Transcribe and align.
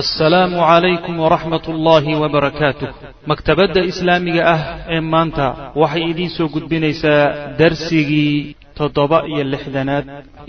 assalaamu 0.00 0.56
calaykum 0.70 1.14
waraxmat 1.24 1.64
ullaahi 1.72 2.14
wabarakaatuh 2.22 2.88
maktabadda 3.30 3.80
islaamiga 3.90 4.42
ah 4.54 4.60
ee 4.94 5.00
maanta 5.12 5.46
waxay 5.82 6.02
idiin 6.12 6.30
soo 6.36 6.48
gudbinaysaa 6.54 7.20
darsigii 7.60 8.56
toddoba 8.78 9.18
iyo 9.32 9.44
lixdanaad 9.52 10.04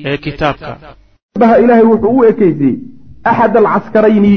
ee 0.09 0.17
kitaabka. 0.25 0.71
Baha 1.41 1.55
ilaahay 1.63 1.85
wuxuu 1.91 2.15
u 2.19 2.23
ekaysiyey 2.31 2.75
axad 3.31 3.55
alcaskarayni 3.63 4.33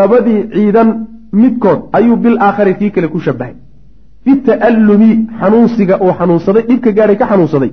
labadii 0.00 0.40
ciidan 0.56 0.88
midkood 1.42 1.80
ayuu 2.00 2.16
bil 2.24 2.36
aakhari 2.48 2.74
kii 2.80 2.90
kale 2.96 3.08
ku 3.14 3.18
shabahay 3.28 3.54
fi 4.24 4.32
ta'allumi 4.48 5.10
xanuunsiga 5.40 5.94
uu 6.04 6.12
xanuunsaday 6.18 6.62
dhibka 6.72 6.90
gaadhay 6.98 7.16
ka 7.22 7.26
xanuunsaday. 7.32 7.70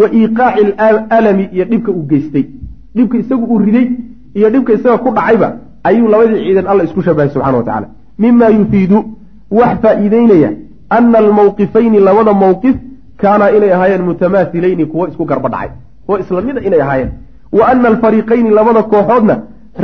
Wa 0.00 0.06
iiqaaci 0.18 0.62
alaalami 0.86 1.44
iyo 1.54 1.64
dhibka 1.72 1.90
uu 1.98 2.04
geystay. 2.12 2.44
Dhibka 2.96 3.16
isagu 3.22 3.44
uu 3.52 3.58
riday 3.66 3.86
iyo 4.38 4.48
dhibka 4.54 4.72
isaga 4.78 4.98
ku 5.04 5.10
dhacayba 5.18 5.48
ayuu 5.88 6.08
labadii 6.14 6.44
ciidan 6.44 6.66
alla 6.66 6.82
isku 6.88 7.02
shabahay 7.02 7.30
subxana 7.34 7.56
wa 7.58 7.64
tacala 7.68 7.88
mima 8.18 8.48
yufiidu 8.48 8.98
wax 9.50 9.78
faa'iideynaya 9.82 10.50
ana 10.96 11.18
almawqifayni 11.18 11.98
labada 12.08 12.32
mawqif 12.44 12.76
kaanaa 13.22 13.50
inay 13.56 13.72
ahaayeen 13.76 14.02
mutamaasilayni 14.10 14.86
kuwo 14.86 15.08
isku 15.08 15.24
garba 15.24 15.48
dhacay. 15.48 15.70
Kuwo 16.06 16.18
isla 16.18 16.40
mida 16.48 16.60
inay 16.68 16.80
ahaayeen. 16.86 17.10
Wa 17.52 17.68
ana 17.68 17.88
alfariiqayni 17.88 18.50
labada 18.50 18.82
kooxoodna 18.82 19.34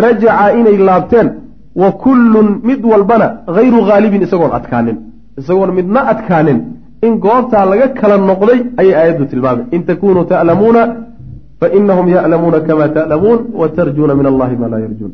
rajaca 0.04 0.52
inay 0.58 0.76
laabteen 0.88 1.28
wa 1.82 1.92
kullun 2.04 2.48
mid 2.68 2.84
walbana 2.92 3.26
hayru 3.56 3.80
haalibin 3.88 4.22
isagoon 4.22 4.52
adkaanin. 4.58 4.96
Isagoon 5.38 5.70
midna 5.78 6.00
adkaanin. 6.12 6.58
In 7.06 7.12
goobtaa 7.24 7.64
laga 7.72 7.88
kala 8.00 8.16
noqday 8.30 8.58
ayay 8.80 8.94
aayaddu 9.00 9.24
tilmaamay 9.30 9.64
in 9.76 9.82
takunuu 9.90 10.24
ta'lamuuna 10.32 10.80
fainahum 11.60 12.06
ya'lamuuna 12.16 12.60
kama 12.68 12.88
ta'lamuun 12.88 13.38
wa 13.60 13.68
tarjuuna 13.68 14.14
min 14.14 14.26
allahi 14.32 14.56
ma 14.62 14.68
laa 14.72 14.80
yarjuun 14.86 15.12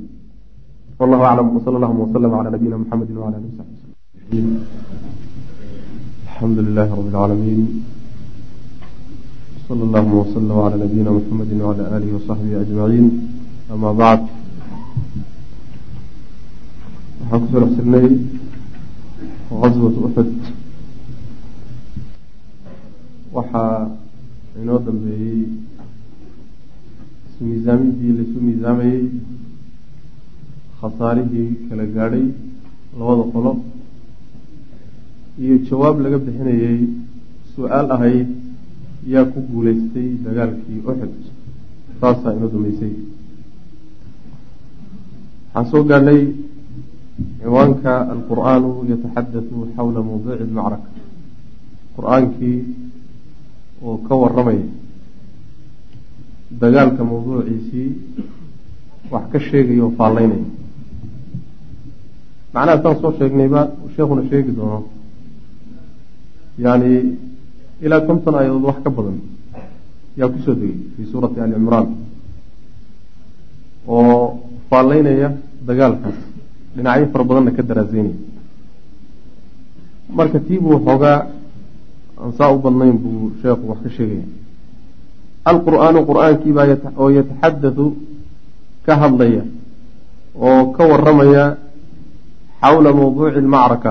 wallahu 0.99 1.25
aclam 1.29 1.49
wsala 1.57 1.77
allahuma 1.79 2.05
wslm 2.09 2.33
cala 2.33 2.51
nabiyina 2.51 2.77
mxamedi 2.81 3.13
wala 3.21 3.37
ali 3.37 3.49
wsaxbi 3.53 3.77
wslm 4.33 4.49
alxamdu 6.25 6.61
lilahi 6.67 6.91
rabi 6.97 7.09
lcaalamiin 7.09 7.63
sala 9.69 9.83
allahuma 9.89 10.23
wslm 10.25 10.49
cala 10.57 10.77
nabiyina 10.85 11.11
mxamedi 11.19 11.55
wala 11.69 11.85
alihi 11.97 12.13
wasaxbihi 12.17 12.55
ajmaciin 12.65 13.07
ama 13.73 13.91
bacd 14.01 14.25
waxaan 17.21 17.41
ku 17.43 17.47
soo 17.53 17.61
dhex 17.61 17.73
jirnay 17.77 18.07
qaswat 19.61 19.95
uxud 20.07 20.31
waxaa 23.37 23.79
inoo 24.61 24.79
dambeeyey 24.87 25.41
isu 27.29 27.41
miisaamidii 27.49 28.13
laisu 28.17 28.39
miisaamayey 28.47 29.05
khasaarihii 30.87 31.67
kala 31.69 31.85
gaadhay 31.97 32.27
labada 32.99 33.25
qolo. 33.35 33.53
Iyo 35.43 35.55
jawaab 35.69 35.97
laga 36.05 36.19
bixinayey 36.25 36.79
su'aal 37.55 37.89
ahayd 37.97 38.29
yaa 39.13 39.25
ku 39.33 39.39
guuleystay 39.51 40.09
dagaalkii 40.25 40.79
uxud 40.91 41.15
saasaa 42.01 42.33
inoo 42.37 42.49
dambeysay 42.55 42.95
waxaan 45.55 45.67
soo 45.71 45.83
gaadhnay 45.91 46.21
ciwaanka 47.41 47.93
alqur'aanu 48.15 48.71
yataxadatu 48.91 49.57
xawla 49.77 50.01
mawduuci 50.09 50.45
lmacraka 50.51 50.89
qur'aankii 51.97 52.59
oo 53.87 53.97
ka 54.07 54.15
waramaya 54.23 54.67
dagaalka 56.63 57.03
mawduuciisii 57.11 57.89
wax 59.13 59.25
ka 59.33 59.39
sheegaya 59.49 59.83
oo 59.87 59.93
faallaynaya 59.99 60.45
macnaha 62.57 62.81
saan 62.83 62.97
soo 63.01 63.13
sheegnayba 63.19 63.61
sheekuna 63.95 64.23
sheegi 64.31 64.53
doono 64.57 64.89
yani 66.65 67.19
ilaa 67.85 68.01
konton 68.09 68.35
aayadood 68.35 68.65
wax 68.65 68.79
ka 68.85 68.91
badan 68.91 69.19
yaa 70.17 70.29
ku 70.33 70.39
soo 70.45 70.55
degay 70.57 70.77
fii 70.97 71.07
suurati 71.13 71.41
ali 71.41 71.53
cimraan 71.53 71.89
oo 73.87 74.41
faallaynaya 74.71 75.29
dagaalkaas 75.69 76.19
dhinacyo 76.77 77.07
fara 77.13 77.25
badanna 77.29 77.51
ka 77.57 77.63
daraaseynaya 77.63 78.17
marka 80.17 80.39
tiibuu 80.41 80.81
xoogaa 80.87 81.19
aan 82.21 82.33
saa 82.39 82.51
u 82.57 82.59
badnayn 82.65 82.97
buu 82.97 83.37
sheekhu 83.43 83.69
wax 83.69 83.79
ka 83.85 83.91
sheegaya 83.97 84.25
alqur-aanu 85.45 86.07
qur'aankii 86.09 86.57
baa 86.57 86.67
oo 86.97 87.11
yataxaddathu 87.19 87.87
ka 88.87 88.97
hadlaya 88.97 89.45
oo 90.41 90.73
ka 90.73 90.83
waramaya 90.91 91.66
xawla 92.63 92.91
mawduuci 93.01 93.39
almacraka 93.45 93.91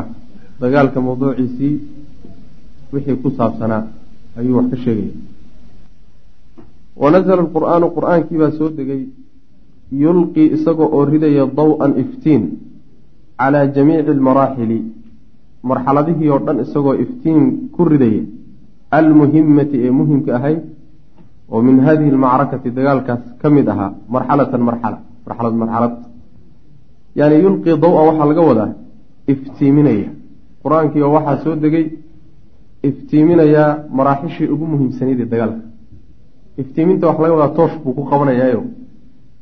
dagaalka 0.62 1.00
mawduuciisii 1.08 1.74
wixii 2.94 3.18
ku 3.24 3.30
saabsanaa 3.38 3.84
ayuu 4.40 4.58
wax 4.58 4.68
ka 4.72 4.78
sheegaya 4.84 5.14
wanazla 7.02 7.34
alqur-aanu 7.44 7.88
qur'aankii 7.98 8.38
baa 8.42 8.52
soo 8.60 8.70
degay 8.80 9.02
yulqii 10.04 10.48
isagoo 10.56 10.90
oo 10.98 11.06
ridaya 11.14 11.46
daw-an 11.60 11.92
iftiin 12.04 12.44
calaa 13.40 13.66
jamiici 13.76 14.10
almaraaxili 14.18 14.80
marxaladihii 15.70 16.30
oo 16.34 16.40
dhan 16.46 16.58
isagoo 16.66 16.96
iftiin 17.04 17.44
ku 17.76 17.82
ridaya 17.92 18.24
almuhimati 18.98 19.78
ee 19.86 19.92
muhimka 20.00 20.32
ahayd 20.38 20.62
oo 21.52 21.62
min 21.68 21.78
hadihi 21.86 22.10
almacrakati 22.16 22.70
dagaalkaas 22.78 23.24
ka 23.42 23.48
mid 23.56 23.68
ahaa 23.74 23.92
marxalatan 24.16 24.62
marxala 24.70 24.98
marxalad 25.28 25.56
marxalad 25.62 25.94
yani 27.20 27.36
yulqii 27.46 27.76
daw-an 27.84 28.06
waxaa 28.10 28.28
laga 28.32 28.42
wadaa 28.50 28.70
iftiiminaya. 29.32 30.10
Qur'aankii 30.64 31.02
oo 31.06 31.12
waxaa 31.18 31.38
soo 31.44 31.56
degay 31.64 31.86
iftiiminayaa 32.88 33.70
maraaxishii 33.98 34.48
ugu 34.54 34.66
muhiimsanayd 34.72 35.20
dagaalka. 35.32 35.62
Iftiiminta 36.62 37.06
waxa 37.10 37.22
laga 37.24 37.34
wadaa 37.40 37.56
toosh 37.58 37.76
buu 37.84 37.94
ku 37.98 38.04
qabanayaayo 38.12 38.62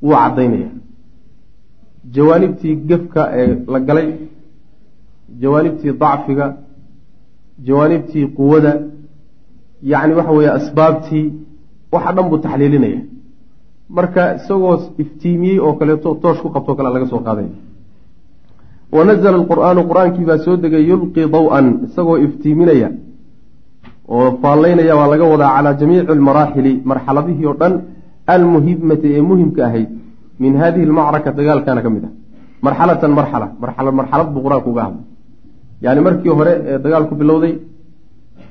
wuu 0.04 0.16
caddaynaya. 0.22 0.70
Jawaanibtii 2.16 2.76
gefka 2.90 3.22
ee 3.42 3.48
la 3.74 3.80
galay 3.88 4.08
jawaanibtii 5.42 5.94
dacfiga 6.02 6.46
jawaanibtii 7.68 8.26
quwada 8.38 8.72
yacni 9.92 10.14
waxa 10.20 10.32
weeye 10.38 10.52
asbaabtii 10.60 11.26
waxa 11.94 12.12
dhan 12.16 12.26
buu 12.30 12.38
taxliilinaya. 12.46 13.02
Marka 13.98 14.22
isagoo 14.38 14.76
iftiimiyey 15.04 15.60
oo 15.66 15.74
kaleeto 15.80 16.10
toosh 16.24 16.40
ku 16.44 16.50
qabtoo 16.56 16.76
kale 16.78 16.90
laga 16.96 17.08
soo 17.12 17.22
qaaday 17.28 17.48
wanazla 18.98 19.30
alqur-aanu 19.40 19.82
qur'aankii 19.90 20.26
baa 20.30 20.40
soo 20.46 20.56
degay 20.64 20.84
yulqii 20.92 21.26
daw-an 21.36 21.66
isagoo 21.86 22.18
iftiiminaya 22.26 22.90
oo 24.16 24.28
faallaynaya 24.42 24.94
waa 25.00 25.08
laga 25.14 25.26
wadaa 25.34 25.52
calaa 25.58 25.74
jamiici 25.82 26.12
almaraaxili 26.18 26.72
marxaladihii 26.92 27.46
oo 27.52 27.56
dhan 27.62 27.74
almuhimati 28.36 29.08
ee 29.18 29.22
muhimka 29.32 29.62
ahayd 29.68 29.90
min 30.44 30.54
hadihi 30.62 30.84
almacraka 30.90 31.30
dagaalkana 31.40 31.82
ka 31.86 31.90
mid 31.96 32.04
ah 32.10 32.14
marxalatan 32.66 33.12
marxala 33.20 33.48
marxalad 33.64 33.94
marxalad 34.00 34.28
buu 34.34 34.42
qur'aanku 34.46 34.70
uga 34.74 34.82
hadlay 34.88 35.06
yani 35.86 36.00
markii 36.08 36.34
hore 36.40 36.54
ee 36.72 36.78
dagaalku 36.86 37.14
bilowday 37.22 37.54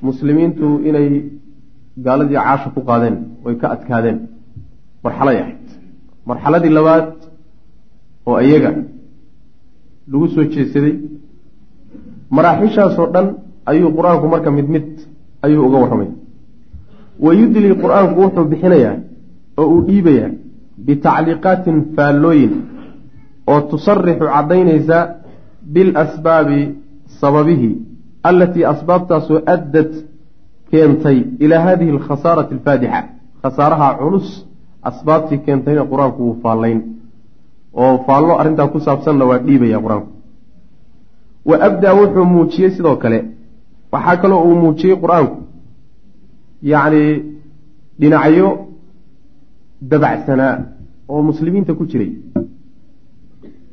muslimiintu 0.08 0.66
inay 0.88 1.08
gaaladii 2.06 2.38
caasha 2.44 2.68
ku 2.74 2.80
qaadeen 2.90 3.16
way 3.44 3.54
ka 3.62 3.66
adkaadeen 3.74 4.18
marxalay 5.04 5.36
ahayd 5.42 5.58
marxaladii 6.30 6.72
labaad 6.78 7.06
oo 8.30 8.38
iyaga 8.48 8.70
lagu 10.10 10.26
soo 10.34 10.44
jeesaday. 10.54 10.94
Maraaxishaasoo 12.36 13.06
dhan 13.14 13.26
ayuu 13.70 13.90
qur'aanku 13.98 14.26
marka 14.34 14.50
mid 14.56 14.68
mid 14.74 14.86
ayuu 15.44 15.66
uga 15.68 15.78
warramay. 15.82 16.10
Wayudli 17.24 17.70
qur'aanku 17.82 18.18
wuxuu 18.24 18.44
bixinayaa 18.52 18.94
oo 19.60 19.66
uu 19.74 19.80
dhiibayaa 19.88 20.30
bitacliiqaatin 20.86 21.76
faallooyin 21.96 22.52
oo 23.52 23.60
tusarixu 23.70 24.24
caddaynaysa 24.34 24.98
bilasbaabi 25.74 26.60
sababihi 27.20 27.70
allatii 28.28 28.64
asbaabtaasoo 28.72 29.38
addad 29.54 29.90
keentay 30.70 31.18
ilaa 31.44 31.62
hadihi 31.66 31.90
alkhasaarati 31.96 32.54
alfaadixa 32.58 33.00
khasaaraha 33.42 33.88
culus 34.00 34.28
asbaabtii 34.90 35.38
keentayna 35.46 35.82
qur'aanku 35.92 36.20
wuu 36.26 36.36
faallayn 36.44 36.78
oo 37.80 37.94
faallo 38.06 38.32
arrintaa 38.40 38.68
ku 38.72 38.78
saabsanna 38.86 39.24
waa 39.30 39.38
dhiibaya 39.46 39.78
qur'aanku. 39.84 40.08
Wa 41.48 41.56
abdaa 41.66 41.94
wuxuu 42.00 42.24
muujiyey 42.34 42.70
sidoo 42.76 42.96
kale 43.02 43.18
waxaa 43.92 44.16
kaloo 44.22 44.42
uu 44.48 44.56
muujiyey 44.62 44.96
qur'aanku. 45.02 45.36
Yacni 46.72 47.02
dhinacyo 48.00 48.48
dabacsanaa 49.90 50.54
oo 51.12 51.22
muslimiinta 51.28 51.72
ku 51.78 51.84
jiray. 51.90 52.10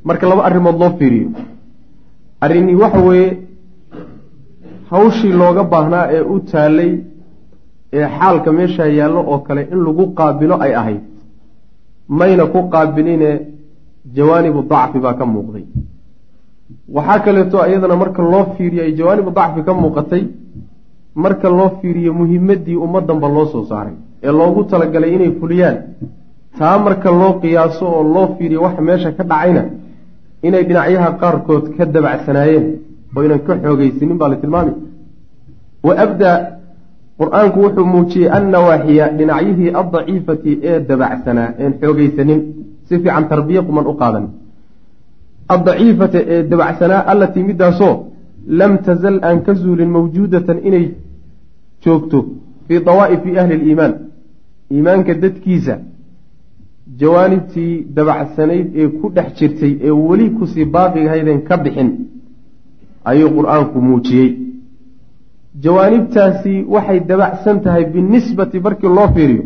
Marka 0.04 0.24
laba 0.28 0.42
arrimood 0.48 0.76
loo 0.82 0.90
fiiriyo. 0.98 1.28
Arrinii 2.44 2.74
waxa 2.82 3.00
weeye 3.08 3.28
hawshii 4.90 5.32
looga 5.40 5.64
baahnaa 5.72 6.04
ee 6.16 6.22
u 6.34 6.40
taallay 6.50 6.92
ee 7.98 8.06
xaalka 8.18 8.50
meeshaa 8.58 8.86
yaallo 8.98 9.20
oo 9.32 9.38
kale 9.46 9.62
in 9.72 9.78
lagu 9.86 10.04
qaabilo 10.18 10.54
ay 10.64 10.72
ahayd. 10.80 11.02
Mayna 12.18 12.44
ku 12.52 12.60
qaabiline 12.72 13.30
jawaanibu 14.16 14.60
dacfi 14.70 14.98
baa 15.04 15.14
ka 15.20 15.24
muuqday. 15.26 15.64
Waxaa 16.96 17.18
kaleeto 17.24 17.58
iyadana 17.68 17.96
marka 18.02 18.22
loo 18.22 18.44
fiiriyo 18.56 18.82
ay 18.86 18.92
jawaanibu 18.98 19.30
dacfi 19.38 19.60
ka 19.66 19.72
muuqatay 19.82 20.22
marka 21.14 21.48
loo 21.58 21.70
fiiriyo 21.80 22.12
muhimaddii 22.20 22.76
ummaddanba 22.86 23.28
loo 23.36 23.46
soo 23.52 23.64
saaray 23.70 23.94
ee 24.26 24.32
loogu 24.38 24.60
talagalay 24.70 25.14
inay 25.16 25.32
fuliyaan. 25.40 25.76
Taa 26.58 26.78
marka 26.86 27.10
loo 27.20 27.32
qiyaaso 27.42 27.84
oo 27.96 28.02
loo 28.14 28.26
fiiriyo 28.38 28.60
waxa 28.66 28.82
meesha 28.88 29.10
ka 29.18 29.24
dhacayna 29.30 29.62
inay 30.46 30.62
dhinacyaha 30.68 31.10
qaarkood 31.20 31.64
ka 31.76 31.84
dabacsanaayeen 31.94 32.66
oo 33.16 33.22
ynan 33.26 33.40
ka 33.46 33.52
xoogaysanin 33.64 34.18
baa 34.20 34.28
la 34.32 34.36
tilmaamay. 34.42 34.74
Wa 35.86 35.92
abdaa 36.04 36.36
qur'aanku 37.20 37.58
wuxuu 37.64 37.86
muujiyey 37.94 38.28
annawaaxiya 38.38 39.04
dhinacyihii 39.18 39.70
addaciifati 39.80 40.52
ee 40.70 40.76
dabacsanaa 40.88 41.48
een 41.64 41.72
xoogaysanin 41.82 42.40
si 42.90 42.98
fiican 43.02 43.24
tarbiye 43.32 43.60
quman 43.68 43.86
u 43.86 43.94
qaadan. 44.00 44.24
Addaciifata 45.54 46.18
ee 46.34 46.42
dabacsanaa 46.50 47.02
allatii 47.12 47.44
middaasoo 47.50 47.94
lam 48.60 48.72
tazal 48.86 49.16
aan 49.28 49.38
ka 49.46 49.52
zuulin 49.62 49.90
mawjuudatan 49.96 50.58
inay 50.68 50.86
joogto 51.84 52.18
fii 52.66 52.80
dawaa'ifi 52.88 53.30
ahli 53.40 53.56
liimaan 53.62 53.92
iimaanka 54.74 55.12
dadkiisa 55.22 55.74
jawaanibtii 57.00 57.72
dabacsanayd 57.96 58.66
ee 58.80 58.88
ku 58.98 59.06
dhex 59.16 59.28
jirtay 59.38 59.72
ee 59.86 59.94
weli 60.08 60.26
ku 60.36 60.44
sii 60.52 60.66
baaqigahaydeen 60.74 61.40
ka 61.48 61.54
bixin 61.64 61.90
ayuu 63.10 63.30
qur'aanku 63.36 63.78
muujiyey. 63.88 64.30
Jawaanibtaasi 65.64 66.54
waxay 66.74 67.00
dabacsan 67.10 67.56
tahay 67.64 67.84
binisbati 67.94 68.56
markii 68.66 68.88
loo 68.98 69.08
fiiriyo 69.14 69.42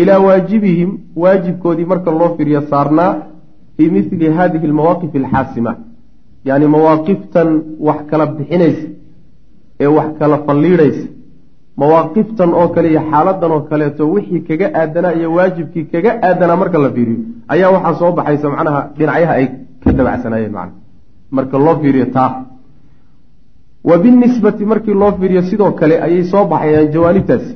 ilaa 0.00 0.18
waajibihim 0.26 0.90
waajibkoodii 1.22 1.84
marka 1.92 2.10
loo 2.20 2.30
fiiriyo 2.36 2.62
saarnaa 2.72 3.10
fii 3.76 3.90
mithli 3.96 4.26
hadihi 4.38 4.66
almawaaqif 4.70 5.12
alxaasima 5.20 5.72
yacni 6.48 6.66
mawaaqiftan 6.74 7.48
wax 7.88 8.00
kala 8.10 8.26
bixinaysa 8.38 8.86
ee 9.84 9.86
wax 9.96 10.08
kala 10.18 10.36
falliidhaysa 10.46 11.06
mawaaqiftan 11.80 12.50
oo 12.60 12.68
kale 12.74 12.88
iyo 12.92 13.02
xaaladan 13.10 13.50
oo 13.56 13.60
kaleeto 13.70 14.02
wixii 14.14 14.40
kaga 14.48 14.66
aadanaa 14.80 15.12
iyo 15.20 15.28
waajibkii 15.36 15.84
kaga 15.92 16.10
aadanaa 16.28 16.56
marka 16.62 16.78
la 16.84 16.90
fiiriyo 16.96 17.18
ayaa 17.54 17.70
waxaa 17.76 17.94
soo 18.00 18.12
baxaysa 18.18 18.46
macnaha 18.54 18.80
dhinacyaha 18.98 19.32
ay 19.40 19.46
ka 19.84 19.90
dabacsanaayeen 19.98 20.52
macna 20.58 20.74
marka 21.36 21.56
loo 21.66 21.76
fiiriyo 21.82 22.06
taa 22.16 22.30
wa 23.88 23.96
binisbati 24.02 24.64
markii 24.72 24.94
loo 25.02 25.12
fiiriyo 25.20 25.42
sidoo 25.50 25.70
kale 25.80 25.94
ayay 26.06 26.24
soo 26.32 26.44
baxayaan 26.52 26.88
jawaanibtaasi 26.94 27.50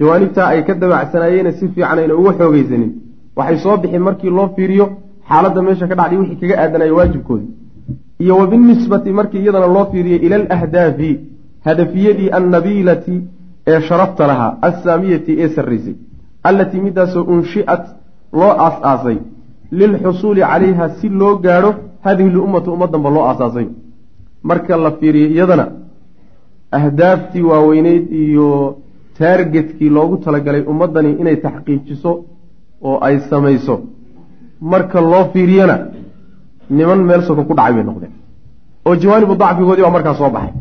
jawaanibtaa 0.00 0.46
ay 0.52 0.62
ka 0.66 0.74
dabacsanaayeen 0.82 1.52
si 1.58 1.64
fiican 1.74 1.98
ayna 2.02 2.14
uga 2.20 2.32
xoogeysanin 2.38 2.90
waxay 3.36 3.58
soo 3.64 3.76
bixin 3.82 4.02
markii 4.08 4.30
loo 4.38 4.48
fiiriyo 4.56 4.86
xaaladda 5.28 5.60
meesha 5.66 5.86
ka 5.90 5.94
dhacday 6.00 6.18
wixii 6.22 6.40
kaga 6.42 6.56
aadanaya 6.62 6.94
waajibkoodi 6.98 7.46
iyo 8.22 8.34
wa 8.40 8.46
binisbati 8.46 9.10
markii 9.18 9.40
iyadana 9.44 9.66
loo 9.76 9.84
fiiriyo 9.92 10.18
ila 10.26 10.36
alahdaafi 10.36 11.10
hadafiyadii 11.66 12.30
annabiilati 12.38 13.16
ee 13.72 13.80
sharafta 13.88 14.26
lahaa 14.30 14.56
assaamiyati 14.68 15.32
ee 15.42 15.48
sarraysay 15.56 15.94
allatii 16.48 16.80
midaasoo 16.86 17.22
unshi'at 17.34 17.84
loo 18.40 18.52
aas-aasay 18.66 19.16
lilxusuuli 19.78 20.42
calayha 20.50 20.88
si 20.98 21.08
loo 21.20 21.34
gaadho 21.44 21.70
hadihi 22.04 22.30
lummatu 22.36 22.72
ummaddanba 22.74 23.10
loo 23.16 23.24
aasaasay. 23.30 23.66
Marka 24.48 24.76
la 24.76 24.90
fiiriyo 24.98 25.28
iyadana 25.34 25.66
ahdaaftii 26.78 27.42
waaweyneyd 27.50 28.12
iyo 28.12 28.48
taargetkii 29.18 29.90
loogu 29.96 30.16
talagalay 30.24 30.62
ummaddani 30.72 31.10
inay 31.20 31.36
taxqiijiso 31.44 32.12
oo 32.88 32.96
ay 33.06 33.16
samayso. 33.30 33.74
Marka 34.72 35.00
loo 35.12 35.24
fiiriyana 35.32 35.76
niman 36.76 37.00
meel 37.08 37.22
soko 37.28 37.42
ku 37.48 37.54
dhacay 37.58 37.72
bay 37.76 37.84
noqdeen. 37.88 38.12
Oo 38.86 38.94
jawaanibu 39.02 39.34
dacfigoodii 39.42 39.84
baa 39.86 39.94
markaa 39.96 40.14
soo 40.20 40.30
baxay. 40.36 40.52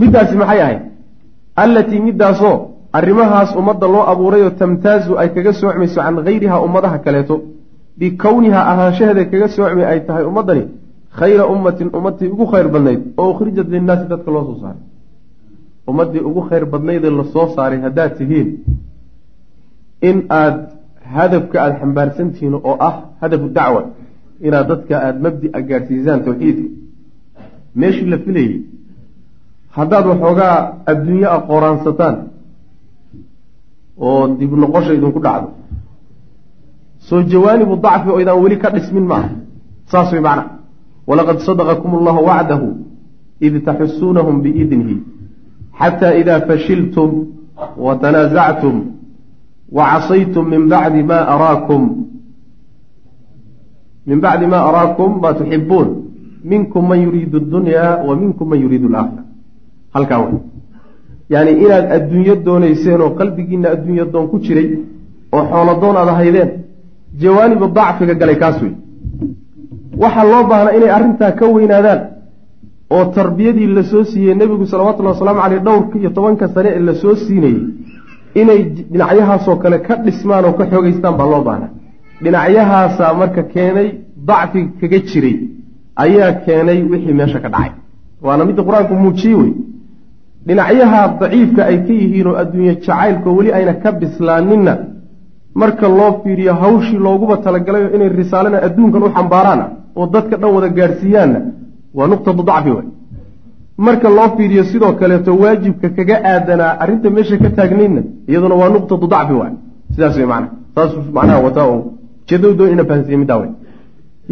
Middaasi 0.00 0.34
maxay 0.40 0.60
ahayd? 0.64 0.80
Allatii 1.62 2.00
middaasoo 2.08 2.54
arrimahaas 2.98 3.50
ummadda 3.60 3.86
loo 3.94 4.02
abuurayoo 4.12 4.50
tamtaazu 4.60 5.12
ay 5.20 5.28
kaga 5.34 5.52
soocmayso 5.60 6.00
can 6.04 6.16
hayrihaa 6.26 6.60
ummadaha 6.66 6.98
kaleeto 7.04 7.34
bikownihaa 7.98 8.64
ahaanshaheeda 8.72 9.24
kaga 9.32 9.48
soocmay 9.56 9.84
ay 9.92 10.00
tahay 10.06 10.24
ummaddani 10.30 10.62
khayra 11.18 11.44
ummatin 11.54 11.88
ummadtii 11.98 12.28
ugu 12.34 12.46
khayr 12.52 12.66
badnayd 12.74 13.00
oo 13.20 13.28
ukhrijat 13.32 13.68
linnaasi 13.74 14.04
dadka 14.12 14.30
loo 14.34 14.42
soo 14.48 14.56
saaray 14.62 14.82
ummaddii 15.90 16.22
ugu 16.28 16.40
khayr 16.48 16.64
badnaydee 16.72 17.12
la 17.18 17.24
soo 17.34 17.46
saaray 17.56 17.80
haddaad 17.86 18.12
tihiin 18.18 18.48
in 20.08 20.16
aada 20.40 20.60
hadafka 21.16 21.56
aada 21.62 21.78
xambaarsantihiin 21.82 22.54
oo 22.54 22.76
ah 22.88 22.94
hadafu 23.20 23.48
dacwa 23.58 23.82
inaad 24.46 24.66
dadka 24.72 24.94
aada 25.06 25.18
mabdi-a 25.26 25.60
gaadhsiisaan 25.68 26.20
tawxiidka. 26.26 26.68
Meeshii 27.80 28.10
la 28.12 28.18
filayey 28.24 28.54
haddaad 29.76 30.04
waxoogaa 30.10 30.56
adduunye 30.90 31.26
a 31.36 31.38
qooraansataan 31.48 32.16
oo 34.06 34.22
dib 34.38 34.52
noqosha 34.62 34.92
idinku 34.98 35.20
dhacdo. 35.26 35.48
Soo 37.08 37.22
jawaanibu 37.32 37.74
dacfi 37.84 38.08
oo 38.10 38.40
weli 38.44 38.56
ka 38.62 38.68
dhismin 38.74 39.06
ma 39.10 39.16
aha 39.20 39.30
saas 39.90 40.12
way 40.12 40.22
macna. 40.28 40.44
Walaqad 41.08 41.38
sadaqakum 41.48 41.90
allahu 41.98 42.20
wacdahu 42.30 42.66
id 43.46 43.54
taxusuunahum 43.66 44.42
biidnihi 44.44 44.96
xataa 45.80 46.14
idaa 46.20 46.40
fashiltum 46.48 47.10
wa 49.76 49.84
casaytum 49.90 50.48
min 50.48 50.68
bacdi 50.68 51.02
ma 51.02 51.18
araakum 51.34 51.82
min 54.06 54.20
bacdi 54.20 54.46
ma 54.46 54.58
araakum 54.68 55.20
ma 55.22 55.34
tuxibuun 55.34 55.88
minkum 56.44 56.88
man 56.88 57.02
yuriidu 57.02 57.36
addunya 57.38 57.84
wa 58.06 58.16
minkum 58.16 58.48
man 58.48 58.60
yuriidu 58.60 58.86
alaakhira 58.88 59.22
halkaa 59.94 60.18
wey 60.24 60.34
yacni 61.30 61.52
inaad 61.64 61.86
adduunyo 61.96 62.34
doonayseen 62.46 63.00
oo 63.00 63.10
qalbigiina 63.18 63.68
adduunyo 63.74 64.04
doon 64.12 64.26
ku 64.28 64.38
jiray 64.44 64.68
oo 65.32 65.44
xoolo 65.50 65.72
doon 65.82 65.96
aad 65.96 66.08
ahaydeen 66.14 66.50
jawaanibu 67.22 67.66
dacfiga 67.76 68.14
galay 68.14 68.36
kaas 68.42 68.56
wey 68.62 68.74
waxaa 70.02 70.24
loo 70.32 70.44
baahnaa 70.50 70.76
inay 70.78 70.90
arrintaa 70.96 71.32
ka 71.38 71.46
weynaadaan 71.54 72.00
oo 72.96 73.04
tarbiyadii 73.16 73.68
la 73.76 73.82
soo 73.92 74.04
siiyey 74.12 74.34
nebigu 74.40 74.64
salawatullahi 74.72 75.14
wasalaamu 75.16 75.40
caleyh 75.44 75.62
dhowrka 75.68 75.94
iyo 76.00 76.10
tobanka 76.16 76.44
sane 76.54 76.68
ee 76.76 76.82
la 76.88 76.94
soo 77.02 77.14
siinayey 77.24 77.60
inay 78.40 78.60
dhinacyahaasoo 78.92 79.56
kale 79.62 79.78
ka 79.86 79.94
dhismaan 80.04 80.44
oo 80.48 80.54
ka 80.58 80.64
xoogeystaan 80.72 81.14
baa 81.20 81.28
loo 81.32 81.42
baahnaa. 81.48 81.70
Dhinacyahaasaa 82.24 83.12
marka 83.20 83.42
keenay 83.54 83.88
dacfiga 84.28 84.70
kaga 84.80 84.98
jiray 85.10 85.36
ayaa 86.04 86.30
keenay 86.46 86.78
wixii 86.92 87.14
meesha 87.20 87.38
ka 87.44 87.48
dhacay. 87.54 87.70
Waana 88.26 88.42
midda 88.48 88.62
qur'aanku 88.68 88.94
muujiyey 89.04 89.36
wey. 89.40 89.52
Dhinacyaha 90.46 91.00
daciifka 91.20 91.62
ay 91.70 91.76
ka 91.86 91.92
yihiin 92.00 92.26
oo 92.30 92.36
adduunye 92.42 92.74
jacaylko 92.84 93.28
weli 93.36 93.50
ayna 93.58 93.74
ka 93.82 93.88
bislaaninna 94.00 94.74
marka 95.60 95.86
loo 95.98 96.10
fiiriyo 96.22 96.52
hawshii 96.62 96.98
looguba 97.06 97.36
talagalayo 97.44 97.88
inay 97.96 98.08
risaalana 98.20 98.58
adduunkan 98.66 99.02
u 99.06 99.10
xambaaraana 99.16 99.64
oo 99.98 100.06
dadka 100.14 100.36
dhan 100.40 100.50
wada 100.56 100.68
gaadhsiiyaanna 100.78 101.40
waa 101.98 102.06
nuqtatu 102.12 102.42
dacfi 102.50 102.70
wey 102.76 102.86
marka 103.86 104.08
loo 104.18 104.28
fiiriyo 104.36 104.64
sidoo 104.70 104.92
kaleeto 105.00 105.30
waajibka 105.42 105.88
kaga 105.96 106.16
aadanaa 106.32 106.72
arrinta 106.82 107.08
meesha 107.16 107.36
ka 107.42 107.48
taagnaydna 107.58 108.02
iyaduna 108.30 108.54
waa 108.60 108.70
nuqtatu 108.74 109.06
dacfi 109.14 109.34
waay. 109.40 109.54
Sidaas 109.94 110.16
wey 110.20 110.26
macana 110.32 110.48
saasuu 110.74 111.00
macnaha 111.16 111.38
wataa 111.46 111.66
oo 111.72 111.80
ujeedadu 112.24 112.54
doon 112.58 112.70
ina 112.74 112.84
fahansiiye 112.88 113.18
middaa 113.22 113.38
wey 113.42 113.50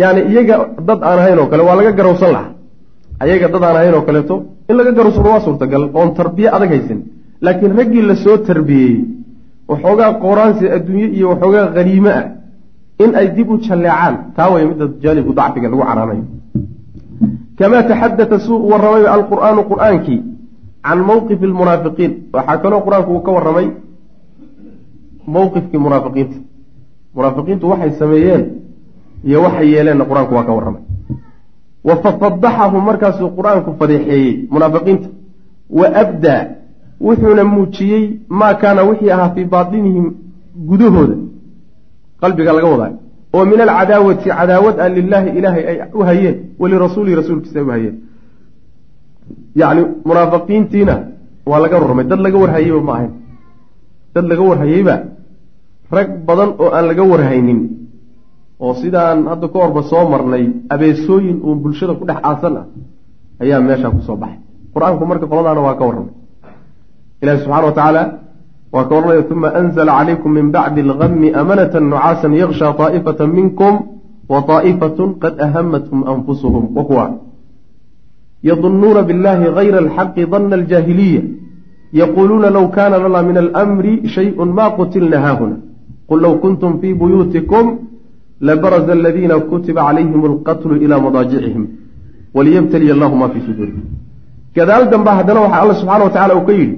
yaani 0.01 0.21
iyaga 0.33 0.57
dad 0.89 1.01
aan 1.09 1.19
ahayn 1.23 1.39
oo 1.43 1.47
kale 1.53 1.63
waa 1.69 1.77
laga 1.81 1.93
garowsan 1.99 2.31
lahaa. 2.37 2.53
Ayaga 3.23 3.47
dad 3.55 3.63
aan 3.69 3.77
ahayn 3.81 3.95
oo 3.99 4.05
kaleeto 4.09 4.35
in 4.71 4.75
laga 4.79 4.93
garowsado 4.99 5.29
waa 5.35 5.41
suurtagal 5.47 5.83
oon 5.99 6.11
tarbiye 6.19 6.49
adag 6.57 6.71
haysan 6.77 7.01
laakiin 7.45 7.73
raggii 7.79 8.03
la 8.11 8.15
soo 8.25 8.37
tarbiyeeyey 8.49 8.99
waxoogaa 9.71 10.11
qooraansi 10.25 10.65
adduunye 10.77 11.07
iyo 11.17 11.27
waxoogaa 11.33 11.65
haniime 11.77 12.11
ah 12.21 12.25
in 13.05 13.11
ay 13.21 13.27
dib 13.37 13.49
u 13.51 13.57
jalleecaan. 13.67 14.15
Taa 14.37 14.49
way 14.53 14.63
midda 14.71 14.85
jaanibku 15.03 15.33
dacfiga 15.39 15.69
lagu 15.73 15.83
canaanayo 15.91 16.25
kamaa 17.59 17.83
taxadata 17.83 18.39
suu 18.39 18.57
u 18.57 18.71
warramay 18.71 19.07
alqur'aanu 19.07 19.63
qur'aankii 19.71 20.21
can 20.83 20.99
mowqifi 21.11 21.45
almunaafiqiin 21.45 22.13
waxaa 22.33 22.59
kaloo 22.63 22.81
qur'aanku 22.87 23.11
uu 23.13 23.23
ka 23.27 23.33
warramay 23.37 23.67
mowqifkii 25.35 25.79
munaafiqiinta 25.87 26.37
munaafiqiintu 27.15 27.71
waxay 27.71 27.91
sameeyeen 28.01 28.45
iyo 29.25 29.43
waxay 29.43 29.69
yeeleenna 29.73 30.05
qur'aanku 30.11 30.35
waa 30.35 30.45
ka 30.49 30.53
warramay 30.59 30.83
wa 31.89 31.97
fafadaxahum 32.03 32.85
markaasuu 32.91 33.31
qur'aanku 33.39 33.71
fadeexeeyey 33.81 34.49
munaafiqiinta 34.55 35.09
wa 35.79 35.87
abdaa 36.03 36.43
wuxuuna 37.01 37.45
muujiyey 37.45 38.05
maa 38.29 38.55
kaana 38.55 38.83
wixii 38.83 39.11
ahaa 39.11 39.31
fii 39.35 39.45
baatinihim 39.45 40.07
gudahooda 40.71 41.17
qalbiga 42.21 42.53
laga 42.53 42.69
wadaa 42.75 42.93
oo 43.37 43.45
min 43.51 43.61
alcadaawati 43.67 44.29
cadaawad 44.39 44.77
a 44.81 44.87
lilaahi 44.97 45.29
ilaahay 45.39 45.65
ay 45.71 45.77
u 45.99 46.01
hayeen 46.09 46.37
walirasuulihi 46.61 47.17
rasuulkiisa 47.21 47.59
ay 47.61 47.65
u 47.69 47.71
hayeen. 47.75 47.97
Yacni 49.61 49.83
munaafiqiintiina 50.09 50.95
waa 51.51 51.61
laga 51.65 51.77
warramay. 51.83 52.05
Dad 52.11 52.21
laga 52.27 52.39
warhayeyba 52.43 52.81
ma 52.89 52.93
ahayn. 52.97 53.13
Dad 54.15 54.25
laga 54.31 54.43
warhayeyba 54.51 54.95
rag 55.97 56.09
badan 56.29 56.51
oo 56.63 56.69
aan 56.77 56.85
laga 56.91 57.03
warhaynin 57.13 57.61
oo 58.65 58.73
sidaan 58.81 59.19
hadda 59.31 59.47
ka 59.53 59.59
horba 59.63 59.83
soo 59.91 60.05
marnay 60.13 60.45
abeesooyin 60.75 61.39
uun 61.47 61.59
bulshada 61.65 61.95
ku 62.01 62.05
dhex 62.09 62.19
aasan 62.29 62.55
ah 62.61 62.67
ayaa 63.43 63.61
meeshaa 63.69 63.91
ku 63.97 64.01
soo 64.09 64.17
baxay. 64.23 64.39
Qur'aanku 64.75 65.05
marka 65.11 65.27
qoladaana 65.33 65.61
waa 65.67 65.75
ka 65.81 65.85
warramay. 65.89 66.15
Ilahi 67.23 67.39
subxana 67.43 67.67
wa 67.69 67.73
tacaala 67.79 68.03
waa 68.74 68.86
ka 68.90 68.96
warramaya 68.96 69.26
uma 69.32 69.50
anzla 69.62 69.86
calaykum 69.86 70.32
min 70.34 70.52
bacdi 70.52 70.82
algami 70.82 71.30
amanata 71.42 71.80
nucaasan 71.80 72.34
yaksha 72.34 72.74
طaa'ifata 72.80 73.28
minkum 73.28 73.74
wa 74.30 74.42
طaa'ifat 74.50 74.98
qad 75.22 75.34
ahamathum 75.46 76.00
anfusuhum 76.14 76.64
wa 76.76 76.84
kuwa 76.90 77.06
yadunuuna 78.44 79.02
biاllahi 79.08 79.54
gayra 79.58 79.78
alxaqi 79.86 80.26
dana 80.26 80.56
aljaahiliya 80.60 81.22
yaquuluuna 81.94 82.50
low 82.50 82.68
kana 82.78 82.98
lana 82.98 83.22
min 83.30 83.38
almri 83.38 83.94
shayءu 84.16 84.46
ma 84.46 84.66
qutilna 84.78 85.18
haahuna 85.26 85.58
qul 86.10 86.20
low 86.26 86.34
kuntum 86.44 86.80
fii 86.82 86.94
buyuutikum 87.02 87.66
labaraza 88.42 88.92
aladiina 88.98 89.40
kutiba 89.40 89.82
calayhim 89.88 90.22
alqatlu 90.32 90.76
ila 90.84 90.96
madaajicihim 91.06 91.64
waliyabtaliya 92.36 92.94
allahu 92.96 93.16
ma 93.22 93.28
fii 93.34 93.44
suduurihim 93.48 93.86
gadaal 94.56 94.90
damba 94.94 95.12
haddana 95.20 95.40
waxaa 95.46 95.62
alla 95.64 95.76
subxana 95.82 96.04
wa 96.08 96.14
tacala 96.16 96.36
uu 96.40 96.46
ka 96.50 96.54
yidhi 96.60 96.76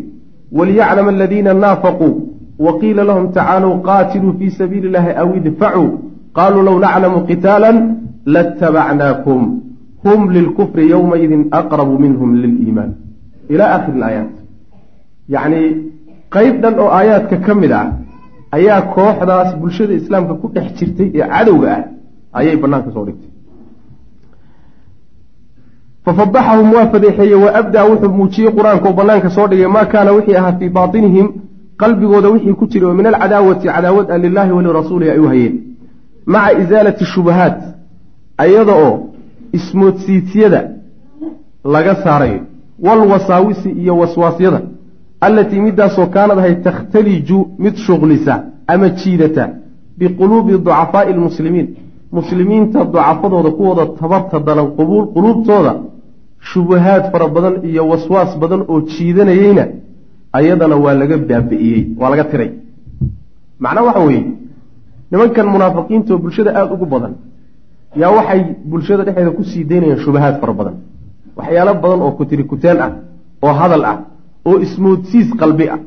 waliyaclam 0.58 1.08
aladiina 1.14 1.54
naafaquu 1.64 2.08
waqiila 2.66 3.04
lahum 3.10 3.32
tacaaluu 3.38 3.74
qaatiluu 3.88 4.34
fii 4.38 4.50
sabiili 4.60 4.86
illahi 4.88 5.12
aw 5.22 5.28
idfacuu 5.40 5.88
qaluu 6.38 6.62
low 6.68 6.76
naclamu 6.86 7.20
qitaala 7.30 7.70
latabacnaakum 8.34 9.40
hum 10.04 10.20
lilkufri 10.36 10.90
yowmaidin 10.94 11.42
aqrabu 11.60 11.98
minhum 12.04 12.34
liliimaan 12.42 12.92
ila 13.52 13.64
akhiri 13.76 13.96
ilaayaat 13.98 14.32
yacni 15.34 15.62
qeyb 16.36 16.54
dhan 16.62 16.74
oo 16.82 16.90
aayaadka 16.98 17.36
ka 17.46 17.54
mid 17.62 17.72
ah 17.80 17.86
ayaa 18.58 18.80
kooxdaas 18.96 19.50
bulshada 19.60 19.94
islaamka 20.00 20.34
ku 20.42 20.46
dhex 20.54 20.68
jirtay 20.78 21.08
ee 21.18 21.26
cadowga 21.34 21.68
ah 21.76 21.82
ayay 22.38 22.56
banaanka 22.62 22.90
soo 22.94 23.04
dhigtay 23.08 23.29
fafadaxahum 26.04 26.72
waa 26.74 26.86
fadeexeeye 26.92 27.34
wa 27.34 27.54
abdaa 27.54 27.84
wuxuu 27.84 28.12
muujiyey 28.18 28.50
qur'aanka 28.58 28.88
oo 28.88 28.92
banaanka 28.92 29.30
soo 29.30 29.46
dhigay 29.46 29.66
maa 29.66 29.84
kaana 29.84 30.12
wixii 30.12 30.36
ahaa 30.36 30.52
fii 30.58 30.68
baatinihim 30.68 31.28
qalbigooda 31.76 32.28
wixii 32.28 32.52
ku 32.60 32.66
jiray 32.66 32.88
oo 32.90 32.94
min 32.94 33.06
alcadaawati 33.06 33.68
cadaawad 33.68 34.10
a 34.10 34.18
lilaahi 34.18 34.52
walirasuulihi 34.52 35.10
ay 35.10 35.18
u 35.18 35.28
hayeen 35.28 35.54
maca 36.26 36.58
isaalati 36.62 37.04
shubahaat 37.04 37.58
ayada 38.38 38.74
oo 38.74 38.94
ismoodsiisyada 39.52 40.60
laga 41.64 41.94
saarayo 42.04 42.40
walwasaawisi 42.82 43.70
iyo 43.70 43.98
waswaasyada 43.98 44.60
allatii 45.20 45.60
midaasoo 45.60 46.06
kaanad 46.06 46.38
ahay 46.38 46.54
takhtaliju 46.54 47.38
mid 47.58 47.74
shuqlisa 47.76 48.42
ama 48.66 48.88
jiidata 48.88 49.48
biquluubi 49.98 50.52
ducafaai 50.52 51.12
lmuslimiin 51.12 51.68
muslimiinta 52.16 52.78
ducafadooda 52.92 53.50
kuwooda 53.58 53.84
tabarta 54.00 54.36
dalan 54.46 54.68
quluubtooda 55.14 55.72
shubahaad 56.50 57.04
fara 57.12 57.26
badan 57.34 57.54
iyo 57.68 57.82
waswaas 57.90 58.30
badan 58.42 58.60
oo 58.72 58.78
jiidanayeyna 58.92 59.64
ayadana 60.38 60.76
waa 60.84 60.94
laga 61.00 61.16
baabi'iyey 61.30 61.80
waa 62.00 62.10
laga 62.12 62.24
tiray. 62.30 62.50
Macnaa 63.62 63.84
waxa 63.88 64.00
weeye 64.06 64.24
nimankan 65.10 65.46
munaafiqiinta 65.54 66.10
oo 66.14 66.18
bulshada 66.24 66.50
aada 66.58 66.72
ugu 66.74 66.86
badan 66.94 67.12
yaa 68.00 68.10
waxay 68.18 68.40
bulshada 68.70 69.02
dhexdeeda 69.06 69.30
ku 69.38 69.42
sii 69.50 69.64
daynayaan 69.70 70.00
shubahaad 70.04 70.36
fara 70.42 70.52
badan. 70.60 70.74
Waxyaalo 71.38 71.72
badan 71.84 72.00
oo 72.06 72.12
kutiri 72.18 72.44
kuteen 72.50 72.78
ah 72.86 72.90
oo 73.44 73.52
hadal 73.60 73.84
ah 73.92 73.96
oo 74.48 74.56
ismoodsiis 74.66 75.28
qalbi 75.40 75.66
ah. 75.74 75.78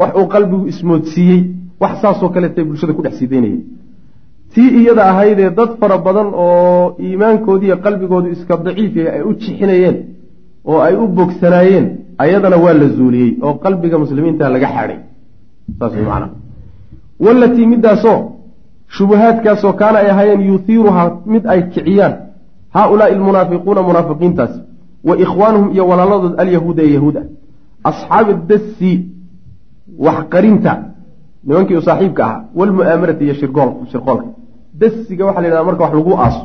Wax 0.00 0.10
uu 0.20 0.26
qalbigu 0.34 0.64
ismoodsiiyey 0.72 1.40
wax 1.82 1.92
saasoo 2.02 2.28
kaleetay 2.34 2.64
bulshada 2.68 2.92
ku 2.96 3.02
dhex 3.04 3.14
sii 3.18 3.28
daynayeen 3.32 3.60
tii 4.54 4.70
iyada 4.80 5.02
ahaydee 5.10 5.50
dad 5.58 5.70
fara 5.80 5.98
badan 6.06 6.28
oo 6.34 6.96
iimaankoodiiyo 7.06 7.76
qalbigoodu 7.84 8.28
iska 8.34 8.56
daciif 8.66 8.94
ay 9.14 9.22
u 9.28 9.32
jixinayeen 9.42 9.96
oo 10.70 10.80
ay 10.86 10.94
u 11.02 11.08
bogsanaayeen 11.18 11.86
ayadana 12.24 12.56
waa 12.64 12.74
la 12.80 12.88
zuuliyey 12.96 13.30
oo 13.42 13.54
qalbiga 13.64 13.98
muslimiinta 13.98 14.48
laga 14.54 14.68
macnaha 15.80 16.28
wallatii 17.24 17.66
middaasoo 17.66 18.18
shubahaadkaasoo 18.96 19.72
kaana 19.72 19.98
ay 19.98 20.10
ahaayeen 20.10 20.42
yuhiiruhaa 20.50 21.08
mid 21.26 21.46
ay 21.46 21.62
kiciyaan 21.62 22.14
haa-ulaai 22.74 23.14
almunaafiquuna 23.14 23.82
munaafiqiintaasi 23.88 24.58
wa 25.08 25.14
ikhwaanuhum 25.24 25.72
iyo 25.74 25.84
walaaladood 25.90 26.40
alyahuuda 26.40 26.82
ee 26.82 26.92
yahuud 26.96 27.16
ah 27.16 27.26
asxaabi 27.90 28.32
dasi 28.50 28.92
waxqarinta 30.06 30.72
nimankii 31.46 31.76
u 31.76 31.82
saaxiibka 31.88 32.24
ahaa 32.26 32.44
walmu'aamarati 32.58 33.24
iyo 33.24 33.34
shirqoolka 33.34 34.26
dasiga 34.80 35.22
waxaa 35.26 35.42
la 35.42 35.48
yidhahda 35.48 35.68
marka 35.68 35.82
wax 35.84 35.92
lagu 35.98 36.12
aaso. 36.24 36.42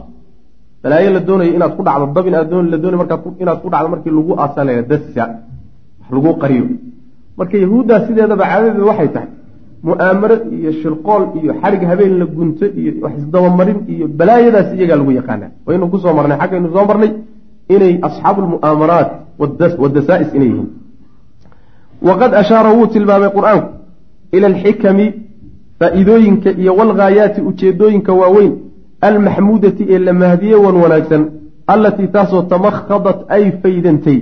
Balaayo 0.83 1.09
la 1.15 1.19
doonayo 1.27 1.51
inaad 1.57 1.73
ku 1.77 1.81
dhacdo 1.87 2.05
dab 2.15 2.25
inaad 2.29 2.51
la 2.73 2.77
doonay 2.83 2.97
markaad 3.01 3.21
inaad 3.43 3.59
ku 3.63 3.69
dhacdo 3.73 3.87
markii 3.93 4.13
lagu 4.19 4.31
aasaa 4.43 4.63
la 4.67 4.71
yidhahda 4.73 4.97
dasa 4.97 5.23
wax 5.99 6.09
lagu 6.15 6.29
qariyo. 6.41 6.65
Marka 7.37 7.55
yahuuddaa 7.63 7.99
sideedaba 8.07 8.43
caadadeedu 8.51 8.87
waxay 8.91 9.09
tahay 9.15 9.29
mu'aamaro 9.87 10.35
iyo 10.57 10.71
shirqool 10.81 11.23
iyo 11.39 11.51
xarig 11.61 11.81
habeen 11.89 12.13
la 12.21 12.25
gunto 12.35 12.65
iyo 12.79 12.91
wax 13.03 13.13
isdabamarin 13.21 13.79
iyo 13.93 14.05
balaayadaas 14.19 14.69
iyagaa 14.77 14.97
lagu 15.01 15.11
yaqaanaa. 15.19 15.49
Waynu 15.67 15.85
ku 15.91 15.97
soo 16.03 16.13
marnay 16.17 16.37
xaggaynu 16.41 16.67
soo 16.75 16.85
marnay 16.89 17.11
inay 17.75 17.93
asxaabu 18.07 18.39
lmu'aamaraat 18.45 19.09
wadasaa'is 19.81 20.29
inay 20.37 20.49
yihiin. 20.51 20.69
Waqad 22.07 22.31
ashaara 22.41 22.69
wuu 22.77 22.87
tilmaamay 22.93 23.29
qur'aanku 23.37 23.69
ila 24.35 24.47
alxikami 24.51 25.05
faa-iidooyinka 25.79 26.49
iyo 26.61 26.71
walghaayaati 26.79 27.39
ujeedooyinka 27.49 28.11
waaweyn 28.21 28.53
almaxmuudati 29.09 29.83
ee 29.93 29.99
la 30.07 30.13
mahdiye 30.21 30.55
wan 30.65 30.75
wanaagsan 30.83 31.23
allatii 31.73 32.07
taasoo 32.15 32.41
tamakhadat 32.53 33.19
ay 33.35 33.43
faydantay 33.61 34.17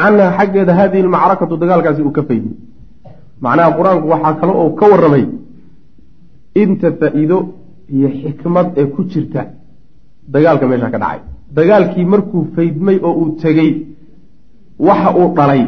canhaa 0.00 0.30
xaggeeda 0.38 0.72
hadihi 0.80 1.02
almacrakatu 1.06 1.54
dagaalkaasi 1.62 2.02
uu 2.08 2.12
ka 2.18 2.22
faydmay 2.28 2.56
macnaha 3.44 3.70
qur'aanku 3.78 4.06
waxaa 4.12 4.34
kale 4.40 4.52
oo 4.62 4.70
ka 4.80 4.84
warramay 4.92 5.24
inta 6.62 6.88
faa-iido 7.00 7.38
iyo 7.96 8.08
xikmad 8.22 8.66
ee 8.80 8.86
ku 8.94 9.00
jirta 9.12 9.42
dagaalka 10.34 10.64
meesha 10.70 10.88
ka 10.94 10.98
dhacay. 11.02 11.20
Dagaalkii 11.58 12.04
markuu 12.12 12.42
faydmay 12.54 12.96
oo 13.08 13.12
uu 13.22 13.28
tegey 13.42 13.70
waxa 14.88 15.10
uu 15.20 15.28
dhalay 15.38 15.62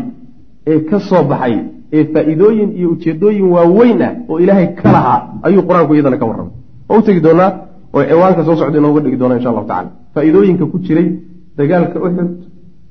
ee 0.73 0.79
ka 0.91 0.97
soo 1.09 1.23
baxay 1.31 1.55
ee 1.93 2.05
faa-iidooyin 2.13 2.71
iyo 2.79 2.89
ujeedooyin 2.95 3.47
waaweyn 3.55 4.03
ah 4.03 4.13
oo 4.29 4.39
ilaahay 4.45 4.69
ka 4.81 4.93
lahaa 4.93 5.19
ayuu 5.43 5.63
qur'aanku 5.69 5.95
iyadana 5.95 6.17
ka 6.17 6.27
warramay. 6.27 6.55
Waa 6.89 6.99
u 6.99 7.21
doonaa? 7.27 7.51
Oo 7.95 8.03
ciwaanka 8.09 8.45
soo 8.45 8.57
socda 8.57 8.79
inooga 8.79 9.01
dhigi 9.05 9.17
doona 9.17 9.37
insha 9.37 9.51
allahu 9.53 9.67
tacala 9.67 9.91
faa-iidooyinka 10.15 10.65
ku 10.73 10.79
jiray 10.87 11.09
dagaalka 11.57 11.99
uxud 12.07 12.31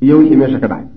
iyo 0.01 0.17
wixii 0.20 0.38
meesha 0.41 0.60
ka 0.63 0.67
dhacay. 0.72 0.88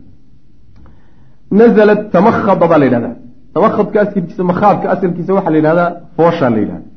Nazalat 1.51 2.11
tamakhada 2.15 2.67
baa 2.71 2.79
la 2.79 2.87
yidhahdaa. 2.89 3.17
Tamakhadka 3.55 4.01
asalkiisa 4.01 4.45
makhaadka 4.51 4.87
asalkiisa 4.95 5.35
waxaa 5.37 5.51
la 5.55 5.59
yidhahdaa 5.61 5.91
fooshaa 6.17 6.51
la 6.51 6.59
yidhahda 6.63 6.95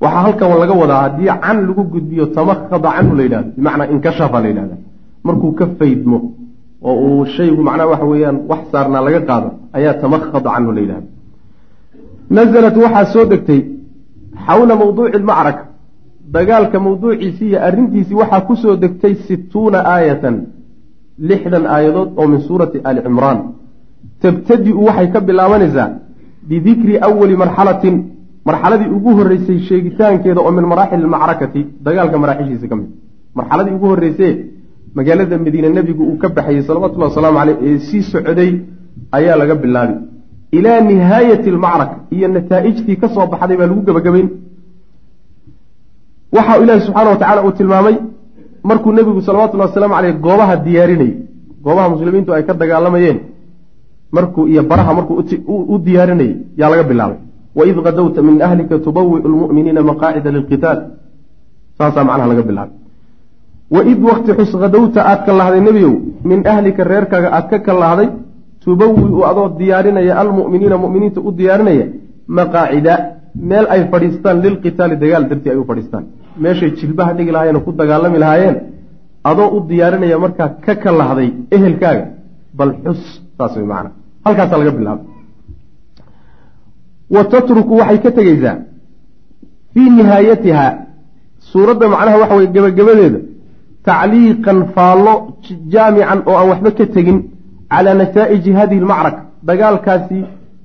waxaa 0.00 0.22
halkan 0.26 0.58
laga 0.62 0.74
wadaa 0.82 1.00
haddii 1.02 1.30
can 1.44 1.58
lagu 1.68 1.82
gudbiyo 1.92 2.26
tamakhada 2.26 2.88
canhu 2.96 3.14
la 3.18 3.22
yidhahdo 3.22 3.50
bimacnaa 3.56 3.88
inkashafa 3.94 4.40
la 4.40 4.48
yidhahda 4.48 4.76
markuu 5.24 5.52
ka 5.52 5.66
faydmo 5.78 6.18
oo 6.82 6.94
uu 7.08 7.24
shaygu 7.36 7.62
macnaha 7.68 7.88
waxa 7.92 8.06
weeyaan 8.12 8.36
wax 8.50 8.62
saarnaa 8.72 9.02
laga 9.06 9.20
qaado 9.28 9.48
ayaa 9.78 9.94
tamakhada 10.02 10.50
canhu 10.54 10.70
la 10.76 10.80
yidhahda 10.84 11.08
nazalat 12.36 12.76
waxaa 12.84 13.06
soo 13.14 13.24
degtay 13.32 13.60
xawla 14.46 14.74
mawduuci 14.80 15.16
almacraka. 15.20 15.62
Dagaalka 16.36 16.78
mawduuciisii 16.86 17.48
iyo 17.50 17.58
arrintiisii 17.68 18.16
waxaa 18.22 18.40
ku 18.48 18.54
soo 18.62 18.74
degtay 18.82 19.14
situuna 19.28 19.78
aayatan 19.94 20.36
lixdan 21.28 21.64
aayadood 21.74 22.08
oo 22.20 22.26
min 22.32 22.40
suurati 22.48 22.78
ali 22.88 23.00
cimraan. 23.06 23.38
Tabtadi-u 24.22 24.80
waxay 24.88 25.08
ka 25.14 25.20
bilaabanaysaa 25.28 25.88
bidikri 26.48 26.94
awali 27.06 27.34
marxalatin 27.42 27.94
marxaladii 28.48 28.90
ugu 28.96 29.10
horreysay 29.18 29.58
sheegitaankeeda 29.68 30.40
oo 30.46 30.52
min 30.58 30.64
maraaxil 30.72 31.00
almacrakati 31.06 31.60
dagaalka 31.86 32.16
maraaxishiisa 32.22 32.66
ka 32.70 32.76
mid. 32.80 32.88
Marxaladii 33.38 33.74
ugu 33.78 33.86
horreysee 33.92 34.32
magaalada 34.94 35.38
madiine 35.38 35.68
nebigu 35.78 36.02
uu 36.10 36.18
ka 36.22 36.28
baxayey 36.28 36.62
salawatullahi 36.68 37.10
wasalaamu 37.10 37.38
caleyh 37.38 37.56
ee 37.66 37.78
sii 37.86 38.02
socday 38.12 38.50
ayaa 39.18 39.36
laga 39.42 39.54
bilaabi 39.62 39.94
ilaa 40.58 40.80
nihaayati 40.80 41.48
almacraka 41.54 41.96
iyo 42.16 42.28
nataa'ijtii 42.36 42.96
ka 43.02 43.08
soo 43.14 43.26
baxday 43.32 43.56
baa 43.60 43.68
lagu 43.70 43.82
gebagabayn 43.88 44.28
waxa 46.36 46.54
ilaahi 46.62 46.80
subxaana 46.86 47.10
wa 47.10 47.20
tacala 47.22 47.44
uu 47.46 47.52
tilmaamay 47.60 47.96
markuu 48.70 48.92
nebigu 48.98 49.20
salawatullahi 49.28 49.70
wasalaamu 49.70 49.94
caleyh 49.98 50.14
goobaha 50.26 50.56
diyaarinayay 50.66 51.14
goobaha 51.64 51.88
muslimiintu 51.94 52.34
ay 52.34 52.42
ka 52.48 52.54
dagaalamayeen 52.62 53.18
markuu 54.16 54.48
iyo 54.52 54.62
baraha 54.70 54.94
markuu 54.98 55.24
u 55.72 55.78
diyaarinayay 55.86 56.36
yaa 56.56 56.70
laga 56.70 56.82
bilaabay. 56.90 57.18
Waid 57.58 57.76
kadowta 57.82 58.22
min 58.22 58.42
ahlika 58.42 58.78
tubawiu 58.78 59.18
lmu'miniina 59.32 59.82
maqaacida 59.82 60.30
lilqitaal 60.30 60.78
saasaa 61.78 62.04
macnaha 62.04 62.28
laga 62.32 62.42
bilaabay 62.42 62.76
waid 63.74 64.00
wakti 64.08 64.30
xus 64.38 64.52
kadowta 64.62 65.00
aad 65.10 65.20
ka 65.26 65.32
lahday 65.40 65.60
nebiyow 65.68 65.94
min 66.30 66.46
ahlika 66.52 66.84
reerkaaga 66.92 67.28
aad 67.36 67.46
ka 67.50 67.58
kallahday 67.66 68.08
tubawi-u 68.62 69.20
adoo 69.30 69.48
diyaarinaya 69.60 70.14
almu'miniina 70.22 70.76
mu'miniinta 70.84 71.20
u 71.28 71.30
diyaarinaya 71.40 71.86
maqaacida 72.38 72.94
meel 73.50 73.66
ay 73.74 73.80
fadhiistaan 73.90 74.36
lilqitaali 74.44 74.96
dagaal 75.02 75.24
dartii 75.30 75.50
ay 75.52 75.58
u 75.62 75.64
fadhiistaan. 75.70 76.04
Meeshay 76.42 76.70
jilbaha 76.78 77.12
dhigi 77.18 77.32
lahaayeen 77.36 77.60
ku 77.66 77.70
dagaalami 77.80 78.18
lahaayeen 78.24 78.56
adoo 79.30 79.48
u 79.56 79.58
diyaarinaya 79.70 80.18
markaa 80.24 80.48
ka 80.64 80.74
kalahday 80.84 81.28
ehelkaaga. 81.56 82.04
Bal 82.58 82.70
xus 82.84 83.02
saas 83.38 83.54
way 83.56 83.66
macana 83.72 83.90
halkaasaa 84.24 84.58
laga 84.58 84.72
bilaaba 84.78 85.02
wa 87.14 87.22
tatruku 87.32 87.74
waxay 87.80 87.98
ka 88.04 88.10
tegeysaa 88.18 88.56
fii 89.72 89.90
nihaayatiha 89.98 90.66
suuradda 91.50 91.88
macnaha 91.92 92.16
waxa 92.22 92.34
weye 92.38 92.50
gebagabadeeda 92.56 93.18
tacliiqan 93.88 94.58
faallo 94.74 95.14
jaamican 95.72 96.20
oo 96.28 96.36
aan 96.40 96.48
waxba 96.52 96.70
ka 96.78 96.86
tegin 96.94 97.18
calaa 97.72 97.94
nasaa'iji 98.00 98.50
hadihi 98.58 98.80
lmacraka 98.84 99.20
dagaalkaasi 99.48 100.18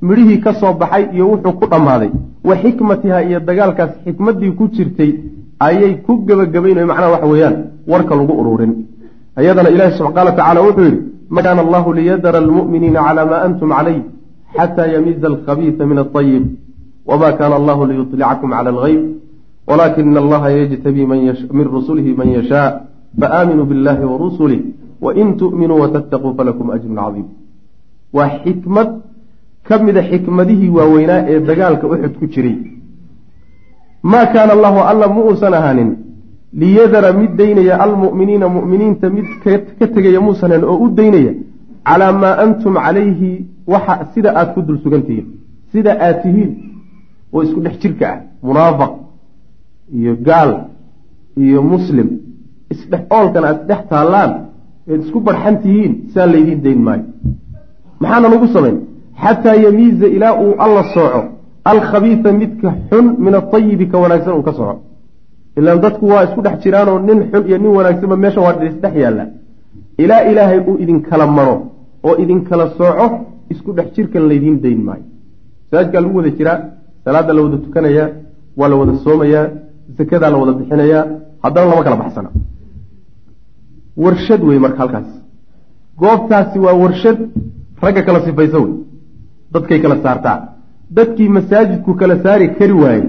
midhihii 0.07 0.39
ka 0.45 0.53
soo 0.59 0.73
baxay 0.81 1.03
iyo 1.15 1.25
wuxuu 1.31 1.53
ku 1.59 1.65
dhammaaday. 1.71 2.11
Wa 2.47 2.55
xikmatiha 2.61 3.19
iyo 3.27 3.39
dagaalkaas 3.49 3.91
xikmaddii 4.05 4.51
ku 4.57 4.63
jirtay 4.75 5.11
ayay 5.67 5.93
ku 6.05 6.11
gebagabaynayo 6.27 6.87
macnaha 6.91 7.13
waxa 7.15 7.27
weeyaan 7.31 7.55
warka 7.91 8.13
lagu 8.19 8.33
ururin. 8.41 8.73
Ayadana 9.39 9.69
ilahi 9.75 9.97
sub 9.97 10.13
qaala 10.15 10.31
tacala 10.39 10.61
wuxuu 10.67 10.85
yidhi 10.87 10.99
ma 11.29 11.41
kaana 11.45 11.61
allahu 11.65 11.93
liyadara 11.97 12.37
almu'miniina 12.43 12.99
calaa 13.07 13.25
maa 13.31 13.43
antum 13.47 13.69
calayh 13.77 13.99
xataa 14.55 14.87
yamiza 14.95 15.27
alkhabiisa 15.31 15.85
min 15.89 15.97
aطayib 16.05 16.43
wma 17.09 17.29
kaana 17.39 17.55
allahu 17.59 17.81
liyuطlicakum 17.89 18.49
cala 18.55 18.69
algayb 18.73 19.01
walaakina 19.67 20.19
allaha 20.23 20.51
yajtabii 20.51 21.05
min 21.57 21.65
rusulihi 21.75 22.11
man 22.19 22.29
yashaa 22.37 22.69
faaaminuu 23.21 23.65
biاllahi 23.71 24.03
warusulih 24.11 24.61
wain 25.05 25.37
tu'minuu 25.41 25.79
watattaquu 25.83 26.35
falakum 26.37 26.71
ajrun 26.75 26.95
cadiim 27.01 27.27
waa 28.13 28.29
xikmad 28.43 28.89
ka 29.67 29.79
mida 29.85 30.01
xikmadihii 30.11 30.69
waaweynaa 30.77 31.21
ee 31.31 31.39
dagaalka 31.49 31.87
uxud 31.87 32.13
ku 32.19 32.25
jiray. 32.33 32.57
Maa 34.11 34.25
kaana 34.33 34.53
allahu 34.57 34.79
alla 34.91 35.07
ma 35.15 35.21
uusan 35.29 35.53
ahaanin 35.59 35.91
liyadara 36.61 37.13
mid 37.13 37.31
daynaya 37.41 37.75
almu'miniina 37.85 38.47
mu'miniinta 38.57 39.09
mid 39.09 39.25
ka 39.79 39.87
tegaya 39.95 40.21
muusan 40.21 40.51
ahanin 40.51 40.69
oo 40.71 40.77
u 40.85 40.89
daynaya 40.99 41.33
calaa 41.87 42.11
maa 42.23 42.35
antum 42.45 42.73
calayhi 42.85 43.31
waxa 43.67 43.95
sida 44.13 44.29
aada 44.35 44.53
ku 44.53 44.61
dul 44.67 44.79
sugantihiin 44.83 45.27
sida 45.71 45.91
aad 46.05 46.17
tihiin 46.23 46.51
oo 47.33 47.43
isku 47.45 47.59
dhex 47.65 47.75
jirka 47.83 48.05
ah 48.13 48.19
munaafaq 48.47 48.93
iyo 49.97 50.13
gaal 50.27 50.51
iyo 51.43 51.59
muslim 51.73 52.09
isdhex 52.73 53.01
oolkan 53.17 53.43
aad 53.49 53.57
isdhex 53.61 53.81
taallaan 53.91 54.31
eed 54.91 55.01
isku 55.05 55.19
barxan 55.27 55.55
tihiin 55.63 55.93
saa 56.13 56.25
laydiin 56.33 56.61
dayn 56.65 56.79
maayo. 56.87 57.03
Maxaana 58.01 58.27
lagu 58.33 58.47
samayn? 58.55 58.77
Xataa 59.23 59.55
yamiiza 59.65 60.07
ilaa 60.15 60.33
uu 60.43 60.53
alla 60.65 60.83
sooco 60.95 61.21
alkhabiisa 61.71 62.29
midka 62.41 62.69
xun 62.89 63.05
min 63.25 63.33
atayibi 63.41 63.85
ka 63.91 63.97
wanaagsan 64.03 64.33
uu 64.37 64.43
ka 64.47 64.53
soco 64.59 64.75
ilaan 65.57 65.79
dadku 65.85 66.05
waa 66.13 66.23
isku 66.27 66.41
dhex 66.45 66.55
jiraanoo 66.63 66.99
nin 67.07 67.19
xun 67.31 67.43
iyo 67.47 67.57
nin 67.63 67.71
wanaagsanba 67.77 68.15
meesha 68.23 68.41
waa 68.45 68.53
isdhex 68.69 68.93
yaalla. 69.03 69.25
Ilaa 70.03 70.21
ilaahay 70.29 70.59
uu 70.69 70.75
idinkala 70.83 71.25
maro 71.37 71.55
oo 72.07 72.15
idinkala 72.23 72.65
sooco 72.77 73.05
isku 73.53 73.69
dhex 73.77 73.87
jirkan 73.95 74.23
laydiin 74.29 74.57
dayn 74.63 74.81
maayo. 74.87 75.05
Masaajidkaa 75.71 76.01
lagu 76.05 76.17
wada 76.17 76.29
jiraa 76.37 76.57
salaada 77.05 77.33
la 77.33 77.41
wada 77.45 77.57
tukanayaa 77.65 78.07
waa 78.59 78.67
la 78.71 78.75
wada 78.81 78.93
soomayaa 79.05 79.45
sakadaa 79.97 80.29
la 80.33 80.37
wada 80.41 80.53
bixinayaa 80.59 81.03
haddana 81.43 81.65
lama 81.69 81.83
kala 81.85 81.97
baxsana 82.01 82.29
warshad 83.97 84.41
wey 84.43 84.59
marka 84.59 84.77
halkaas. 84.83 85.09
Goobtaasi 85.97 86.59
waa 86.59 86.73
warshad 86.73 87.17
ragga 87.81 88.01
kala 88.03 88.19
sifaysa 88.25 88.57
wey. 88.59 88.73
Dadkay 89.53 89.79
kala 89.81 89.97
saartaa. 90.03 90.37
Dadkii 90.91 91.29
masaajidku 91.29 91.93
kala 91.95 92.15
saari 92.23 92.47
kari 92.57 92.73
waayey 92.73 93.03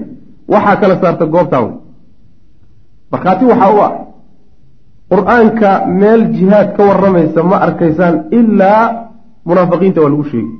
waxaa 0.47 0.75
kala 0.81 0.95
saarta 1.01 1.25
goobtaa 1.25 1.61
wey. 1.65 1.73
Markhaati 3.11 3.45
waxaa 3.45 3.71
u 3.75 3.79
ah 3.87 3.91
qur'aanka 5.11 5.69
meel 5.99 6.21
jihaad 6.35 6.69
ka 6.77 6.83
waramaysa 6.89 7.43
ma 7.43 7.57
arkaysaan 7.67 8.15
ilaa 8.37 8.83
munaafiqiinta 9.45 10.01
waa 10.01 10.09
lagu 10.09 10.23
sheegi 10.31 10.53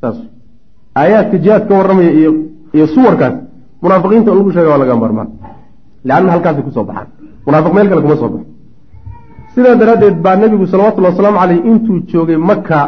saas. 0.00 0.18
Aayaadka 1.00 1.36
jihaad 1.44 1.64
ka 1.68 1.74
warramaya 1.78 2.10
iyo 2.20 2.30
iyo 2.76 2.86
suwarkaas 2.94 3.34
munaafiqiinta 3.82 4.30
in 4.30 4.36
lagu 4.38 4.50
sheega 4.54 4.70
waa 4.72 4.82
laga 4.82 4.96
marmaan 5.02 5.28
leanna 6.04 6.32
halkaasay 6.34 6.62
ku 6.66 6.70
soo 6.76 6.84
baxaan. 6.84 7.08
Munaafiq 7.46 7.72
meel 7.74 7.88
kale 7.90 8.02
kuma 8.02 8.16
soo 8.22 8.28
baxo 8.34 8.51
sidaa 9.54 9.74
daraaddeed 9.80 10.16
baa 10.24 10.36
nebigu 10.36 10.66
salawatullhi 10.72 11.10
wasalaamu 11.12 11.38
caleyh 11.42 11.60
intuu 11.70 11.98
joogay 12.10 12.36
maka 12.50 12.78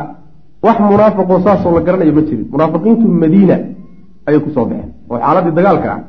wax 0.67 0.79
munaafiqoo 0.91 1.41
saasoo 1.47 1.75
la 1.77 1.81
garanayo 1.87 2.13
ma 2.19 2.23
jirin. 2.29 2.47
Munaafiqiintu 2.55 3.07
madiina 3.23 3.57
ayay 4.27 4.41
ku 4.45 4.51
soo 4.55 4.65
baxeen 4.71 4.91
oo 5.11 5.19
xaaladii 5.25 5.55
dagaalka 5.59 5.89
ah. 5.95 6.01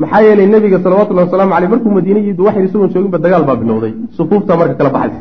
Maxaa 0.00 0.22
yeelay 0.26 0.46
nebiga 0.54 0.78
salawatullahi 0.84 1.26
wasalaamu 1.28 1.52
caleyh 1.54 1.70
markuu 1.72 1.90
madiine 1.98 2.20
yidu 2.26 2.42
waxay 2.46 2.64
isagoon 2.64 2.90
jooginba 2.94 3.18
dagaal 3.24 3.44
baa 3.48 3.56
bilowday 3.62 3.92
sufuufta 4.16 4.56
marka 4.60 4.74
kala 4.78 4.90
baxaysa. 4.96 5.20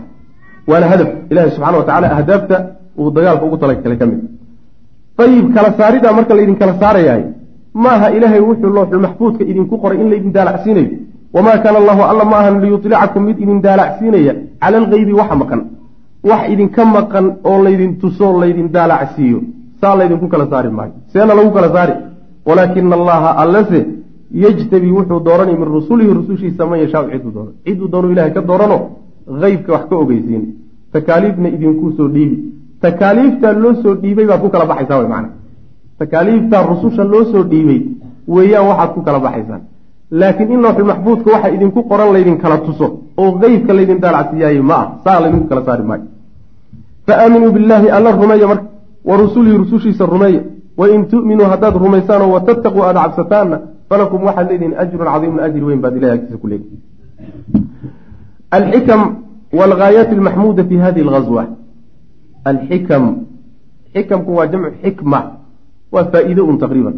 Waana 0.69 0.87
hadaf. 0.91 1.09
Ilahi 1.31 1.51
subxana 1.55 1.77
wa 1.81 1.85
tacala 1.89 2.07
ahdaafta 2.15 2.55
uu 2.99 3.11
dagaalka 3.17 3.43
ugu 3.47 3.57
talagalay 3.61 3.97
ka 4.01 4.05
mid. 4.05 4.19
Ayib 5.23 5.45
kala 5.55 5.69
saaridaa 5.79 6.13
marka 6.17 6.33
laydin 6.37 6.55
kala 6.61 6.73
saarayahay. 6.81 7.23
Maaha 7.83 8.07
ilaahay 8.17 8.41
wuxuu 8.49 8.71
looxul 8.77 9.01
maxfuudka 9.05 9.43
idinku 9.51 9.75
qoray 9.83 9.97
in 10.01 10.07
laydin 10.13 10.31
daalacsiinayo 10.37 10.89
wamaa 11.35 11.57
kaana 11.63 11.77
allahu 11.81 12.01
alla 12.11 12.25
ma 12.31 12.37
ahan 12.41 12.61
liyutlicakum 12.63 13.23
mid 13.29 13.37
idin 13.43 13.61
daalacsiinaya 13.67 14.33
cala 14.61 14.77
algeybi 14.77 15.13
waxa 15.13 15.35
maqan 15.41 15.61
wax 16.29 16.41
idinka 16.53 16.85
maqan 16.85 17.25
oo 17.43 17.57
laydin 17.63 17.91
tuso 18.01 18.27
laydin 18.41 18.67
daalacsiiyo 18.75 19.39
saa 19.81 19.95
laydinku 19.99 20.27
kala 20.27 20.45
saari 20.51 20.69
maayo 20.77 20.93
seena 21.13 21.33
lagu 21.39 21.51
kala 21.57 21.69
saari 21.75 21.93
walaakina 22.47 22.95
allaha 22.99 23.29
allase 23.43 23.79
yejtabii 24.43 24.91
wuxuu 24.97 25.19
dooranay 25.27 25.55
min 25.61 25.69
rusulihi 25.77 26.13
rusushiisa 26.19 26.65
man 26.65 26.79
yashaau 26.83 27.05
ciduu 27.11 27.31
dooran 27.37 27.53
ciduu 27.65 27.87
doonuu 27.93 28.11
ilahay 28.11 28.33
ka 28.37 28.41
doorano 28.41 28.77
heybka 29.41 29.73
wax 29.73 29.83
ka 29.89 29.95
ogeysiin 30.03 30.43
takaaliifna 30.93 31.49
idinkuu 31.55 31.91
soo 31.97 32.07
dhiibi 32.15 32.37
takaaliiftaa 32.81 33.53
loo 33.63 33.73
soo 33.83 33.95
dhiibay 34.03 34.25
baad 34.31 34.41
ku 34.41 34.49
kala 34.49 34.65
baxaysaa 34.71 34.99
wy 35.01 35.07
macana 35.13 35.29
takaaliiftaa 35.99 36.63
rususha 36.71 37.03
loo 37.13 37.23
soo 37.31 37.43
dhiibay 37.51 37.81
weeyaan 38.35 38.67
waxaad 38.69 38.91
ku 38.95 39.01
kala 39.07 39.19
baxaysaan 39.25 39.61
laakiin 40.11 40.51
in 40.51 40.61
lawxul 40.61 40.85
maxfuudka 40.85 41.31
waxa 41.31 41.49
idinku 41.49 41.83
qoran 41.83 42.13
laydin 42.13 42.37
kala 42.37 42.57
tuso 42.57 42.87
oo 43.17 43.31
qeybka 43.39 43.73
laydin 43.73 43.99
daalacsiiyaaye 44.01 44.61
ma 44.61 44.75
ah 44.75 44.87
saa 45.03 45.19
laydinku 45.21 45.47
kala 45.47 45.65
saari 45.65 45.83
maayo. 45.83 46.03
Fa 47.07 47.13
aaminuu 47.23 47.51
billaahi 47.51 47.89
alla 47.89 48.11
rumeeya 48.11 48.47
marka 48.47 48.65
wa 49.05 49.17
rusulihi 49.17 49.57
rusushiisa 49.57 50.05
rumeeya 50.05 50.41
wain 50.77 51.05
tu'minuu 51.05 51.45
haddaad 51.45 51.75
rumaysaanoo 51.85 52.31
watattaquu 52.35 52.83
aada 52.83 52.99
cabsataanna 53.03 53.59
falakum 53.89 54.23
waxaad 54.23 54.49
leedihin 54.51 54.73
ajrun 54.83 55.07
cadiimun 55.13 55.39
ajri 55.39 55.63
weyn 55.69 55.81
baad 55.81 55.97
ilahi 55.97 56.13
agtiisa 56.17 56.37
ku 56.37 56.47
leedihi 56.47 56.77
alxikam 58.57 59.01
walgaayaat 59.59 60.09
almaxmuuda 60.17 60.63
fi 60.63 60.75
hadihi 60.77 61.07
alghazwa. 61.07 61.43
Alxikam 62.45 63.03
xikamku 63.93 64.31
waa 64.37 64.47
jamcu 64.47 64.71
xikma 64.83 65.19
waa 65.91 66.05
faa-iide 66.11 66.41
un 66.41 66.57
taqriiban 66.57 66.95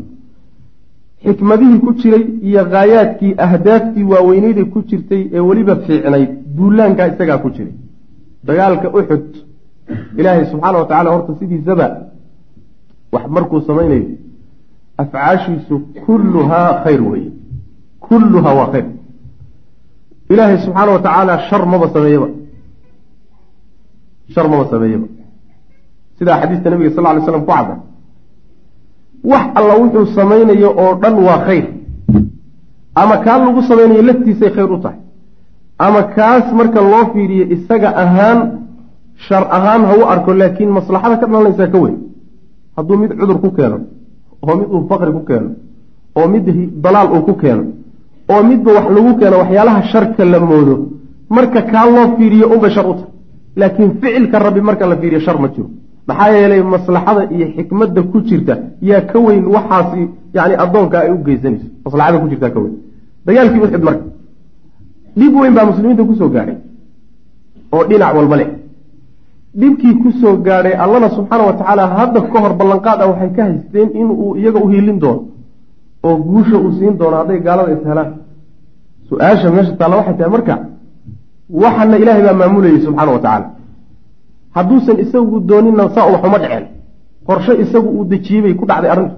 xikmadihii 1.25 1.79
ku 1.85 1.89
jiray 2.01 2.23
iyo 2.49 2.61
khaayaadkii 2.73 3.33
ahdaaftii 3.45 4.03
waaweyneydee 4.11 4.65
ku 4.73 4.79
jirtay 4.89 5.21
ee 5.35 5.39
weliba 5.49 5.75
fiicnayd 5.85 6.29
duulaankaa 6.57 7.07
isagaa 7.11 7.37
ku 7.43 7.49
jiray. 7.55 7.73
Dagaalka 8.47 8.87
uxud 8.99 9.25
ilaahay 10.19 10.45
subxaana 10.51 10.77
wa 10.81 10.85
tacala 10.91 11.09
horta 11.13 11.31
sidiisaba 11.39 11.87
wax 13.13 13.25
markuu 13.35 13.59
samaynayo 13.67 14.05
afcaashiisu 15.01 15.75
kulluhaa 16.05 16.69
khayr 16.83 17.01
weeye. 17.11 17.31
Kulluhaa 18.07 18.53
waa 18.59 18.69
khayr. 18.73 18.87
Ilaahay 20.33 20.57
subxaana 20.65 20.91
wa 20.95 20.99
tacaala 21.05 21.33
shar 21.49 21.63
maba 21.71 21.87
sameeyeba 21.95 22.27
shar 24.33 24.45
maba 24.51 24.65
sameeyeba 24.73 25.07
sidaa 26.17 26.37
xadiista 26.41 26.67
nabiga 26.71 26.91
sal 26.95 27.05
ly 27.17 27.21
slam 27.27 27.41
ku 27.45 27.51
cadda 27.53 27.75
wax 29.23 29.45
alla 29.59 29.73
wuxuu 29.81 30.05
samaynayo 30.15 30.69
oo 30.83 30.93
dhan 31.01 31.15
waa 31.27 31.39
khayr. 31.47 31.65
Ama 32.95 33.17
kaa 33.25 33.37
lagu 33.37 33.61
samaynayo 33.69 34.01
laftiisay 34.09 34.49
khayr 34.55 34.71
u 34.71 34.77
tahay. 34.83 34.97
Ama 35.79 36.01
kaas 36.15 36.45
marka 36.53 36.81
loo 36.81 37.05
fiiriyo 37.13 37.45
isaga 37.55 37.89
ahaan 38.03 38.39
shar 39.27 39.43
ahaan 39.57 39.81
ha 39.89 39.93
u 39.97 40.03
arko 40.13 40.31
laakiin 40.33 40.69
maslaxada 40.77 41.15
ka 41.21 41.25
dhalanaysaa 41.27 41.67
ka 41.73 41.77
weyn. 41.83 41.97
Hadduu 42.77 42.97
mid 43.01 43.11
cudur 43.19 43.39
ku 43.43 43.49
keeno 43.57 43.77
oo 44.47 44.55
mid 44.59 44.67
uu 44.75 44.81
faqri 44.89 45.11
ku 45.17 45.21
keeno 45.29 45.49
oo 46.19 46.27
mid 46.33 46.45
dalaal 46.83 47.07
uu 47.15 47.21
ku 47.27 47.33
keeno 47.41 47.63
oo 48.33 48.41
midba 48.49 48.69
wax 48.77 48.85
lagu 48.95 49.11
keeno 49.19 49.35
waxyaalaha 49.41 49.81
sharka 49.91 50.25
la 50.25 50.39
moodo 50.39 50.75
marka 51.35 51.61
kaa 51.71 51.85
loo 51.95 52.05
fiiriyo 52.17 52.45
unbay 52.53 52.71
shar 52.75 52.85
u 52.87 52.93
tahay. 52.93 53.09
Laakiin 53.59 53.91
ficilka 54.01 54.39
rabbi 54.39 54.61
marka 54.61 54.85
la 54.91 54.95
fiiriyo 55.01 55.19
shar 55.25 55.37
ma 55.43 55.47
jiro 55.53 55.69
maxaa 56.11 56.29
yeelay 56.37 56.61
maslaxada 56.73 57.21
iyo 57.35 57.45
xikmadda 57.55 58.01
ku 58.11 58.17
jirta 58.27 58.53
yaa 58.89 59.01
ka 59.11 59.17
weyn 59.25 59.45
waxaasi 59.55 60.01
yani 60.37 60.53
addoonka 60.63 60.97
ay 61.03 61.11
u 61.11 61.17
geysanayso. 61.25 61.65
Maslaxada 61.85 62.17
ku 62.21 62.27
jirtaa 62.31 62.49
ka 62.55 62.59
weyn. 62.63 62.75
Dagaalkii 63.25 63.61
uxud 63.65 63.83
marka. 63.87 64.03
Dhib 65.17 65.33
weyn 65.41 65.53
baa 65.57 65.65
muslimiinta 65.71 66.03
ku 66.09 66.13
soo 66.19 66.29
gaadhay 66.35 66.57
oo 67.75 67.83
dhinac 67.89 68.13
walba 68.17 68.35
leh. 68.39 68.49
Dhibkii 69.59 69.93
ku 70.01 70.09
soo 70.21 70.35
gaadhay 70.47 70.73
allana 70.83 71.07
subxaana 71.15 71.43
wa 71.49 71.53
tacaala 71.59 71.83
hadda 71.97 72.19
ka 72.33 72.37
hor 72.43 72.53
ballanqaad 72.59 72.99
ah 73.03 73.07
waxay 73.11 73.31
ka 73.35 73.41
haysteen 73.47 73.89
inuu 74.01 74.35
iyaga 74.39 74.59
u 74.65 74.67
hiilin 74.71 74.99
doono 75.03 75.21
oo 76.07 76.15
guusha 76.29 76.57
uu 76.63 76.71
siin 76.77 76.93
doono 76.99 77.15
hadday 77.17 77.39
gaalada 77.45 77.71
is 77.75 77.83
helaan. 77.89 78.09
Su'aasha 79.09 79.47
meesha 79.55 79.73
taalla 79.79 79.95
waxay 79.99 80.15
tahay 80.17 80.31
marka 80.35 80.55
waxana 81.63 81.95
ilaahay 82.01 82.23
baa 82.27 82.37
maamulayay 82.41 82.79
subxaana 82.85 83.11
wa 83.15 83.19
tacaala 83.25 83.47
hadduusan 84.55 84.97
isagu 85.03 85.39
doonina 85.49 85.83
saa 85.95 86.05
waxuma 86.13 86.37
dhaceen 86.43 86.65
qorshe 87.27 87.53
isagu 87.63 87.89
uu 87.97 88.05
dejiyey 88.11 88.41
bay 88.45 88.53
ku 88.59 88.65
dhacday 88.69 88.89
arrintu. 88.93 89.15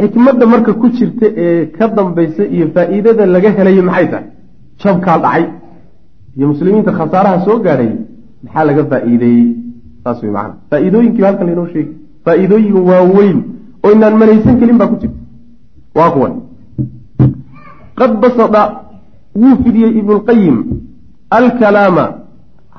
Xikmadda 0.00 0.46
marka 0.52 0.72
ku 0.80 0.86
jirta 0.96 1.26
ee 1.44 1.66
ka 1.76 1.88
dambaysa 1.96 2.42
iyo 2.54 2.66
faa'iidada 2.74 3.26
laga 3.34 3.50
helayo 3.56 3.82
maxay 3.88 4.06
tahay? 4.12 4.26
Jabkaa 4.82 5.18
dhacay. 5.24 5.44
Iyo 6.36 6.46
muslimiinta 6.52 6.92
khasaaraha 6.98 7.38
soo 7.46 7.58
gaadhay 7.64 7.90
maxaa 8.44 8.64
laga 8.68 8.82
faa'iideeyey? 8.90 9.46
Saas 10.04 10.18
wey 10.22 10.30
macana 10.36 10.54
faa'iidooyinkiiba 10.70 11.26
halkan 11.28 11.46
lainoo 11.48 11.66
sheegi 11.72 11.92
faa'iidooyin 12.24 12.76
waaweyn 12.88 13.38
oo 13.84 13.90
inaan 13.94 14.14
malaysan 14.22 14.54
kelin 14.60 14.78
baa 14.80 14.88
ku 14.92 14.96
jirta 15.02 15.18
waa 15.98 16.10
kuwan. 16.14 16.32
Qad 17.98 18.12
basada 18.22 18.62
wuu 19.40 19.56
fidiyey 19.64 19.92
ibnulqayim 20.00 20.56
alkalaama 21.38 22.04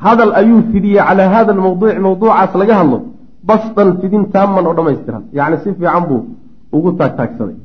hadal 0.06 0.32
ayuu 0.42 0.62
fidiyey 0.72 1.04
calaa 1.08 1.30
hada 1.36 1.52
almawduuci 1.56 2.00
mawduucaas 2.08 2.54
laga 2.62 2.74
hadlo 2.80 2.98
basdan 3.50 3.90
fidin 4.02 4.24
taaman 4.36 4.64
oo 4.68 4.76
dhamaystiran. 4.78 5.24
Yacni 5.38 5.58
si 5.64 5.70
fiican 5.78 6.04
buu 6.10 6.22
ugu 6.76 6.90
taagtaagsaday. 7.00 7.58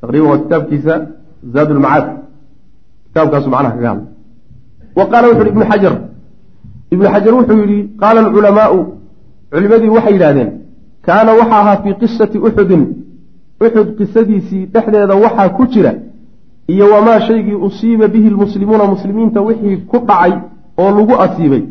Taqriban 0.00 0.28
waa 0.30 0.40
kitaabkiisa 0.42 0.94
zaad 1.54 1.70
kitaabkaasu 3.06 3.48
macnaha 3.54 3.74
kaga 3.76 3.88
hadlay. 3.92 4.08
Wa 4.98 5.04
qaala 5.10 5.26
wuxu 5.28 5.42
uhi 5.42 5.50
ibnu 5.54 5.64
xajar 5.70 5.94
ibnu 6.94 7.06
xajar 7.14 7.34
wuxuu 7.34 7.58
yidhi 7.62 7.78
qaala 8.00 8.20
alculamaau 8.24 8.78
culimadii 9.52 9.88
waxay 9.96 10.12
yidhahdeen 10.16 10.50
kaana 11.06 11.32
waxa 11.40 11.56
ahaa 11.60 11.76
fii 11.82 11.94
qisati 12.02 12.38
uxudin 12.38 12.82
uxud 13.64 13.88
qisadiisii 13.98 14.66
dhexdeeda 14.74 15.14
waxaa 15.24 15.48
ku 15.56 15.66
jira 15.74 15.92
iyo 16.72 16.86
wamaa 16.94 17.20
shaygii 17.28 17.58
usiiba 17.66 18.08
bihi 18.08 18.30
lmuslimuuna 18.30 18.84
muslimiinta 18.94 19.40
wixii 19.48 19.76
ku 19.90 19.98
dhacay 20.08 20.32
oo 20.78 20.90
lagu 20.98 21.14
asiibay 21.24 21.62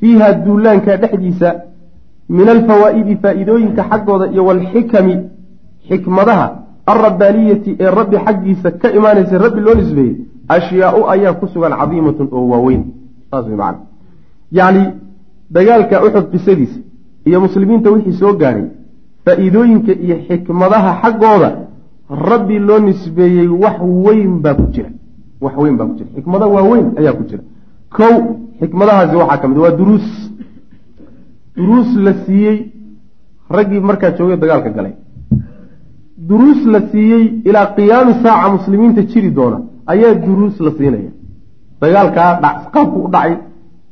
fiiha 0.00 0.32
duulaanka 0.44 0.96
dhexdiisa 0.96 1.48
min 2.28 2.48
alfawaa'idi 2.48 3.16
faa'iidooyinka 3.22 3.82
xaggooda 3.90 4.26
iyo 4.32 4.44
walxikami 4.48 5.14
xikmadaha 5.88 6.46
alrabbaaniyati 6.86 7.76
ee 7.80 7.90
rabbi 7.90 8.16
xaggiisa 8.26 8.70
ka 8.70 8.88
imaanaysa 8.98 9.38
rabbi 9.38 9.60
loo 9.60 9.74
nisbeeyey 9.74 10.14
ashyaau 10.48 11.00
ayaa 11.10 11.32
ku 11.40 11.46
sugan 11.48 11.72
cadiimatun 11.80 12.28
oo 12.32 12.48
waaweyn. 12.52 12.82
Saas 13.30 13.46
way 13.46 13.56
macana 13.56 13.78
yacni 14.52 14.82
dagaalka 15.50 16.04
uxud 16.06 16.26
qisadiisa 16.32 16.78
iyo 17.26 17.40
muslimiinta 17.40 17.90
wixii 17.90 18.12
soo 18.20 18.32
gaadhay 18.32 18.64
faa'iidooyinka 19.24 19.92
iyo 20.04 20.16
xikmadaha 20.28 20.90
xaggooda 21.02 21.50
rabbi 22.30 22.58
loo 22.58 22.78
nisbeeyey 22.78 23.48
wax 23.48 23.76
weyn 24.06 24.32
baa 24.44 24.54
ku 24.54 24.66
jira. 24.74 24.90
Wax 25.40 25.54
weyn 25.62 25.76
baa 25.76 25.86
ku 25.86 25.94
jira. 25.98 26.08
Xikmado 26.16 26.46
waaweyn 26.56 26.86
ayaa 26.98 27.12
ku 27.18 27.24
jira 27.30 27.42
kow 27.96 28.14
xikmadahaasi 28.60 29.16
waxaa 29.16 29.38
ka 29.42 29.48
mid 29.48 29.58
waa 29.58 29.70
duruus. 29.80 30.06
Duruus 31.56 31.90
la 32.04 32.12
siiyey 32.24 32.56
raggii 33.50 33.80
markaa 33.80 34.10
joogay 34.18 34.36
dagaalka 34.36 34.70
galay. 34.76 34.92
Duruus 36.28 36.60
la 36.72 36.80
siiyey 36.90 37.24
ilaa 37.48 37.66
qiyaami 37.76 38.12
saaca 38.22 38.48
muslimiinta 38.56 39.02
jiri 39.10 39.30
doona 39.30 39.58
ayaa 39.86 40.14
duruus 40.14 40.56
la 40.60 40.70
siinaya. 40.78 41.10
Dagaalkaa 41.80 42.30
qaabku 42.74 42.98
u 43.06 43.08
dhacay 43.14 43.32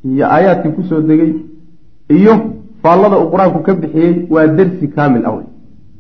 iyo 0.05 0.25
aayaadkii 0.35 0.73
ku 0.77 0.83
soo 0.89 1.01
degay 1.01 1.33
iyo 2.19 2.35
faallada 2.83 3.17
uu 3.19 3.31
qur'aanku 3.33 3.59
ka 3.67 3.73
bixiyey 3.75 4.13
waa 4.35 4.47
dersi 4.59 4.87
kaamil 4.97 5.25
awey 5.31 5.47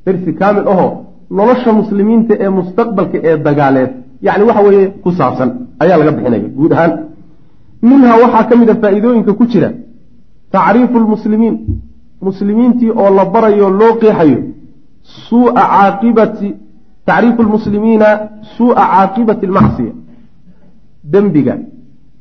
dersi 0.06 0.30
kaamil 0.40 0.66
ahoo 0.72 0.90
nolosha 1.30 1.72
muslimiinta 1.80 2.34
ee 2.44 2.48
mustaqbalka 2.58 3.18
ee 3.28 3.36
dagaaleed 3.46 3.90
yacni 4.26 4.44
waxa 4.48 4.62
weeye 4.66 4.86
ku 5.02 5.10
saabsan 5.18 5.50
ayaa 5.82 5.96
laga 6.00 6.12
bixinaya. 6.16 6.48
Guud 6.58 6.72
ahaan 6.72 6.92
minhaa 7.90 8.16
waxaa 8.22 8.44
ka 8.48 8.54
mid 8.60 8.68
a 8.70 8.74
faa'iidooyinka 8.82 9.32
ku 9.38 9.44
jira. 9.52 9.68
Tacriifu 10.52 10.96
lmuslimiin. 11.04 11.56
Muslimiintii 12.28 12.90
oo 13.02 13.10
la 13.18 13.24
barayo 13.34 13.68
loo 13.80 13.92
qeexayo. 14.00 14.38
Suua 15.28 15.52
caaqibati 15.54 16.48
tacriifu 17.08 17.40
lmuslimiina 17.46 18.08
suu'a 18.56 18.84
caaqibati 18.92 19.46
almacsiya 19.48 19.92
dembiga 21.12 21.54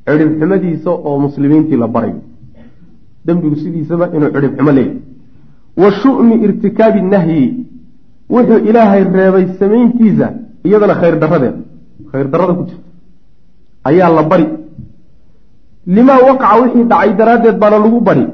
cidhibxumadiisa 0.07 0.89
oo 1.07 1.19
muslimiintii 1.25 1.77
la 1.83 1.87
barayo. 1.95 2.19
Dembigu 3.25 3.55
sidiisaba 3.63 4.05
inuu 4.15 4.29
cidhibxumo 4.35 4.71
leeyahy 4.77 4.97
wa 5.81 5.89
shu'mi 6.01 6.35
irtikaabi 6.45 7.01
nahyi. 7.13 7.43
Wuxuu 8.33 8.59
ilaahay 8.69 9.03
reebay 9.15 9.45
samayntiisa 9.59 10.27
iyadana 10.67 10.95
khayr 11.01 11.15
daradeed 11.23 11.55
khayr 12.11 12.27
darada 12.33 12.53
ku 12.57 12.63
jirta. 12.69 12.87
Ayaa 13.89 14.09
la 14.17 14.23
bari 14.31 14.45
limaa 15.87 16.19
waqaca 16.27 16.61
wixii 16.61 16.83
dhacay 16.83 17.13
daraaddeed 17.13 17.57
baana 17.59 17.79
lagu 17.79 17.99
bari. 18.01 18.25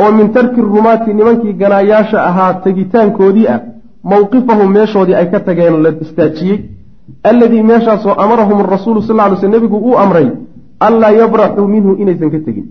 Oo 0.00 0.12
min 0.12 0.32
tarki 0.32 0.60
rumaati 0.60 1.14
nimankii 1.14 1.52
ganaayaasha 1.60 2.18
ahaa 2.28 2.54
tegitaankoodii 2.64 3.48
ah 3.54 3.60
mowqifahum 4.10 4.72
meeshoodii 4.72 5.14
ay 5.14 5.30
ka 5.30 5.40
tageen 5.40 5.82
la 5.82 5.90
istaajiyey. 6.04 6.58
Alladii 7.30 7.62
meeshaasoo 7.62 8.14
amarahum 8.24 8.60
arasuulu 8.60 9.02
sal 9.02 9.16
ly 9.30 9.36
sl 9.36 9.48
nebigu 9.48 9.76
uu 9.76 9.96
amray 10.04 10.28
anlaa 10.80 11.12
yabraxuu 11.20 11.68
minhu 11.68 11.96
inaysan 12.02 12.30
ka 12.30 12.38
tegin. 12.46 12.66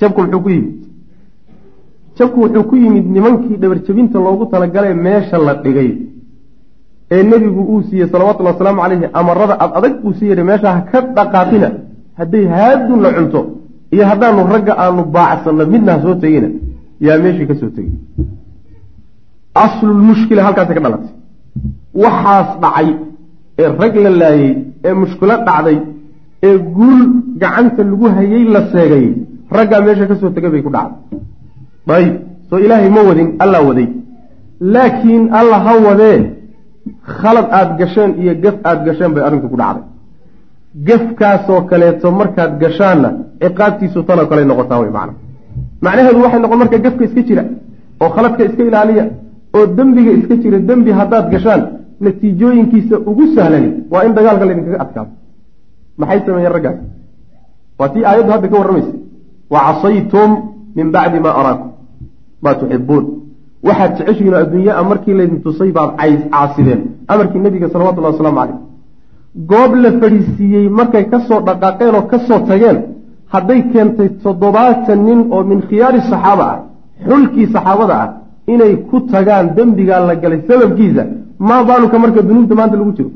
Jabku 0.00 0.20
muxuu 0.22 0.40
ku 0.42 0.50
yimid. 0.50 0.74
Jabku 2.18 2.40
wuxuu 2.40 2.64
ku 2.70 2.76
yimid 2.76 3.06
nimankii 3.16 3.56
dhabarjabinta 3.56 4.18
loogu 4.18 4.46
talagalay 4.46 4.94
meesha 4.94 5.38
la 5.38 5.54
dhigay. 5.54 5.90
Ee 7.10 7.22
nebigu 7.22 7.62
uu 7.72 7.82
siiyey 7.82 8.08
salawatullhi 8.12 8.52
wasalaamu 8.52 8.80
caleyhi 8.82 9.06
amarada 9.12 9.54
ad 9.64 9.70
adag 9.78 9.94
uu 10.04 10.12
sii 10.18 10.28
yidhi 10.30 10.44
meesha 10.50 10.72
ha 10.72 10.80
ka 10.90 11.00
dhaqaaqina 11.16 11.68
hadday 12.18 12.44
haadun 12.54 13.00
la 13.04 13.10
cunto 13.16 13.40
iyo 13.94 14.04
haddaanu 14.10 14.40
ragga 14.54 14.72
aanu 14.84 15.02
baacsanno 15.16 15.64
midna 15.74 15.90
ha 15.94 16.00
soo 16.04 16.14
tegina 16.22 16.48
yaa 17.06 17.18
meeshii 17.24 17.46
ka 17.50 17.54
soo 17.60 17.70
tegay 17.76 17.92
aslulmushkila 19.64 20.42
halkaasi 20.46 20.72
ka 20.76 20.80
dhalatay. 20.84 21.10
Waxaas 22.02 22.48
dhacay 22.62 22.88
ee 23.62 23.68
rag 23.80 23.94
la 24.04 24.10
laayey 24.22 24.50
ee 24.86 24.94
mushkilo 25.02 25.34
dhacday 25.48 25.78
ee 26.48 26.56
guul 26.76 27.00
gacanta 27.42 27.82
lagu 27.90 28.06
hayay 28.16 28.44
la 28.54 28.60
seegay 28.72 29.04
raggaa 29.56 29.80
meesha 29.86 30.04
ka 30.10 30.14
soo 30.20 30.30
tegay 30.36 30.50
bay 30.54 30.62
ku 30.66 30.70
dhacday. 30.76 31.18
Ayib 31.98 32.14
soo 32.48 32.58
ilaahay 32.64 32.90
ma 32.96 33.02
wadin 33.08 33.28
allaa 33.44 33.62
waday. 33.68 33.88
Laakiin 34.74 35.22
alla 35.40 35.56
ha 35.66 35.72
wadee 35.86 36.18
khalad 37.18 37.46
aada 37.58 37.72
gasheen 37.80 38.10
iyo 38.22 38.32
gaf 38.44 38.56
aada 38.68 38.82
gasheen 38.88 39.10
bay 39.14 39.22
arrinku 39.26 39.48
ku 39.52 39.56
dhacday 39.62 39.84
gafkaasoo 40.74 41.60
kaleeto 41.70 42.10
markaad 42.10 42.58
gashaanna 42.60 43.08
ciqaabtiisu 43.40 44.02
tanoo 44.02 44.26
kale 44.26 44.44
noqotaa 44.44 44.80
wey 44.80 44.90
macna 44.90 45.14
macnaheedu 45.80 46.22
waxay 46.24 46.40
noqon 46.40 46.58
marka 46.58 46.78
gafka 46.78 47.04
iska 47.04 47.22
jira 47.28 47.44
oo 48.00 48.08
khaladka 48.14 48.44
iska 48.44 48.62
ilaaliya 48.64 49.04
oo 49.56 49.66
dembiga 49.76 50.10
iska 50.18 50.36
jira 50.42 50.58
dembi 50.58 50.90
haddaad 51.00 51.30
gashaan 51.30 51.62
natiijooyinkiisa 52.00 52.96
ugu 53.10 53.24
sahlani 53.34 53.70
waa 53.90 54.04
in 54.06 54.14
dagaalka 54.14 54.44
laydinkaga 54.44 54.80
adkaado. 54.84 55.10
Maxay 55.96 56.20
sameeyeen 56.26 56.52
raggaas? 56.52 56.76
Waa 57.78 57.88
tii 57.88 58.04
aayaddu 58.04 58.30
hadda 58.32 58.48
ka 58.48 58.56
warramaysa. 58.58 58.92
Wa 59.50 59.60
casaytum 59.66 60.30
min 60.76 60.92
bacdi 60.92 61.20
maa 61.20 61.34
araakum. 61.40 61.70
Maa 62.42 62.54
tuxibuun. 62.54 63.04
Waxaad 63.66 63.92
jeceshihiin 63.98 64.34
oo 64.34 64.40
adduunyaa 64.40 64.82
markii 64.90 65.14
laydin 65.20 65.42
tusay 65.42 65.72
baad 65.72 65.90
caasideen. 66.30 66.80
Amarkii 67.08 67.40
nebiga 67.40 67.68
salawatullahi 67.72 68.12
wasalaamu 68.14 68.38
caleyh 68.40 68.67
goob 69.34 69.74
la 69.74 69.92
fadhiisiiyey 70.00 70.68
markay 70.68 71.04
ka 71.10 71.20
soo 71.28 71.40
dhaqaaqeen 71.46 71.94
oo 71.94 72.02
ka 72.02 72.18
soo 72.18 72.40
tageen 72.48 72.78
hadday 73.32 73.60
keentay 73.72 74.08
toddobaatan 74.22 75.04
nin 75.04 75.20
oo 75.30 75.42
min 75.44 75.60
khiyaari 75.68 76.00
saxaaba 76.10 76.46
ah 76.52 76.58
xulkii 77.08 77.46
saxaabada 77.54 77.94
ah 78.02 78.08
inay 78.52 78.76
ku 78.88 79.00
tagaan 79.12 79.54
dembigaa 79.56 80.00
la 80.08 80.14
galay 80.22 80.40
sababkiisa 80.48 81.02
maa 81.38 81.64
baaluka 81.68 81.98
marka 81.98 82.22
dunuubta 82.22 82.54
maanta 82.54 82.76
lagu 82.76 82.92
jiro? 82.98 83.10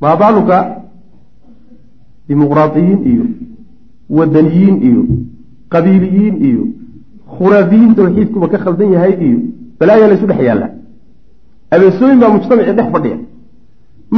Maa 0.00 0.16
baaluka 0.16 0.56
dimuqraadiyiin 2.28 3.00
iyo 3.12 3.24
wadaniyiin 4.16 4.76
iyo 4.88 5.02
qabiiliyiin 5.72 6.36
iyo 6.48 6.62
khuraafiyiin 7.36 7.94
tawxiidkuba 7.94 8.46
ka 8.52 8.58
khaldan 8.64 8.92
yahay 8.92 9.14
iyo 9.26 9.38
balaayaa 9.78 10.08
laysu 10.12 10.26
dhex 10.30 10.40
yaalla 10.48 10.68
abeesooyin 11.74 12.18
baa 12.22 12.32
mujtamacii 12.36 12.76
dhex 12.78 12.88
fadhiya 12.94 13.18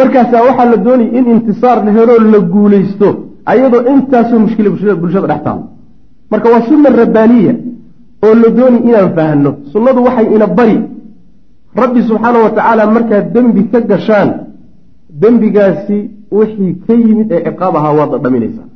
markaasaa 0.01 0.43
waxaa 0.49 0.71
la 0.73 0.77
doonayay 0.87 1.11
in 1.19 1.25
intisaar 1.35 1.79
la 1.87 1.91
heloo 1.97 2.19
la 2.35 2.39
guulaysto 2.55 3.09
ayadoo 3.53 3.83
intaasoo 3.93 4.39
mushkila 4.45 4.71
bulshada 5.03 5.27
dhex 5.31 5.43
taalo. 5.47 5.63
Marka 6.31 6.47
waa 6.53 6.63
sunna 6.69 6.89
rabbaaniya 7.03 7.55
oo 8.25 8.35
la 8.43 8.49
doonay 8.59 8.81
inaan 8.89 9.11
fahanno. 9.17 9.51
Sunnadu 9.73 10.01
waxay 10.07 10.27
ina 10.37 10.47
bari. 10.59 10.79
Rabbi 11.83 12.01
subxaana 12.09 12.39
wa 12.45 12.51
tacaala 12.57 12.87
markaad 12.97 13.27
dembi 13.35 13.63
ka 13.73 13.81
gashaan 13.91 14.29
dembigaasi 15.23 15.99
wixii 16.39 16.73
ka 16.87 16.93
yimid 16.95 17.29
ee 17.33 17.43
ciqaab 17.47 17.75
ahaa 17.77 17.93
waad 17.99 18.11
dhadhaminaysaa 18.15 18.69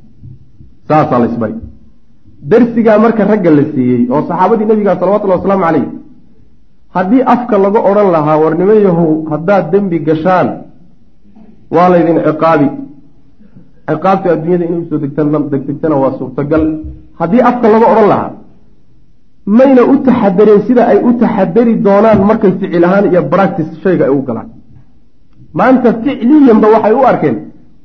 saasaa 0.88 1.18
la 1.22 1.26
isbari. 1.26 1.54
Darsigaa 2.50 2.98
marka 3.04 3.22
ragga 3.24 3.50
la 3.58 3.64
siiyey 3.72 4.02
oo 4.12 4.22
saxaabadii 4.28 4.66
nebiga 4.70 4.92
salawatullahi 5.00 5.40
wasalaamu 5.40 5.64
caleyh 5.66 5.86
haddii 6.96 7.22
afka 7.34 7.58
laga 7.64 7.80
odhan 7.90 8.08
lahaa 8.16 8.38
warnimo 8.44 8.74
yahow 8.86 9.10
haddaad 9.32 9.64
dembi 9.72 9.98
gashaan 10.08 10.48
waa 11.76 11.88
laydin 11.92 12.18
ciqaabi. 12.26 12.68
Ciqaabta 13.90 14.28
adduunyada 14.34 14.64
inay 14.68 14.80
u 14.82 14.86
soo 14.90 14.98
degtana 15.04 15.96
waa 16.02 16.12
suurtagal. 16.18 16.62
Haddii 17.20 17.42
afka 17.50 17.66
laga 17.74 17.86
odhan 17.92 18.08
lahaa 18.12 18.30
mayna 19.58 19.82
u 19.92 19.94
taxadareen 20.06 20.60
sida 20.66 20.82
ay 20.92 20.98
u 21.08 21.10
taxadari 21.22 21.74
doonaan 21.86 22.20
markay 22.28 22.52
ficil 22.60 22.84
ahaan 22.88 23.04
iyo 23.10 23.22
bractice 23.32 23.72
shayga 23.82 24.04
ay 24.08 24.12
u 24.18 24.22
galaan. 24.28 24.48
Maanta 25.58 25.88
ficliyanba 26.02 26.66
waxay 26.74 26.94
u 27.00 27.02
arkeen 27.10 27.36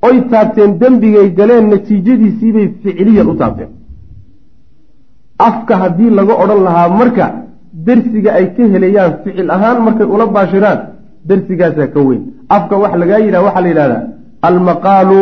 oy 0.08 0.16
taabteen 0.32 0.72
dembigay 0.82 1.28
galeen 1.40 1.66
natiijadiisiibay 1.72 2.68
ficliyan 2.84 3.28
u 3.34 3.36
taabteen. 3.42 3.72
Afka 5.48 5.74
haddii 5.82 6.10
laga 6.20 6.34
odhan 6.44 6.62
lahaa 6.68 6.90
marka 7.00 7.26
dersiga 7.86 8.32
ay 8.40 8.46
ka 8.56 8.64
helayaan 8.74 9.14
ficil 9.24 9.50
ahaan 9.56 9.78
markay 9.86 10.08
ula 10.14 10.26
baashiraan 10.36 10.80
dersigaasaa 11.28 11.88
ka 11.94 12.00
weyn 12.08 12.22
afka 12.58 12.76
wax 12.84 12.94
lagaa 13.02 13.20
yidhaha 13.26 13.44
waxaa 13.48 13.64
la 13.66 13.70
yidhahdaa 13.72 14.02
almaqaalu 14.50 15.20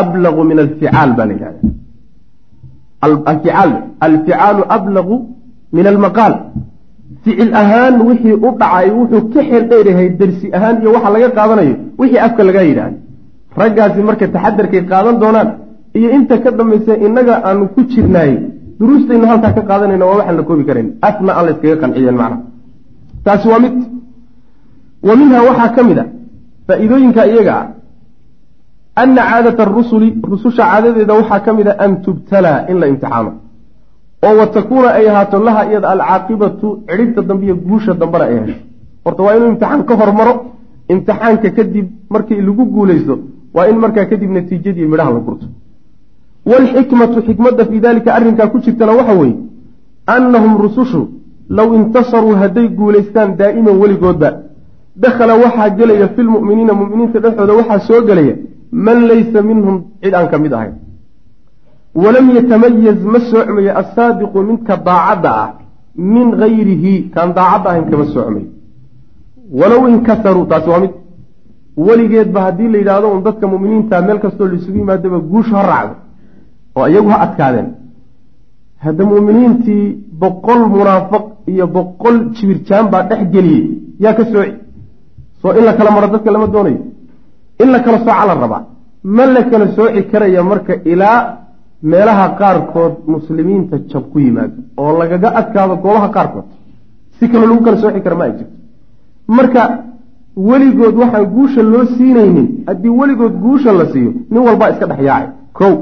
ablagu 0.00 0.40
min 0.50 0.58
alficaal 0.64 1.10
baa 1.18 1.26
la 1.28 1.32
yidhahda 1.36 1.60
alficaal 3.04 3.70
alficaalu 4.06 4.62
ablagu 4.76 5.16
min 5.76 5.86
almaqaal. 5.92 6.34
Ficil 7.24 7.50
ahaan 7.62 7.94
wixii 8.08 8.36
u 8.46 8.48
dhacay 8.60 8.88
wuxuu 8.98 9.22
ka 9.34 9.40
xeel 9.48 9.64
dheerahay 9.70 10.08
dersi 10.20 10.46
ahaan 10.56 10.76
iyo 10.82 10.90
waxa 10.96 11.10
laga 11.14 11.28
qaadanayo 11.38 11.74
wixii 12.00 12.20
afka 12.26 12.42
lagaa 12.48 12.64
yidhahda 12.70 12.98
raggaasi 13.60 14.00
marka 14.08 14.26
taxadarkay 14.34 14.82
qaadan 14.90 15.16
doonaan 15.22 15.48
iyo 15.98 16.08
inta 16.16 16.34
ka 16.44 16.50
dambaysa 16.58 16.92
innaga 17.06 17.34
aanu 17.48 17.64
ku 17.74 17.80
jirnaay 17.92 18.32
duruustaynu 18.78 19.26
halkaa 19.30 19.52
ka 19.56 19.62
qaadanayna 19.70 20.04
waa 20.08 20.16
waxaan 20.18 20.36
la 20.38 20.42
koobi 20.48 20.64
karayn 20.68 20.88
afna 21.08 21.30
aan 21.38 21.44
la 21.46 21.50
yskaga 21.54 21.76
qanciyeen 21.82 22.16
macna. 22.20 22.36
Taasi 23.24 23.46
waa 23.52 23.60
mid. 23.64 23.74
Wa 25.08 25.12
minha 25.20 25.38
waxaa 25.48 25.68
ka 25.76 25.82
mid 25.88 25.98
a 26.02 26.04
faa-iidooyinka 26.66 27.22
iyaga 27.32 27.54
ah 27.60 27.66
ana 29.02 29.22
caadata 29.30 29.62
arusuli 29.66 30.08
rususha 30.30 30.62
caadadeeda 30.70 31.14
waxaa 31.20 31.40
ka 31.46 31.50
mid 31.58 31.68
a 31.68 31.74
an 31.84 31.92
tubtalaa 32.04 32.58
in 32.70 32.76
la 32.82 32.86
imtixaano 32.92 33.30
oo 34.26 34.34
wa 34.40 34.46
takuuna 34.56 34.88
ay 34.98 35.06
ahaato 35.10 35.38
laha 35.46 35.62
iyada 35.70 35.88
alcaaqibatu 35.94 36.68
cidhibta 36.88 37.20
dambe 37.28 37.44
iyo 37.46 37.56
guusha 37.66 37.92
dambena 38.00 38.24
ay 38.30 38.36
hesho. 38.40 38.60
Horta 39.04 39.22
waa 39.26 39.34
inuu 39.36 39.48
imtixaan 39.52 39.82
ka 39.88 39.94
hormaro 40.00 40.34
imtixaanka 40.92 41.48
kadib 41.56 41.86
markii 42.14 42.40
lagu 42.48 42.64
guulaysto 42.74 43.14
waa 43.56 43.66
in 43.70 43.76
markaa 43.84 44.06
kadib 44.10 44.30
natiijadii 44.36 44.86
midhaha 44.92 45.10
la 45.16 45.20
gurto. 45.26 45.46
Waalxikmatu 46.50 47.18
xikmadda 47.26 47.64
fii 47.70 47.80
dalika 47.86 48.10
arrinkaa 48.16 48.48
ku 48.52 48.58
jirtana 48.64 48.92
waxa 48.98 49.14
weeye 49.20 49.36
annahum 50.14 50.52
rusushu 50.64 51.00
low 51.56 51.68
intasaruu 51.78 52.34
hadday 52.42 52.66
guulaystaan 52.78 53.30
daa'iman 53.40 53.76
weligoodba 53.82 54.28
dakhala 55.02 55.34
waxaa 55.44 55.70
gelaya 55.78 56.08
filmu'miniina 56.16 56.72
mu'miniinta 56.80 57.18
dhexooda 57.24 57.52
waxaa 57.60 57.80
soo 57.88 58.00
gelaya 58.08 58.34
man 58.86 58.98
laysa 59.10 59.38
minhum 59.48 59.76
cid 60.02 60.14
aan 60.14 60.28
ka 60.32 60.38
mid 60.44 60.52
ahayn. 60.58 60.74
Walam 62.02 62.26
yatamayaz 62.36 63.00
ma 63.12 63.18
soocmayo 63.30 63.72
assaadiqu 63.82 64.38
midka 64.50 64.74
daacadda 64.88 65.30
ah 65.44 65.50
min 66.14 66.26
gayrihi 66.42 66.92
kaan 67.14 67.30
daacadda 67.38 67.68
ahayn 67.70 67.84
kama 67.90 68.04
soocmayo 68.14 68.48
walow 69.58 69.82
inkasaruu 69.92 70.46
taasi 70.50 70.68
waa 70.72 70.80
mid. 70.84 70.92
Weligeedba 71.86 72.40
haddii 72.46 72.68
la 72.72 72.78
yidhaahdo 72.78 73.08
un 73.16 73.20
dadka 73.26 73.46
mu'miniinta 73.52 74.02
meel 74.06 74.18
kastoo 74.24 74.46
laisugu 74.52 74.78
yimaadaba 74.78 75.18
guushu 75.30 75.54
ha 75.58 75.62
raacdo 75.70 75.94
oo 76.76 76.86
iyagu 76.92 77.08
ha 77.14 77.18
adkaadeen. 77.26 77.68
Hadda 78.84 79.02
mu'miniintii 79.12 79.84
boqol 80.22 80.60
munaafiq 80.76 81.24
iyo 81.52 81.66
boqol 81.76 82.16
jibirjaan 82.34 82.86
baa 82.92 83.02
dhex 83.10 83.22
geliyey 83.34 83.64
yaa 84.04 84.14
ka 84.18 84.24
sooci 84.32 84.52
soo 85.42 85.52
in 85.58 85.64
la 85.64 85.72
kala 85.74 85.90
maro 85.90 86.06
dadka 86.08 86.30
lama 86.30 86.46
doonayo. 86.46 86.78
In 87.62 87.70
la 87.72 87.80
kala 87.80 87.98
sooca 87.98 88.24
la 88.26 88.34
rabaa. 88.34 88.62
Ma 89.04 89.24
la 89.26 89.42
kala 89.50 89.66
sooci 89.76 90.02
karaya 90.10 90.42
marka 90.42 90.74
ilaa 90.84 91.38
meelaha 91.82 92.26
qaarkood 92.40 92.94
muslimiinta 93.06 93.76
jab 93.90 94.04
ku 94.12 94.18
yimaado 94.18 94.54
oo 94.76 94.98
lagaga 94.98 95.28
adkaado 95.40 95.76
goobaha 95.76 96.08
qaarkood. 96.16 96.44
Si 97.18 97.28
kaloo 97.28 97.46
lagu 97.50 97.62
kala 97.64 97.76
sooci 97.82 98.00
kara 98.04 98.16
ma 98.16 98.24
ay 98.24 98.32
jirto. 98.38 98.52
Marka 99.28 99.62
weligood 100.36 100.94
waxaan 101.00 101.24
guusha 101.34 101.62
loo 101.62 101.84
siinaynin. 101.96 102.64
Haddii 102.66 102.88
weligood 103.00 103.34
guusha 103.44 103.72
la 103.72 103.86
siiyo 103.92 104.12
nin 104.30 104.40
walbaa 104.46 104.70
iska 104.70 104.86
dhex 104.86 105.00
yaacay. 105.08 105.28
Kow 105.52 105.74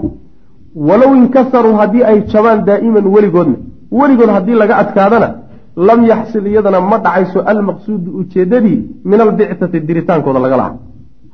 walow 0.74 1.14
inkasaruu 1.16 1.74
haddii 1.80 2.02
ay 2.10 2.18
jabaan 2.32 2.64
daa'iman 2.64 3.06
weligoodna. 3.14 3.56
Weligood 3.92 4.30
haddii 4.36 4.54
laga 4.54 4.76
adkaadana 4.82 5.28
lam 5.76 6.00
yaxsil 6.04 6.46
iyadana 6.46 6.80
ma 6.80 6.98
dhacayso 6.98 7.38
almaqsuudu 7.52 8.10
ujeeddadii 8.20 8.78
min 9.10 9.20
albictati 9.20 9.80
diritaankooda 9.88 10.40
laga 10.44 10.56
laha 10.56 10.72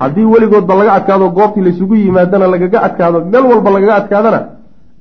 haddii 0.02 0.24
weligoodba 0.32 0.74
laga 0.80 0.92
adkaado 0.98 1.30
goobtii 1.38 1.62
laysugu 1.66 1.94
yimaadana 1.94 2.46
lagaga 2.54 2.78
adkaado 2.86 3.18
meel 3.32 3.44
walba 3.50 3.70
lagaga 3.76 3.94
adkaadana 4.00 4.40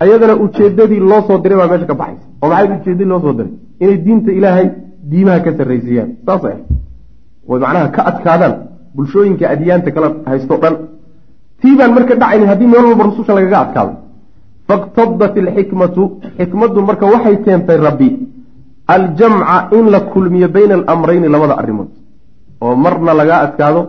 ayadana 0.04 0.34
ujeeddadii 0.44 1.00
loo 1.12 1.22
soo 1.28 1.38
diray 1.44 1.58
baa 1.62 1.68
meesha 1.72 1.86
ka 1.92 1.96
baxaysa. 2.02 2.26
Oo 2.42 2.50
maxay 2.50 2.68
ujeeddadii 2.82 3.10
loo 3.12 3.20
soo 3.26 3.34
diray? 3.38 3.52
Inay 3.82 3.98
diinta 4.06 4.32
ilaahay 4.32 4.68
diimaha 5.12 5.40
ka 5.46 5.52
sarraysiiyaan 5.58 6.10
saasay 6.26 6.52
ahayd 6.52 6.66
way 7.50 7.60
macnaha 7.64 7.88
ka 7.96 8.02
adkaadaan 8.12 8.54
bulshooyinka 8.96 9.46
adyaanta 9.54 9.92
kala 9.96 10.08
haysto 10.30 10.56
dhan. 10.64 10.76
Tii 11.62 11.76
baan 11.80 11.92
marka 11.98 12.14
dhacaynin 12.22 12.48
haddii 12.52 12.68
meel 12.74 12.86
walba 12.90 13.04
rususha 13.10 13.34
lagaga 13.40 13.58
adkaado. 13.66 13.94
Faiktadat 14.68 15.36
alxikmatu 15.44 16.04
xikmaddu 16.38 16.80
marka 16.90 17.06
waxay 17.14 17.36
keentay 17.46 17.78
rabbi 17.88 18.10
aljamca 18.96 19.56
in 19.78 19.86
la 19.94 20.00
kulmiyo 20.12 20.48
bayna 20.56 20.74
alamrayni 20.76 21.28
labada 21.36 21.56
arrimood. 21.62 21.90
oo 22.62 22.76
marna 22.76 23.14
lagaa 23.20 23.40
adkaado 23.46 23.82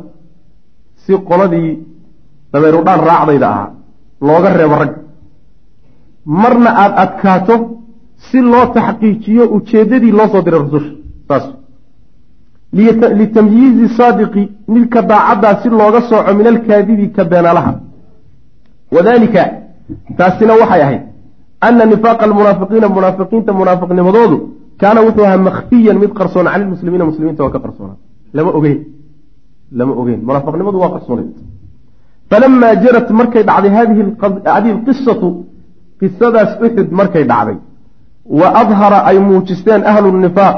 si 1.02 1.12
qoladii 1.28 1.70
dabeerudhaan 2.52 3.00
raacdayda 3.08 3.46
ahaa 3.52 3.70
looga 4.26 4.48
reebo 4.58 4.74
rag. 4.82 4.92
Marna 6.42 6.70
aada 6.82 6.96
adkaato 7.04 7.54
si 8.30 8.38
loo 8.40 8.66
taxqiijiyo 8.74 9.44
ujeeddadii 9.56 10.12
loo 10.18 10.28
soo 10.32 10.42
diray 10.42 10.60
rususha 10.60 10.92
saas 11.28 11.44
litamyiizi 13.20 13.86
saadiqi 13.98 14.42
midka 14.68 15.02
daacaddaa 15.02 15.60
si 15.62 15.68
looga 15.68 16.00
sooco 16.08 16.34
min 16.38 16.46
alkaadibi 16.46 17.12
ka 17.16 17.24
beenaalaha. 17.24 17.72
Wadalika 18.94 19.42
taasina 20.18 20.52
waxay 20.60 20.82
ahayd 20.82 21.02
ana 21.60 21.84
nifaaqa 21.86 22.24
almunaafiqiina 22.28 22.88
munaafiqiinta 22.96 23.52
munaafiqnimadoodu 23.52 24.36
kaana 24.80 25.00
wuxuu 25.06 25.24
ahaa 25.28 25.44
makhfiyan 25.48 25.96
mid 26.02 26.12
qarsoon 26.18 26.46
cala 26.52 26.64
lmuslimiina 26.64 27.04
muslimiinta 27.10 27.42
waa 27.44 27.54
ka 27.54 27.60
qarsoonaa. 27.64 27.98
Lama 28.36 28.50
ogeyn. 28.58 28.78
Lama 29.78 29.92
ogeyn. 30.00 30.20
Munaafiqnimadu 30.28 30.78
waa 30.82 30.92
qarsoonayd 30.96 31.30
falamaa 32.30 32.74
jarat 32.84 33.08
markay 33.10 33.42
dhacday 33.48 33.72
hadihi 33.76 34.72
alqisatu 34.76 35.28
qisadaas 36.00 36.52
uxud 36.66 36.88
markay 37.00 37.24
dhacday. 37.30 37.58
Wa 38.40 38.48
adhara 38.62 38.98
ay 39.10 39.18
muujisteen 39.18 39.82
ahlu 39.90 40.08
nifaaq 40.24 40.56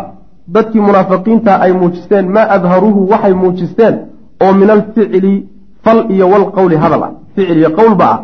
dadkii 0.55 0.83
munaafiqiinta 0.89 1.53
ay 1.65 1.73
muujisteen 1.81 2.27
maa 2.37 2.47
adharuuhu 2.57 3.01
waxay 3.13 3.35
muujisteen 3.43 3.95
oo 4.45 4.53
min 4.61 4.71
alficli 4.77 5.35
fal 5.85 6.01
iyo 6.15 6.27
walqowli 6.33 6.77
hadal 6.77 7.03
ah. 7.03 7.13
Ficil 7.35 7.59
iyo 7.63 7.71
qowlba 7.79 8.07
ah. 8.15 8.19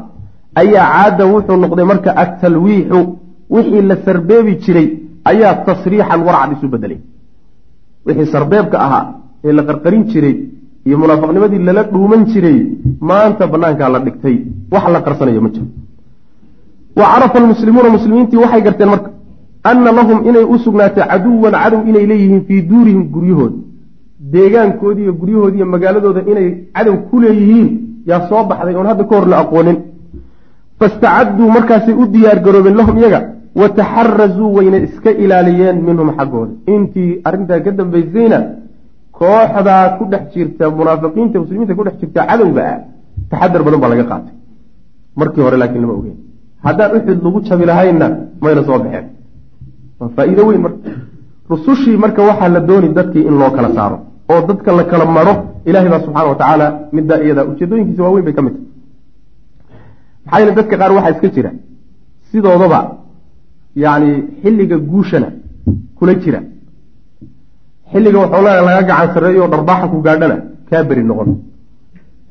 Ayaa 0.61 0.87
caada 0.95 1.25
wuxuu 1.33 1.57
noqday 1.57 1.87
marka 1.93 2.11
atalwiixu 2.23 3.01
wixii 3.55 3.83
la 3.91 3.97
sarbeebi 4.05 4.53
jiray 4.65 4.89
ayaa 5.31 5.55
tasriixan 5.67 6.21
warcad 6.27 6.51
isu 6.57 6.67
bedelay. 6.73 6.99
Wixii 8.07 8.33
sarbeebka 8.35 8.77
ahaa 8.87 9.05
ee 9.47 9.53
la 9.59 9.63
qarqarin 9.69 10.03
jiray 10.13 10.35
iyo 10.87 10.97
munaafiqnimadii 11.03 11.61
lala 11.69 11.83
dhuuman 11.93 12.23
jiray 12.33 12.59
maanta 13.09 13.45
banaankaa 13.53 13.89
la 13.95 13.99
dhigtay. 14.07 14.37
Wax 14.73 14.85
la 14.95 15.01
qarsanayo 15.07 15.41
ma 15.47 15.51
jiro 15.55 15.67
wa 16.99 17.05
carafa 17.13 17.37
almuslimuuna 17.43 17.89
muslimiintii 17.97 18.41
waxay 18.45 18.63
garteen 18.67 18.89
marka 18.95 19.11
anna 19.71 19.91
lahum 19.99 20.19
inay 20.29 20.45
u 20.55 20.57
sugnaatay 20.65 21.05
caduwan 21.11 21.55
cadow 21.63 21.81
inay 21.91 22.05
leeyihiin 22.11 22.43
fii 22.49 22.61
duurihim 22.71 23.03
guryahooda 23.15 23.57
deegaankoodii 24.33 25.03
iyo 25.07 25.13
guryahoodii 25.21 25.59
iyo 25.61 25.67
magaaladooda 25.75 26.21
inay 26.33 26.49
cadow 26.77 26.95
ku 27.09 27.17
leeyihiin 27.23 27.69
yaa 28.11 28.21
soo 28.29 28.43
baxday 28.51 28.75
oon 28.79 28.87
hadda 28.91 29.05
ka 29.11 29.15
hor 29.17 29.27
la 29.33 29.37
aqoonin. 29.45 29.77
Fastacadduu 30.79 31.49
markaasay 31.57 31.95
u 32.03 32.05
diyaar 32.15 32.39
garoobeen 32.47 32.77
lahum 32.81 32.97
iyaga 33.01 33.21
wa 33.61 33.69
taxarazuu 33.79 34.51
wayna 34.59 34.79
iska 34.87 35.11
ilaaliyeen 35.25 35.79
minhum 35.89 36.09
xaggooda 36.19 36.53
intii 36.75 37.11
arrintaa 37.29 37.61
ka 37.67 37.71
dambaysayna 37.79 38.39
kooxdaa 39.19 39.85
ku 39.99 40.05
dhex 40.13 40.25
jirta 40.35 40.65
munaafiqiinta 40.79 41.37
muslimiinta 41.43 41.75
ku 41.79 41.83
dhex 41.87 41.97
jirta 42.03 42.21
cadowga 42.31 42.63
ah 42.73 42.79
taxadar 43.31 43.61
badan 43.67 43.81
baa 43.83 43.91
laga 43.93 44.05
qaatay 44.11 44.35
markii 45.21 45.43
hore 45.47 45.57
laakiin 45.63 45.83
lama 45.85 45.95
ogeyn 46.01 46.17
haddaan 46.67 46.91
uxud 46.99 47.19
lagu 47.27 47.39
jabi 47.49 47.65
lahaynna 47.71 48.07
mayna 48.45 48.63
soo 48.69 48.79
baxeen 48.83 49.07
waa 50.01 50.09
faa-iido 50.17 50.43
weyn 50.49 50.61
marka 50.67 50.91
rusushii 51.51 51.97
marka 52.05 52.21
waxaa 52.29 52.49
la 52.57 52.61
dooni 52.69 52.89
dadkii 52.99 53.25
in 53.31 53.35
loo 53.41 53.51
kala 53.57 53.69
saaro 53.79 53.97
oo 54.33 54.41
dadka 54.49 54.71
la 54.79 54.85
kala 54.91 55.05
maro 55.17 55.35
ilahay 55.69 55.89
baa 55.95 56.01
subxana 56.05 56.29
wa 56.33 56.37
tacaala 56.41 56.67
middaa 56.97 57.19
iyada 57.25 57.43
ujeedooyinkiisa 57.51 58.03
waaweyn 58.07 58.25
bay 58.29 58.35
ka 58.39 58.43
mid 58.47 58.55
tahay 58.57 58.67
maxaa 60.27 60.39
yeele 60.41 60.53
dadka 60.59 60.75
qaar 60.81 60.91
waxaa 60.97 61.13
iska 61.15 61.29
jira 61.37 61.51
sidoodaba 62.31 62.81
yacni 63.83 64.13
xilliga 64.43 64.77
guushana 64.91 65.29
kula 65.99 66.15
jira. 66.23 66.41
Xilliga 67.93 68.19
waxoogaa 68.23 68.63
laga 68.69 68.83
gacan 68.89 69.09
sarreeyo 69.15 69.47
dharbaaxa 69.53 69.87
ku 69.93 69.97
gaadhana 70.07 70.37
kaa 70.69 70.83
beri 70.89 71.03
noqon. 71.09 71.29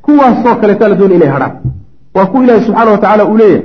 Kuwaasoo 0.03 0.55
kaleetaa 0.61 0.89
la 0.91 0.95
doonay 0.99 1.17
inay 1.19 1.31
hadhaan. 1.35 1.53
Waa 2.15 2.25
ku 2.31 2.37
ilaahi 2.43 2.61
subxaana 2.67 2.91
wa 2.95 2.99
tacala 3.03 3.23
uu 3.31 3.37
leeyahay 3.41 3.63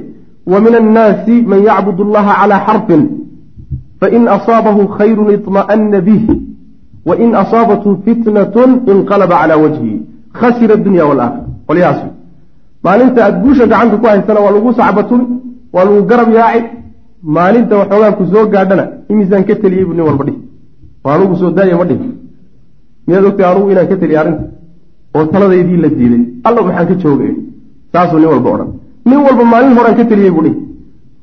wa 0.53 0.59
min 0.64 0.75
annaasi 0.81 1.35
man 1.51 1.61
yacbud 1.68 1.99
allaha 2.07 2.33
calaa 2.40 2.64
xarfin 2.66 3.03
fain 4.01 4.23
asaabahu 4.37 4.81
khayrun 4.99 5.29
iطma'ana 5.37 5.99
bih 6.09 6.25
wain 7.09 7.31
asaabathu 7.42 7.90
fitnatun 8.05 8.71
inqalaba 8.92 9.35
calaa 9.40 9.59
wajhihi 9.64 9.97
khasira 10.40 10.75
adunya 10.79 11.05
waalaakhira 11.09 11.47
qolyahaas. 11.68 12.01
Maalinta 12.85 13.18
aada 13.25 13.38
guusha 13.45 13.64
gacanta 13.73 13.97
ku 14.01 14.07
haysana 14.12 14.40
waa 14.45 14.55
lagu 14.57 14.71
sacbatun 14.79 15.21
waa 15.75 15.85
lagu 15.87 16.01
garab 16.11 16.29
yaaci 16.38 16.61
maalinta 17.37 17.75
waxoogaa 17.81 18.13
ku 18.19 18.25
soo 18.33 18.47
gaadhana 18.55 18.85
imisaan 19.11 19.45
ka 19.49 19.55
teliyey 19.63 19.85
bu 19.89 19.93
nin 19.95 20.05
walba 20.09 20.25
dhihi. 20.29 20.39
Waa 21.05 21.15
anugu 21.17 21.37
soo 21.37 21.51
daaya 21.59 21.77
ma 21.81 21.85
dhihi. 21.91 22.09
Miyaad 23.07 23.25
ogtay 23.31 23.47
anugu 23.53 23.71
inaan 23.73 23.89
ka 23.91 23.97
teliya 24.03 24.21
arrinta? 24.23 24.45
Oo 25.15 25.25
taladaydii 25.33 25.81
la 25.85 25.89
diiday. 25.97 26.23
Alla 26.47 26.61
maxaan 26.67 26.87
ka 26.91 26.95
jooga 27.03 27.27
saasuu 27.93 28.19
nin 28.23 28.29
walba 28.35 28.49
odhan. 28.55 28.71
Nin 29.09 29.19
walba 29.27 29.45
maalin 29.53 29.77
horaan 29.79 29.97
ka 29.99 30.05
teliyey 30.11 30.33
buu 30.35 30.45
dhihi. 30.47 30.57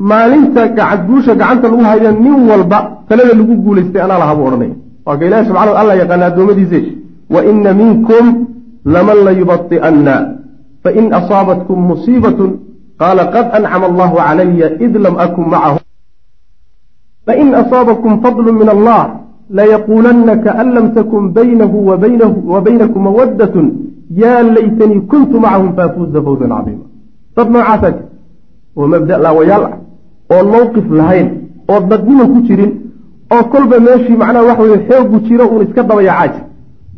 Maalinta 0.10 0.62
gacan 0.78 1.00
guusha 1.08 1.34
gacanta 1.36 1.68
lagu 1.72 1.84
hayda 1.90 2.12
nin 2.12 2.38
walba 2.50 2.80
talada 3.10 3.34
lagu 3.40 3.54
guulaystay 3.66 4.02
anaa 4.06 4.20
lahabu 4.22 4.42
odhanaya 4.48 4.76
waa 5.06 5.18
ka 5.18 5.26
ilahi 5.26 5.46
subxana 5.50 5.72
alla 5.82 5.94
yaqaana 6.02 6.26
addoommadiise 6.30 6.80
wa 7.34 7.40
ina 7.52 7.72
minkum 7.74 8.26
laman 8.86 9.20
layubai'anna 9.28 10.16
fain 10.84 11.06
asaabatkum 11.20 11.78
musiibatun 11.92 12.50
qaala 13.02 13.24
qad 13.34 13.46
ancama 13.58 13.86
allahu 13.92 14.16
calaya 14.22 14.68
id 14.86 14.94
lam 15.06 15.16
akun 15.26 15.46
macahu 15.54 15.80
fain 17.30 17.50
asaabakum 17.62 18.22
fadlu 18.24 18.52
min 18.60 18.70
allah 18.76 19.02
layaquulanna 19.58 20.34
kaan 20.46 20.68
lam 20.78 20.86
takun 20.98 21.24
baynahu 21.38 21.78
wa 22.52 22.62
baynakum 22.68 23.02
mawaddatun 23.08 23.66
yaa 24.22 24.42
laytanii 24.56 25.02
kuntu 25.12 25.36
macahum 25.44 25.70
faafuuza 25.78 26.20
fawzan 26.28 26.52
cadiima 26.56 26.86
dad 27.38 27.48
noocaasaa 27.56 27.92
jir 27.98 28.06
oo 28.78 28.88
mabda 28.94 29.22
laawayaal 29.26 29.64
ah 29.70 29.76
oon 30.36 30.48
mawqif 30.56 30.88
lahayn 31.00 31.28
oo 31.72 31.80
dadnimo 31.92 32.26
ku 32.34 32.40
jirin 32.48 32.72
oo 33.34 33.44
kolba 33.54 33.80
meeshii 33.88 34.20
macnaha 34.22 34.48
waxa 34.50 34.64
weye 34.64 34.80
xoogu 34.90 35.18
jiro 35.28 35.46
uun 35.52 35.62
iska 35.68 35.82
dabayacaa 35.90 36.28
jir 36.34 36.44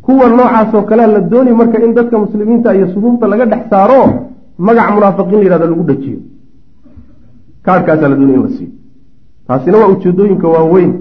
kuwa 0.06 0.26
noocaasoo 0.40 0.84
kalea 0.90 1.08
la 1.16 1.22
doonay 1.32 1.54
marka 1.62 1.78
in 1.86 1.94
dadka 2.00 2.16
muslimiinta 2.26 2.76
iyo 2.78 2.88
sufuufta 2.94 3.28
laga 3.32 3.46
dhex 3.52 3.64
saaro 3.74 4.02
magac 4.68 4.88
munaafiqiin 4.96 5.40
la 5.40 5.46
yihahdo 5.48 5.66
lagu 5.72 5.84
dhajiyo 5.90 6.20
kaarhkaasaa 7.66 8.12
la 8.14 8.16
doonay 8.20 8.38
in 8.40 8.44
la 8.48 8.54
siiyo 8.58 8.81
taasina 9.48 9.78
waa 9.82 9.88
ujeedooyinka 9.94 10.48
waaweyn 10.56 10.92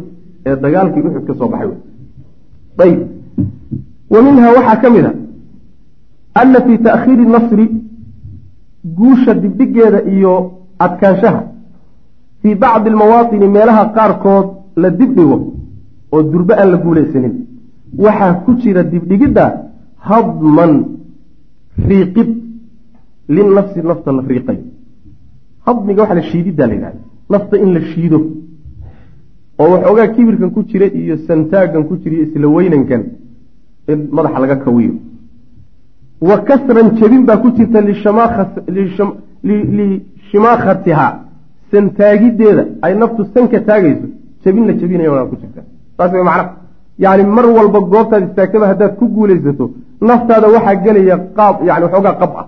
ee 0.47 0.57
dagaalkii 0.65 1.03
uxud 1.09 1.25
ka 1.29 1.35
soo 1.39 1.49
baxay. 1.53 1.71
Ayb 2.85 2.99
wa 4.13 4.23
minhaa 4.27 4.53
waxaa 4.57 4.77
ka 4.83 4.89
mid 4.95 5.05
a 5.11 5.13
ana 6.41 6.59
fii 6.67 6.79
taakhiiri 6.87 7.25
nasri 7.35 7.67
guusha 8.99 9.33
dibdhigeeda 9.43 10.01
iyo 10.15 10.33
adkaanshaha 10.85 11.43
fii 12.43 12.55
bacdi 12.63 12.89
almawaatini 12.91 13.49
meelaha 13.57 13.85
qaarkood 13.97 14.47
la 14.83 14.91
dibdhigo 14.91 15.37
oo 16.13 16.23
durbe 16.33 16.53
aan 16.55 16.71
la 16.73 16.79
guulaysanin. 16.85 17.35
Waxaa 18.05 18.33
ku 18.45 18.51
jira 18.63 18.83
dibdhigidda 18.93 19.45
hadman 20.09 20.73
riiqid 21.89 22.31
linafsi 23.37 23.81
nafta 23.89 24.13
la 24.17 24.23
riiqayo 24.33 24.63
hadmiga 25.67 26.01
waxa 26.03 26.15
la 26.19 26.23
shiididdaa 26.31 26.67
la 26.71 26.75
yidhahda 26.75 27.01
nafta 27.33 27.57
in 27.65 27.71
la 27.75 27.81
shiido 27.91 28.19
oo 29.61 29.69
waxoogaa 29.73 30.09
kibirkan 30.15 30.51
ku 30.57 30.61
jira 30.71 30.87
iyo 31.01 31.17
santaaggan 31.27 31.85
ku 31.89 31.95
jira 32.03 32.15
iyo 32.17 32.25
isla 32.29 32.47
weynankan 32.57 33.03
in 33.91 33.99
madaxa 34.17 34.39
laga 34.43 34.57
kawiyo. 34.65 34.95
Wa 36.29 36.37
kasran 36.49 36.89
jebin 36.99 37.23
baa 37.29 37.39
ku 37.43 37.49
jirta 37.57 37.79
lishimakhatiha 39.49 41.09
santaagiddeeda 41.71 42.65
ay 42.83 42.93
naftu 43.01 43.23
sanka 43.35 43.59
taagayso 43.69 44.07
jebin 44.45 44.65
la 44.69 44.73
jebinayo 44.81 45.13
waa 45.17 45.27
ku 45.31 45.37
jirta. 45.41 45.63
Saas 45.97 46.13
way 46.13 46.23
macna 46.29 46.45
yacni 46.99 47.25
mar 47.37 47.47
walba 47.57 47.81
goobtaad 47.93 48.23
istaagtaba 48.29 48.67
haddaad 48.71 48.93
ku 48.99 49.05
guulaysato 49.15 49.65
naftaada 50.09 50.47
waxaa 50.55 50.77
gelaya 50.85 51.17
qaab 51.37 51.57
yani 51.69 51.85
waxoogaa 51.87 52.15
qab 52.21 52.33
ah. 52.41 52.47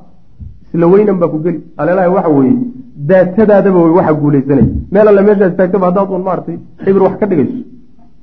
Isla 0.75 0.87
weynan 0.92 1.16
baa 1.21 1.29
ku 1.33 1.38
geli 1.45 1.61
aleelaha 1.81 2.11
waxa 2.16 2.31
weeye 2.38 2.57
daatadaadaba 2.96 3.78
waxa 3.96 4.12
guulaysanaya 4.20 4.68
meel 4.92 5.09
alle 5.09 5.22
meeshaa 5.28 5.48
istaagtaba 5.52 5.87
haddaad 5.88 6.11
un 6.16 6.22
maaratay 6.28 6.57
xibir 6.85 7.02
wax 7.07 7.14
ka 7.20 7.26
dhigayso. 7.26 7.57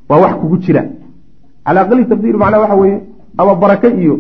Waa 0.10 0.20
wax 0.24 0.34
kugu 0.42 0.58
jira. 0.64 0.82
Calaa 1.66 1.84
aqali 1.86 2.06
tafdiir 2.12 2.36
macnaha 2.42 2.62
waxa 2.64 2.76
weeye 2.82 2.98
ama 3.38 3.54
barake 3.62 3.90
iyo 4.04 4.16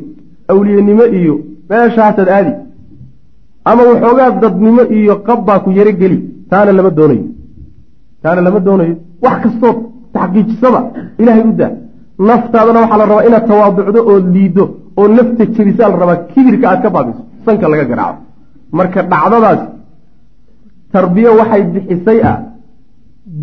awliyenimo 0.51 1.05
iyo 1.19 1.35
meeshaasaad 1.69 2.29
aadi 2.38 2.53
ama 3.69 3.81
waxoogaa 3.89 4.31
dadnimo 4.41 4.83
iyo 4.97 5.15
qab 5.27 5.39
baa 5.47 5.59
ku 5.63 5.69
yaro 5.71 5.91
geli 6.01 6.17
taana 6.49 6.71
lama 6.71 6.89
doonayo. 6.97 7.23
Taana 8.23 8.41
lama 8.41 8.59
doonayo. 8.67 8.95
Wax 9.23 9.38
kastoo 9.43 9.73
taxqiijisaba 10.13 10.79
ilaahay 11.21 11.43
u 11.49 11.53
daa. 11.59 11.71
Naftaadana 12.27 12.79
waxaa 12.83 12.97
la 13.01 13.05
rabaa 13.12 13.25
inaad 13.27 13.45
tawaaducdo 13.51 13.99
oo 14.12 14.19
liiddo 14.33 14.63
oo 14.99 15.07
nafta 15.17 15.43
jebisaa 15.55 15.89
la 15.91 15.97
rabaa 16.03 16.17
kibirka 16.31 16.65
aad 16.71 16.81
ka 16.83 16.89
baabiso 16.95 17.21
sanka 17.45 17.65
laga 17.71 17.85
garaaco. 17.91 18.19
Marka 18.77 18.99
dhacdadaas 19.12 19.59
tarbiyo 20.93 21.32
waxay 21.39 21.63
bixisay 21.73 22.19
ah 22.32 22.38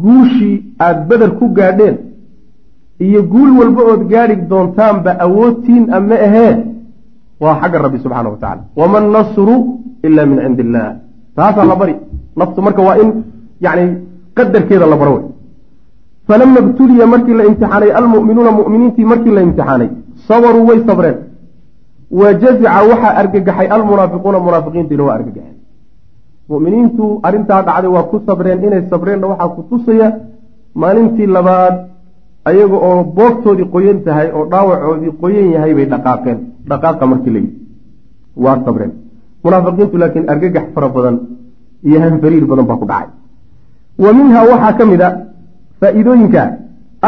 guushii 0.03 0.57
aada 0.85 1.01
beder 1.09 1.31
ku 1.39 1.47
gaadheen 1.59 1.97
iyo 3.07 3.21
guul 3.33 3.51
walba 3.59 3.83
ood 3.93 4.03
gaadhi 4.13 4.37
doontaanba 4.51 5.11
awoodtiin 5.25 5.85
ama 5.97 6.17
ahee 6.27 6.55
waa 7.43 7.57
xagga 7.61 7.79
rabbi 7.85 7.99
subxaana 8.05 8.29
wa 8.35 8.39
tacala 8.43 8.63
wama 8.81 9.01
nasru 9.17 9.57
ila 10.07 10.23
min 10.31 10.39
cindi 10.45 10.63
illaah 10.67 10.93
taasaa 11.37 11.65
la 11.65 11.77
bari. 11.77 11.97
Naftu 12.37 12.63
marka 12.63 12.83
waa 12.83 12.97
in 13.03 13.11
yani 13.61 13.85
qadarkeeda 14.37 14.87
la 14.87 14.97
baro 14.97 15.13
wey. 15.17 15.25
Falama 16.29 16.59
ibtuliya 16.61 17.07
markii 17.07 17.35
la 17.35 17.45
imtixaanay 17.51 17.91
almu'minuuna 18.01 18.51
mu'miniintii 18.61 19.05
markii 19.13 19.35
la 19.37 19.43
imtixaanay 19.47 19.91
sabaruu 20.29 20.67
way 20.69 20.81
sabreen. 20.89 21.17
Wa 22.11 22.35
jazica 22.35 22.81
waxaa 22.91 23.17
argagaxay 23.21 23.69
almunaafiquuna 23.77 24.39
munaafiqiintiina 24.47 25.05
waa 25.09 25.15
argagaxeen 25.19 25.56
mu'miniintu 26.51 27.05
arrintaa 27.27 27.63
dhacday 27.69 27.91
waa 27.97 28.07
ku 28.11 28.17
sabreen 28.27 28.63
inay 28.67 28.83
sabreenna 28.91 29.27
waxaa 29.33 29.55
ku 29.57 29.63
tusaya 29.71 30.09
maalintii 30.83 31.27
labaad 31.37 31.75
ayaga 32.51 32.77
oo 32.89 33.01
boogtoodii 33.17 33.69
qoyan 33.75 33.99
tahay 34.07 34.29
oo 34.37 34.45
dhaawacoodii 34.53 35.13
qoyan 35.23 35.49
yahay 35.55 35.73
bay 35.79 35.87
dhaqaaqeen. 35.93 36.39
Dhaqaaqa 36.71 37.05
markii 37.11 37.33
la 37.35 37.39
yidhi 37.45 37.59
waa 38.45 38.57
sabreen. 38.67 38.93
Munaafiqiintu 39.45 39.97
laakiin 40.03 40.29
argagax 40.33 40.67
fara 40.75 40.89
badan 40.97 41.17
iyo 41.89 41.99
hanfariir 42.05 42.45
badan 42.51 42.67
baa 42.71 42.79
ku 42.83 42.87
dhacay. 42.93 43.09
Wa 44.05 44.11
minhaa 44.19 44.45
waxaa 44.51 44.73
ka 44.79 44.85
mid 44.93 45.01
a 45.01 45.11
faa-iidooyinka. 45.81 46.43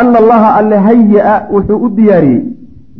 Ana 0.01 0.19
allaha 0.23 0.49
alle 0.59 0.77
haya-a 0.89 1.35
wuxuu 1.55 1.79
u 1.85 1.89
diyaariyey 1.97 2.43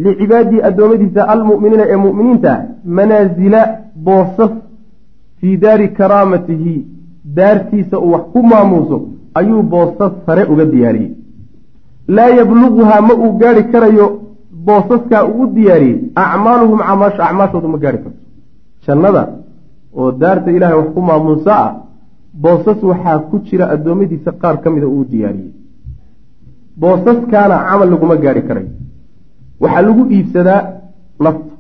licibaadihi 0.05 0.63
addoommadiisa 0.69 1.23
almu'miniina 1.35 1.85
ee 1.93 1.97
mu'miniinta 2.07 2.53
manaasila 2.99 3.61
boosas 4.07 4.53
fii 5.41 5.57
daari 5.65 5.89
karaamatihi 5.99 6.75
daartiisa 7.39 7.97
uu 7.99 8.13
wax 8.15 8.25
ku 8.33 8.43
maamuuso 8.51 8.97
ayuu 9.39 9.63
boosas 9.73 10.13
sare 10.27 10.43
uga 10.53 10.65
diyaariyey. 10.73 11.13
Laa 12.17 12.31
yabluguhaa 12.39 13.01
ma 13.09 13.15
uu 13.15 13.33
gaari 13.41 13.63
karayo 13.73 14.07
boosaskaa 14.67 15.23
uu 15.31 15.43
u 15.43 15.47
diyaariyey 15.57 15.99
acmaaluhum 16.23 16.81
acmaashoodu 16.83 17.69
ma 17.75 17.79
gaari 17.85 17.99
karto. 18.05 18.21
Jannada 18.87 19.23
oo 19.99 20.11
daarta 20.23 20.51
ilaahay 20.57 20.79
wax 20.81 20.89
ku 20.95 21.01
maamuusa 21.09 21.53
ah 21.65 21.71
boosas 22.45 22.79
waxaa 22.91 23.19
ku 23.31 23.37
jira 23.47 23.65
addoommadiisa 23.75 24.31
qaar 24.43 24.57
ka 24.63 24.69
mida 24.75 24.87
uu 24.95 25.05
diyaariyey. 25.13 25.53
Boosaskaana 26.81 27.57
camal 27.69 27.89
laguma 27.93 28.17
gaari 28.25 28.43
karayo. 28.49 28.71
Waxaa 29.63 29.83
lagu 29.87 30.03
iibsadaa 30.15 30.61
nafta. 31.25 31.53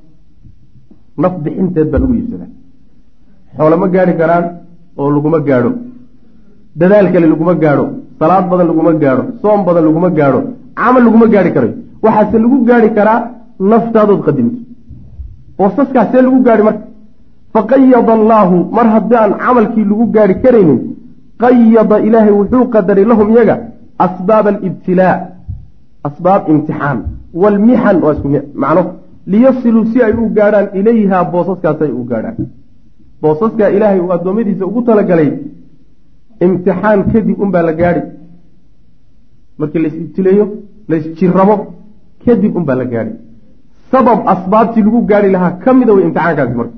Naf 1.22 1.34
bixinteed 1.44 1.88
baa 1.92 2.00
lagu 2.02 2.14
iibsadaa 2.18 2.50
xoole 3.57 3.76
ma 3.82 3.86
gaari 3.94 4.12
karaan 4.20 4.44
oo 5.01 5.09
laguma 5.14 5.38
gaadho. 5.49 5.70
Dadaal 6.78 7.07
kale 7.12 7.26
laguma 7.32 7.55
gaadho. 7.62 7.84
Salaad 8.18 8.44
badan 8.51 8.66
laguma 8.70 8.92
gaadho. 9.03 9.22
Soom 9.42 9.61
badan 9.66 9.84
laguma 9.88 10.11
gaadho. 10.18 10.40
Camal 10.78 11.03
laguma 11.07 11.26
gaari 11.34 11.51
karayo 11.57 11.74
waxaase 12.05 12.36
lagu 12.44 12.57
gaari 12.68 12.88
karaa 12.96 13.20
naftaadood 13.70 14.20
qadimto 14.26 14.59
boosaskaasee 15.59 16.22
lagu 16.26 16.38
gaadhi 16.46 16.62
marka. 16.68 16.84
Faqayada 17.55 18.12
allaahu 18.18 18.57
mar 18.76 18.86
haddaan 18.94 19.30
camalkii 19.42 19.84
lagu 19.90 20.05
gaari 20.16 20.34
karaynin 20.42 20.80
qayada 21.42 21.96
ilaahay 22.07 22.34
wuxuu 22.40 22.64
qadaray 22.74 23.05
lahum 23.11 23.28
iyaga 23.34 23.55
asbaaba 24.07 24.49
alibtilaa 24.55 25.16
asbaab 26.09 26.42
imtixaan 26.53 26.99
waalmixan 27.40 27.96
waa 28.05 28.12
isku 28.16 28.28
macno 28.62 28.82
liyasiluu 29.32 29.84
si 29.92 29.99
ay 30.07 30.12
u 30.22 30.28
gaadhaan 30.36 30.66
ilayhaa 30.78 31.24
boosaskaas 31.32 31.78
ay 31.86 31.92
u 32.01 32.03
gaadhaan 32.11 32.36
boosaskaa 33.22 33.70
ilaahay 33.76 34.00
uu 34.04 34.12
addoommadiisa 34.16 34.64
ugu 34.70 34.80
talagalay 34.88 35.30
imtixaan 36.44 37.00
kadib 37.12 37.36
unbaa 37.44 37.62
la 37.68 37.72
gaadhi. 37.80 38.02
Markii 39.58 39.80
lays 39.84 39.94
ibtileeyo 40.02 40.44
laysjirabo 40.90 41.54
kadib 42.24 42.52
unbaa 42.58 42.78
la 42.80 42.86
gaadhay 42.92 43.14
sabab 43.92 44.18
asbaabtii 44.32 44.82
lagu 44.86 45.00
gaari 45.10 45.30
lahaa 45.36 45.52
ka 45.62 45.70
mida 45.78 45.92
way 45.94 46.04
imtixaankaasi 46.08 46.54
marka. 46.60 46.74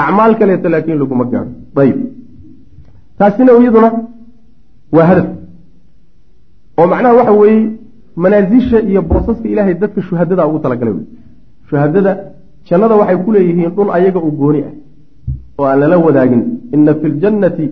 Acmaal 0.00 0.32
kaleeto 0.38 0.68
laakiin 0.74 0.98
laguma 1.02 1.24
gaadho. 1.32 1.52
Ayib 1.82 1.98
taasina 3.18 3.52
iyaduna 3.60 3.90
waa 4.96 5.06
hadaf. 5.10 5.26
Oo 6.78 6.86
macnaha 6.92 7.14
waxa 7.20 7.32
weeye 7.42 7.70
manaasisha 8.22 8.78
iyo 8.90 9.02
boosaska 9.10 9.48
ilaahay 9.52 9.74
dadka 9.82 10.00
shuhadada 10.08 10.46
ugu 10.48 10.58
talagalay 10.64 10.94
wey 10.98 11.06
shuhadada 11.68 12.12
jannada 12.68 12.94
waxay 13.00 13.18
ku 13.24 13.30
leeyihiin 13.34 13.70
dhul 13.76 13.90
ayaga 13.98 14.20
u 14.28 14.30
gooni 14.40 14.60
ah 14.68 14.74
oo 15.58 15.66
aan 15.70 15.78
lala 15.82 15.96
wadaagin 16.06 16.42
ina 16.74 16.92
fi 17.00 17.06
ljannati 17.20 17.64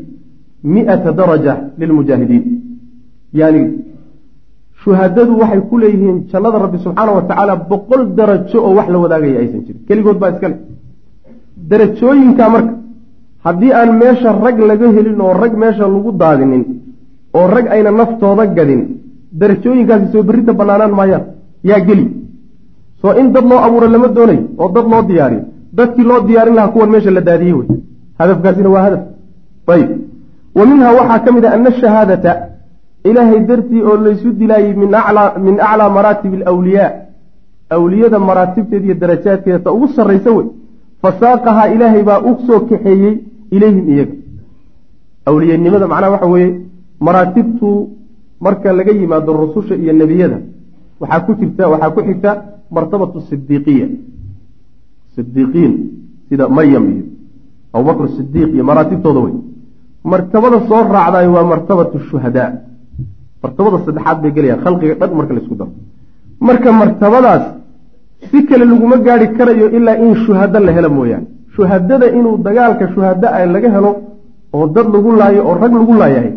mi'ata 0.75 1.11
daraja 1.19 1.55
lilmujaahidiin 1.81 2.45
yani 3.41 3.61
shuhadadu 4.83 5.33
waxay 5.41 5.61
ku 5.71 5.75
leeyihiin 5.83 6.19
jannada 6.31 6.59
rabbi 6.65 6.79
subxaana 6.85 7.13
wa 7.19 7.23
tacaala 7.29 7.55
boqol 7.71 8.03
darajo 8.19 8.59
oo 8.67 8.73
wax 8.79 8.89
la 8.95 8.99
wadaagaya 9.05 9.39
aysan 9.43 9.61
jirin. 9.67 9.81
Keligood 9.89 10.19
baa 10.23 10.31
iskale 10.35 10.57
darajooyinka 11.71 12.45
marka 12.55 12.73
haddii 13.45 13.73
aan 13.79 13.91
meesha 14.01 14.31
rag 14.45 14.59
laga 14.71 14.89
helin 14.97 15.21
oo 15.27 15.33
rag 15.43 15.55
meesha 15.63 15.85
lagu 15.95 16.11
daadinin 16.23 16.65
oo 17.39 17.47
rag 17.55 17.67
ayna 17.75 17.91
naftooda 18.01 18.45
gadin 18.57 18.83
darajooyinkaasi 19.41 20.07
soo 20.13 20.23
berrinta 20.29 20.53
bannaanaan 20.61 20.95
maayaan. 20.99 21.25
Yaa 21.69 21.81
geli. 21.87 22.05
Soo 23.01 23.13
in 23.21 23.27
dad 23.35 23.45
loo 23.51 23.61
abuuro 23.67 23.87
lama 23.95 24.09
doonayo 24.17 24.43
oo 24.63 24.69
dad 24.75 24.87
loo 24.93 25.03
diyaariyo 25.09 25.43
dadkii 25.79 26.05
loo 26.11 26.21
diyaarin 26.29 26.55
lahaa 26.59 26.73
kuwan 26.75 26.91
meesha 26.95 27.11
la 27.11 27.21
daadiyey 27.29 27.53
wey 27.59 27.69
hadafkaasina 28.19 28.69
waa 28.75 28.83
hadaf. 28.87 29.03
Ayib. 29.75 29.91
Wa 30.55 30.67
minhaa 30.67 30.93
waxaa 30.99 31.19
ka 31.25 31.33
mid 31.33 31.45
ah 31.45 31.53
ana 31.59 31.71
shahaadata 31.83 32.33
ilaahay 33.11 33.41
dartii 33.51 33.83
oo 33.89 33.97
laysu 34.07 34.33
dilaayey 34.41 34.75
min 34.75 34.95
aclaa 35.61 35.89
maraatib 35.99 36.33
alawliyaa. 36.35 36.91
Awliyada 37.77 38.19
maraatibteeda 38.19 38.85
iyo 38.87 38.95
darajaadkeeda 39.03 39.59
ta 39.65 39.73
ugu 39.73 39.87
sarraysa 39.97 40.31
wey 40.37 40.47
fasaaqahaa 41.03 41.69
ilaahay 41.75 42.03
baa 42.11 42.21
u 42.29 42.33
soo 42.47 42.61
kaxeeyey 42.71 43.15
ilayhim 43.57 43.87
iyaga. 43.95 44.15
Awliyanimada 45.27 45.87
macnaha 45.93 46.13
waxa 46.15 46.27
weeye 46.35 46.51
maraatibtu 47.07 47.69
marka 48.41 48.73
laga 48.73 48.93
yimaado 48.93 49.33
rususha 49.33 49.75
iyo 49.83 49.93
nebiyada 49.93 50.39
waxaa 51.01 51.21
ku 51.27 51.33
jirta 51.41 51.69
waxaa 51.73 51.91
ku 51.95 52.01
xigta 52.09 52.31
martabatu 52.71 53.21
sidiiqiya 53.29 53.87
sidiiqiin 55.15 55.73
sida 56.29 56.45
maryam 56.49 56.85
iyo 56.93 57.05
abubakr 57.75 58.05
sidiiq 58.17 58.51
iyo 58.57 58.65
maraatibtooda 58.71 59.21
wey 59.25 59.35
martabada 60.13 60.59
soo 60.69 60.83
raacdaay 60.97 61.27
waa 61.35 61.45
martabatu 61.53 61.97
shuhadaa 62.11 62.51
martabada 63.43 63.77
saddexaad 63.87 64.19
bay 64.23 64.33
gelayaan 64.37 64.61
khalqiga 64.65 64.95
dhan 65.01 65.11
marka 65.19 65.33
la 65.35 65.41
isku 65.43 65.55
daro. 65.61 65.73
Marka 66.47 66.69
martabadaas 66.81 67.45
si 68.31 68.39
kale 68.49 68.65
laguma 68.71 68.97
gaari 69.07 69.27
karayo 69.37 69.67
ilaa 69.77 69.97
in 70.05 70.15
shuhado 70.25 70.59
la 70.67 70.73
helo 70.77 70.91
mooyaane. 70.97 71.27
Shuhadada 71.55 72.07
inuu 72.19 72.37
dagaalka 72.47 72.85
shuhada 72.95 73.29
a 73.39 73.47
laga 73.55 73.69
helo 73.77 73.91
oo 74.55 74.67
dad 74.75 74.87
lagu 74.95 75.11
laayo 75.21 75.41
oo 75.49 75.55
rag 75.63 75.73
lagu 75.81 75.95
laayahay 76.03 76.33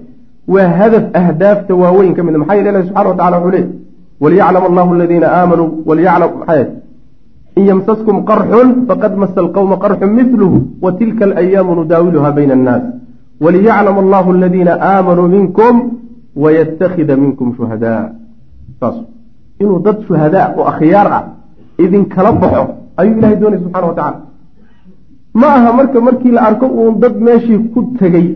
waa 0.53 0.69
hadaf 0.79 1.05
ahdaafta 1.19 1.73
waaweyn 1.81 2.13
ka 2.17 2.23
mid 2.23 2.35
maxaa 2.41 2.55
yele 2.59 2.69
ilahi 2.69 2.87
subxana 2.87 3.09
wa 3.09 3.15
tacala 3.19 3.37
wuxuu 3.39 3.51
leey 3.55 3.65
waliyaclam 4.23 4.63
allahu 4.69 4.93
aladiina 4.95 5.27
aamanuu 5.39 5.69
waliyaclam 5.89 6.31
maxay 6.39 6.65
in 7.57 7.63
yamsaskum 7.71 8.17
qarxun 8.29 8.69
faqad 8.87 9.13
masa 9.21 9.39
alqowma 9.45 9.75
qarxun 9.83 10.09
miluhu 10.19 10.57
wa 10.83 10.91
tilka 10.99 11.23
alayaamu 11.25 11.71
nudaawiluha 11.79 12.29
bayna 12.37 12.53
annaas. 12.57 12.83
Waliyaclam 13.43 13.97
allahu 14.03 14.29
aladiina 14.35 14.73
aamanuu 14.91 15.27
minkum 15.35 15.75
wayattakhida 16.43 17.15
minkum 17.23 17.47
shuhadaa. 17.57 18.03
Saas 18.79 18.95
inuu 19.59 19.79
dad 19.85 19.97
shuhadaa 20.07 20.47
oo 20.57 20.65
akhyaar 20.71 21.07
ah 21.17 21.23
idinkala 21.83 22.31
baxo 22.41 22.63
ayuu 22.99 23.17
ilahay 23.19 23.37
doonay 23.41 23.59
subxana 23.63 23.87
wa 23.87 23.95
tacala 23.99 24.19
ma 25.41 25.47
aha 25.57 25.69
marka 25.79 25.97
markii 26.07 26.31
la 26.31 26.41
arko 26.49 26.65
uun 26.79 26.99
dad 27.03 27.15
meeshii 27.27 27.59
ku 27.73 27.79
tegey 27.99 28.27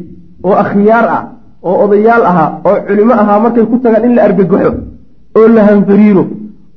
oo 0.47 0.55
akhyaar 0.63 1.05
ah 1.17 1.24
oo 1.67 1.76
odayaal 1.84 2.24
ahaa 2.32 2.49
oo 2.67 2.78
culimo 2.88 3.13
ahaa 3.24 3.39
markay 3.45 3.65
ku 3.72 3.78
tagaan 3.84 4.03
in 4.07 4.13
la 4.17 4.22
argagaxo 4.28 4.72
oo 5.38 5.47
la 5.55 5.61
hanfariiro 5.70 6.24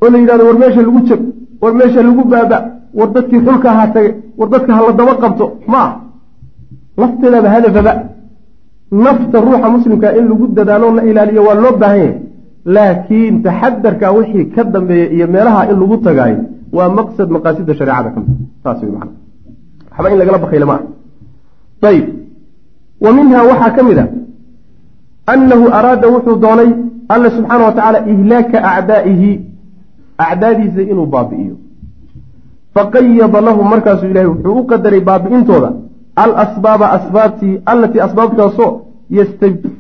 oo 0.03 0.09
la 0.13 0.19
yidhahdo 0.19 0.45
war 0.49 0.59
meesha 0.63 0.83
lagu 0.87 1.01
jeg 1.09 1.23
war 1.63 1.73
meesha 1.79 2.01
lagu 2.09 2.23
baaba 2.33 2.59
war 2.99 3.09
dadkii 3.17 3.41
xulka 3.47 3.69
ahaa 3.75 3.89
tage 3.95 4.11
war 4.39 4.49
dadka 4.55 4.71
hala 4.77 4.93
daba 5.01 5.15
qabto 5.23 5.47
ma 5.73 5.79
ah 5.87 5.93
lafteedaba 7.01 7.49
hadafaba 7.55 7.93
nafta 9.05 9.37
ruuxa 9.47 9.69
muslimka 9.77 10.09
in 10.19 10.25
lagu 10.31 10.45
dadaalo 10.59 10.87
la 10.99 11.03
ilaaliyo 11.11 11.43
waa 11.49 11.55
loo 11.65 11.75
baahan 11.83 11.99
yahay. 12.03 12.15
Laakiin 12.75 13.35
taxadarka 13.47 14.07
wixii 14.17 14.45
ka 14.55 14.63
dambeeya 14.65 15.07
iyo 15.17 15.27
meelaha 15.35 15.61
in 15.71 15.77
lagu 15.83 15.97
tagaayo 16.07 16.39
waa 16.77 16.89
maqsad 16.99 17.29
maqaasida 17.37 17.75
shareecada 17.79 18.11
ka 18.15 18.19
mid 18.21 18.37
saas 18.63 18.79
wey 18.83 18.91
macana 18.95 19.13
waxba 19.91 20.09
in 20.13 20.19
lagala 20.21 20.39
bakayla 20.45 20.67
ma 20.71 20.77
ah 21.85 21.89
ayib 21.91 22.07
wa 23.05 23.11
minhaa 23.17 23.45
waxaa 23.51 23.71
ka 23.77 23.83
mid 23.89 23.99
a 24.03 24.07
annahu 25.35 25.65
araada 25.79 26.07
wuxuu 26.15 26.37
doonay 26.45 26.71
alla 27.15 27.29
subxaana 27.37 27.63
wa 27.69 27.73
tacaala 27.77 27.99
ihlaaka 28.13 28.59
acdaa'ihi 28.73 29.31
acdaadiisa 30.19 30.83
inuu 30.83 31.07
baabi'iyo. 31.07 31.57
Faqayada 32.75 33.41
lahu 33.41 33.65
markaasuu 33.65 34.07
ilahay 34.07 34.29
wuxuu 34.29 34.59
u 34.61 34.67
qadaray 34.67 35.01
baabi'intooda. 35.01 35.73
Alasbaaba 36.17 36.93
asbaabtii 36.97 37.61
allatii 37.67 38.01
asbaabtaasoo 38.01 38.81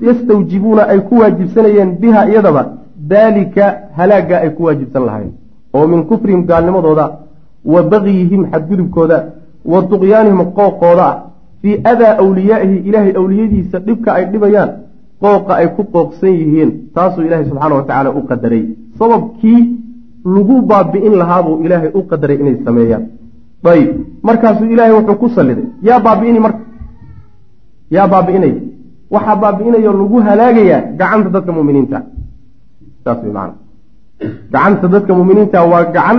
yastawjibuuna 0.08 0.82
ay 0.88 1.00
ku 1.00 1.18
waajibsanayeen 1.18 1.96
biha 2.00 2.28
iyadaba. 2.28 2.66
Daalika 2.96 3.74
halaagga 3.96 4.40
ay 4.40 4.50
ku 4.50 4.64
waajibsan 4.64 5.04
lahaayeen. 5.06 5.34
Oo 5.74 5.86
min 5.86 6.04
kufrihim 6.04 6.46
gaalnimadooda 6.46 7.10
wa 7.64 7.82
bagyihim 7.82 8.46
xadgudubkooda 8.52 9.24
wa 9.64 9.80
duqyaanihim 9.90 10.44
qooqooda. 10.58 11.06
Ah 11.08 11.32
fii 11.62 11.80
adaa 11.92 12.16
awliyaa'ihi 12.22 12.76
ilaahay 12.88 13.12
awliyadiisa 13.20 13.78
dhibka 13.86 14.14
ay 14.14 14.24
dhibayaan 14.32 14.70
qooqa 15.24 15.54
ay 15.54 15.68
ku 15.76 15.84
qooqsan 15.94 16.34
yihiin. 16.40 16.70
Taasuu 16.94 17.24
ilaahay 17.26 17.46
subxaana 17.50 17.74
wa 17.74 17.82
tacaala 17.82 18.10
u 18.10 18.22
qadaray. 18.30 18.64
Sababkii 18.98 19.60
lagu 20.24 20.56
baabi'in 20.70 21.14
lahaabuu 21.20 21.56
ilaahay 21.64 21.90
u 21.94 22.02
qadaray 22.10 22.36
inay 22.42 22.56
sameeyaan. 22.64 23.04
Ayib 23.72 23.90
markaasuu 24.22 24.66
ilaahay 24.74 24.94
wuxuu 24.98 25.16
ku 25.22 25.28
salliday 25.36 25.66
yaa 25.88 26.00
baabi'ini 26.06 26.40
marka 26.46 26.62
yaa 27.96 28.06
baabi'inaya 28.12 28.60
waxaa 29.14 29.36
baabi'inayo 29.42 29.92
lagu 30.00 30.16
halaagayaa 30.28 30.80
gacanta 31.00 31.28
dadka 31.34 31.52
muminiinta 31.58 31.98
saas 33.04 33.18
way 33.24 33.32
macana 33.32 33.54
gacanta 34.52 34.86
dadka 34.94 35.12
muminiinta 35.18 35.58
waa 35.72 35.84
gacan 35.96 36.18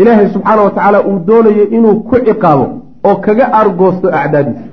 ilaahay 0.00 0.26
subxaana 0.34 0.62
wa 0.66 0.70
tacaala 0.76 0.98
uu 1.08 1.18
doonayo 1.28 1.64
inuu 1.76 1.94
ku 2.08 2.16
ciqaabo 2.26 2.66
oo 3.08 3.16
kaga 3.24 3.44
argoosto 3.60 4.06
acdaadiisa. 4.20 4.64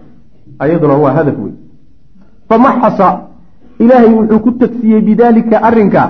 Ayaduna 0.63 0.95
waa 1.03 1.13
hadaf 1.17 1.37
wey 1.43 1.53
famaxasa 2.49 3.07
ilaahay 3.83 4.09
wuxuu 4.17 4.39
ku 4.45 4.51
tagsiyey 4.61 5.01
bidaalika 5.07 5.55
arrinka 5.67 6.03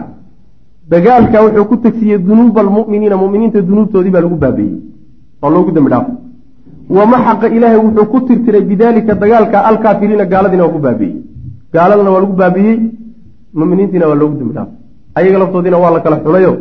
dagaalka 0.91 1.37
wuxuu 1.45 1.65
ku 1.71 1.75
tagsiyey 1.85 2.17
dunuuba 2.27 2.59
almu'miniina 2.65 3.15
muminiinta 3.23 3.59
dunuubtoodii 3.69 4.13
baa 4.15 4.23
lagu 4.25 4.37
baabi'iyey 4.43 4.77
oo 5.43 5.49
loogu 5.55 5.71
dembi 5.75 5.89
dhaafo 5.93 6.11
wamaxaqa 6.97 7.45
ilaahay 7.55 7.79
wuxuu 7.85 8.05
ku 8.13 8.17
tirtiray 8.27 8.63
bidaalika 8.71 9.13
dagaalka 9.23 9.57
alkaafiriina 9.69 10.25
gaaladiina 10.33 10.63
waa 10.65 10.73
ku 10.75 10.79
baabi'iyey. 10.87 11.15
Gaaladana 11.73 12.09
waa 12.13 12.21
lagu 12.23 12.35
baabi'iyey 12.41 12.77
muminiintiina 13.59 14.05
waa 14.09 14.19
loogu 14.21 14.35
dembi 14.39 14.53
dhaafo 14.57 14.73
ayaga 15.17 15.37
laftoodiina 15.43 15.77
waa 15.83 15.91
la 15.95 15.99
kala 16.05 16.17
xunayo 16.25 16.53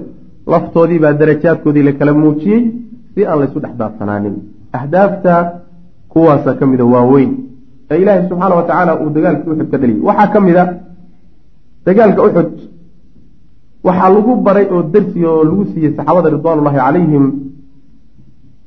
laftoodii 0.53 0.99
baa 1.05 1.13
darajaadkoodii 1.21 1.85
la 1.89 1.93
kala 1.99 2.13
muujiyey 2.23 2.61
si 3.15 3.21
aan 3.31 3.39
laysu 3.41 3.59
dhex 3.65 3.75
daadsanaanin 3.81 4.35
ahdaafta 4.79 5.35
kuwaasa 6.13 6.51
ka 6.59 6.65
mida 6.71 6.85
waaweyn 6.95 7.31
ee 7.91 7.99
ilaahay 8.03 8.23
subxaana 8.31 8.55
wa 8.61 8.65
tacaala 8.69 8.93
uu 9.03 9.11
dagaalkii 9.17 9.51
uxud 9.53 9.69
ka 9.73 9.79
dhaliyay 9.83 10.01
waxaa 10.09 10.29
ka 10.35 10.39
mid 10.47 10.57
a 10.63 10.65
dagaalka 11.87 12.21
uxud 12.29 12.49
waxaa 13.87 14.11
lagu 14.17 14.33
baray 14.47 14.67
oo 14.75 14.83
darsi 14.95 15.21
oo 15.31 15.43
lagu 15.51 15.65
siiyey 15.73 15.93
saxaabada 15.97 16.29
ridwaanullahi 16.35 16.79
calayhim 16.85 17.25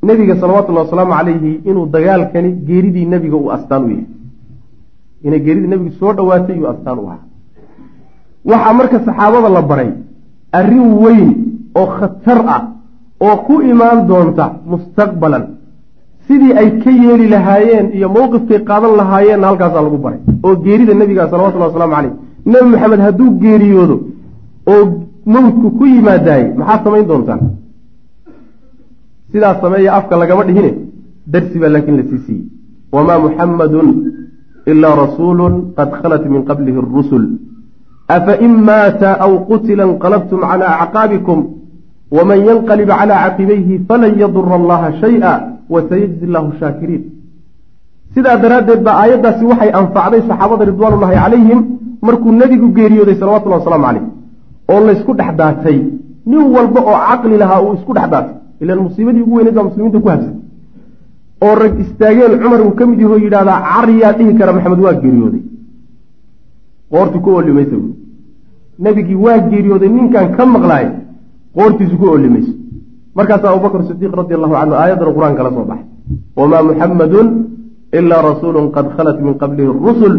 nebiga 0.10 0.36
salawatullahi 0.42 0.86
wasalaamu 0.88 1.14
calayhi 1.20 1.52
inuu 1.70 1.86
dagaalkani 1.96 2.50
geeridii 2.68 3.06
nebiga 3.14 3.38
uu 3.42 3.52
astaan 3.58 3.84
u 3.86 3.90
yahay. 3.94 4.06
Inay 5.26 5.40
geeridii 5.46 5.70
nebiga 5.74 5.92
soo 6.00 6.12
dhowaatay 6.18 6.56
iyuu 6.58 6.70
astaan 6.74 7.00
u 7.04 7.06
ahaa. 7.12 7.22
Waxaa 8.50 8.74
marka 8.80 8.98
saxaabada 9.08 9.50
la 9.58 9.62
baray 9.72 9.90
arrin 10.60 10.88
weyn 11.04 11.30
oo 11.80 11.88
khatar 11.98 12.40
ah 12.56 12.62
oo 13.26 13.36
ku 13.48 13.54
imaan 13.72 14.00
doonta 14.10 14.46
mustaqbalan. 14.72 15.44
Sidii 16.28 16.54
ay 16.62 16.70
ka 16.84 16.92
yeeli 17.04 17.28
lahaayeen 17.34 17.88
iyo 17.98 18.08
mowqifkay 18.18 18.60
qaadan 18.70 18.94
lahaayeenna 19.00 19.48
halkaasaa 19.50 19.84
lagu 19.88 19.98
baray. 20.06 20.20
Oo 20.46 20.56
geerida 20.66 20.94
nebiga 21.02 21.24
salawatullahi 21.32 21.70
waslamu 21.72 21.94
caleyh 21.96 22.14
nebi 22.52 22.68
maxamed 22.74 23.02
hadduu 23.08 23.30
geeriyoodo 23.44 23.96
oo 24.72 24.84
mawdku 25.26 25.68
ku 25.78 25.86
yimaadaayey 25.86 26.48
maxaad 26.60 26.82
samayn 26.86 27.08
doontaan 27.08 27.42
sidaas 29.32 29.58
sameeya 29.62 29.96
afka 30.00 30.16
lagama 30.22 30.44
dhihine 30.48 30.72
darsi 31.34 31.60
baa 31.60 31.70
laakiin 31.76 31.98
la 31.98 32.04
sii 32.10 32.22
siiyey. 32.26 32.46
Wamaa 32.94 33.20
muxammadun 33.26 33.88
ilaa 34.72 34.96
rasuulun 35.04 35.54
qad 35.78 35.90
khalat 36.02 36.24
min 36.34 36.42
qablihi 36.50 36.78
arusul 36.84 37.26
afain 38.16 38.54
maata 38.70 39.18
aw 39.26 39.32
qutila 39.50 39.88
inqalabtum 39.92 40.40
calaa 40.50 40.74
acqaabikum 40.84 41.40
waman 42.16 42.40
yanqalib 42.50 42.90
calaa 43.00 43.20
caqibayhi 43.26 43.82
falan 43.88 44.14
yadura 44.24 44.56
allaha 44.62 44.88
shaya 45.02 45.34
wasayajzi 45.74 46.26
llahu 46.34 46.50
shaakiriin. 46.60 47.04
Sidaa 48.14 48.38
daraaddeed 48.44 48.82
baa 48.88 48.98
aayaddaasi 49.04 49.44
waxay 49.52 49.72
anfacday 49.82 50.22
saxaabada 50.30 50.64
ridwaanullahi 50.72 51.16
calayhim 51.24 51.60
markuu 52.08 52.32
nebigu 52.42 52.68
geeriyooday 52.78 53.16
salawatullahi 53.22 53.62
wasalaamu 53.62 53.88
caleyh 53.88 54.06
oo 54.72 54.80
laysku 54.88 55.12
dhex 55.20 55.32
daatay 55.42 55.78
nin 56.30 56.44
walba 56.56 56.80
oo 56.92 56.98
caqli 57.08 57.36
lahaa 57.42 57.62
uu 57.66 57.74
isku 57.78 57.94
dhex 57.98 58.08
daatay 58.14 58.36
ilaan 58.62 58.80
musiibadii 58.88 59.22
ugu 59.26 59.36
weyneyd 59.38 59.56
baa 59.58 59.68
muslimiinta 59.70 60.00
ku 60.04 60.10
habsay 60.14 60.36
oo 61.46 61.56
rag 61.62 61.74
istaageen 61.84 62.34
cumar 62.42 62.62
uu 62.66 62.74
ka 62.80 62.86
mid 62.90 63.00
yaho 63.04 63.18
yidhahdaa 63.26 63.60
cariyaa 63.72 64.14
dhihi 64.18 64.34
kara 64.40 64.54
maxamed 64.56 64.80
waa 64.86 64.94
geeriyooday. 65.04 65.44
Qoortii 66.92 67.22
ku 67.26 67.30
oolimaysa 67.38 67.76
buui 67.82 67.96
nebigii 68.84 69.20
waa 69.26 69.40
geeriyooday 69.50 69.90
ninkan 69.96 70.28
ka 70.36 70.44
maqlaay 70.56 70.86
qoortiisu 71.56 71.96
ku 72.02 72.06
oolimayso 72.14 72.54
markaasaa 73.16 73.52
abubakr 73.54 73.82
sidiiq 73.90 74.14
radi 74.20 74.34
allahu 74.38 74.54
canhu 74.60 74.76
aayaddana 74.82 75.12
qur'aan 75.18 75.36
kala 75.40 75.50
soo 75.56 75.66
baxay. 75.70 75.88
Wamaa 76.38 76.64
muxammadun 76.70 77.28
ilaa 77.98 78.22
rasuulun 78.30 78.66
qad 78.76 78.86
khalat 78.96 79.18
min 79.26 79.34
qablihi 79.42 79.70
rusul. 79.88 80.14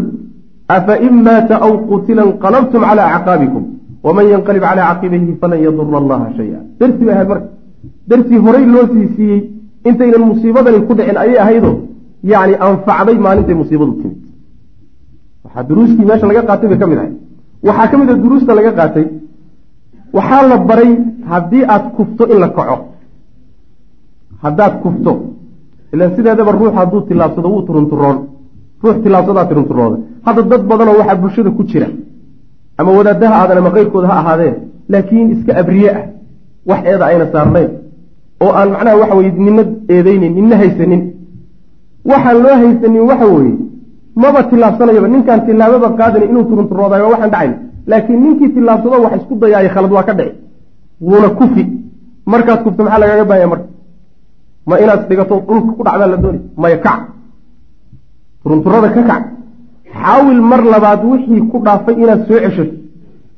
Afa 0.75 0.93
in 1.07 1.15
maata 1.27 1.55
aw 1.65 1.71
qutila 1.89 2.21
inqalabtum 2.29 2.81
calaa 2.89 3.09
acqaabikum 3.17 3.63
waman 4.05 4.25
yanqalib 4.33 4.63
calaa 4.69 4.85
caqibayhi 4.91 5.33
falan 5.41 5.59
yadura 5.65 5.97
allaha 6.03 6.27
shaya 6.37 6.59
darsi 6.79 7.03
bay 7.07 7.13
ahayd 7.15 7.27
marka 7.31 7.47
darsi 8.09 8.35
horay 8.45 8.65
loo 8.73 8.85
sii 8.93 9.07
siiyey 9.15 9.39
intaynan 9.89 10.23
musiibadani 10.31 10.79
ku 10.87 10.93
dhicin 10.97 11.17
ayay 11.23 11.37
ahaydo 11.43 11.71
yacni 12.31 12.55
anfacday 12.67 13.17
maalintay 13.25 13.55
musiibadu 13.61 13.93
timid 14.01 14.17
waxaa 15.45 15.63
duruustii 15.69 16.05
meesha 16.09 16.25
laga 16.31 16.41
qaatay 16.49 16.67
bay 16.71 16.79
ka 16.81 16.85
mid 16.91 16.97
ahay 17.01 17.11
waxaa 17.67 17.87
ka 17.91 17.95
mid 18.01 18.09
a 18.13 18.15
duruusta 18.23 18.51
laga 18.59 18.71
qaatay 18.79 19.05
waxaa 20.17 20.41
la 20.51 20.57
baray 20.69 20.91
haddii 21.31 21.63
aad 21.73 21.85
kufto 21.97 22.23
in 22.33 22.37
la 22.43 22.49
kaco 22.57 22.77
haddaad 24.43 24.73
kufto 24.83 25.11
ilan 25.93 26.09
sideedaba 26.15 26.51
ruux 26.59 26.71
hadduu 26.77 27.01
tilaabsado 27.09 27.47
wuu 27.53 27.63
turunturoon 27.67 28.17
ruux 28.83 28.95
tilaabsadaa 29.03 29.45
turunturooda 29.49 29.97
hadda 30.25 30.41
dad 30.51 30.61
badanoo 30.69 30.95
waxaa 31.01 31.17
bulshada 31.21 31.49
ku 31.57 31.63
jira 31.71 31.87
ama 32.79 32.91
wadaadaha 32.97 33.35
aadan 33.41 33.57
ama 33.61 33.71
keyrkooda 33.75 34.07
ha 34.11 34.15
ahaadeen 34.21 34.55
laakiin 34.91 35.27
iska 35.33 35.51
abriye 35.61 35.89
ah 35.97 36.03
wax 36.69 36.79
eeda 36.91 37.05
ayna 37.09 37.25
saarnayn. 37.33 37.69
Oo 38.43 38.51
aan 38.59 38.69
macnaha 38.73 38.95
waxa 39.01 39.15
weye 39.19 39.31
nina 39.45 39.63
eedeynin 39.95 40.33
nina 40.37 40.55
haysanin. 40.61 41.01
Waxaan 42.11 42.37
loo 42.43 42.55
haysanin 42.63 43.03
waxa 43.11 43.25
weeye 43.35 43.53
maba 44.21 44.39
tilaabsanayaba 44.49 45.07
ninkaan 45.13 45.41
tilaababa 45.47 45.89
qaadani 45.99 46.25
inuu 46.31 46.43
turunturoodayo 46.49 47.09
waxaan 47.13 47.31
dhacayn 47.33 47.53
laakiin 47.91 48.19
ninkii 48.23 48.49
tilaabsado 48.55 48.97
wax 49.05 49.13
isku 49.19 49.33
dayaayo 49.41 49.69
khalad 49.75 49.91
waa 49.97 50.03
ka 50.09 50.13
dhici 50.19 50.35
wuuna 51.07 51.29
kufi. 51.39 51.63
Markaad 52.31 52.59
kufto 52.63 52.81
maxaa 52.83 52.99
lagaaga 53.01 53.25
baahaya 53.29 53.47
marka? 53.53 53.67
Ma 54.67 54.75
inaad 54.83 55.01
dhigato 55.09 55.35
dhulka 55.47 55.71
ku 55.77 55.81
dhacdaa 55.87 56.07
la 56.13 56.17
doonay 56.23 56.41
maya 56.61 56.77
kac. 56.85 56.99
Turunturada 58.43 58.89
ka 58.95 59.01
kac 59.09 59.23
xaawil 60.01 60.41
mar 60.51 60.61
labaad 60.73 61.01
wixii 61.11 61.41
ku 61.51 61.57
dhaafay 61.65 61.95
inaad 62.03 62.21
soo 62.27 62.39
ceshato 62.45 62.75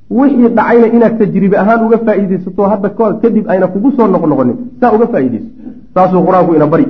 wixii 0.10 0.49
dhacayna 0.58 0.88
inaad 0.95 1.18
tajribe 1.20 1.58
ahaan 1.64 1.86
uga 1.86 1.97
faa'iidaysato 2.05 2.64
hadda 2.72 2.89
kadib 3.22 3.45
ayna 3.51 3.68
kugu 3.74 3.91
soo 3.97 4.08
noqnoqonin 4.08 4.58
saa 4.80 4.91
uga 4.95 5.08
faa'iidayso. 5.14 5.49
Saasuu 5.93 6.22
qur'aanku 6.28 6.55
ina 6.55 6.68
bari. 6.68 6.88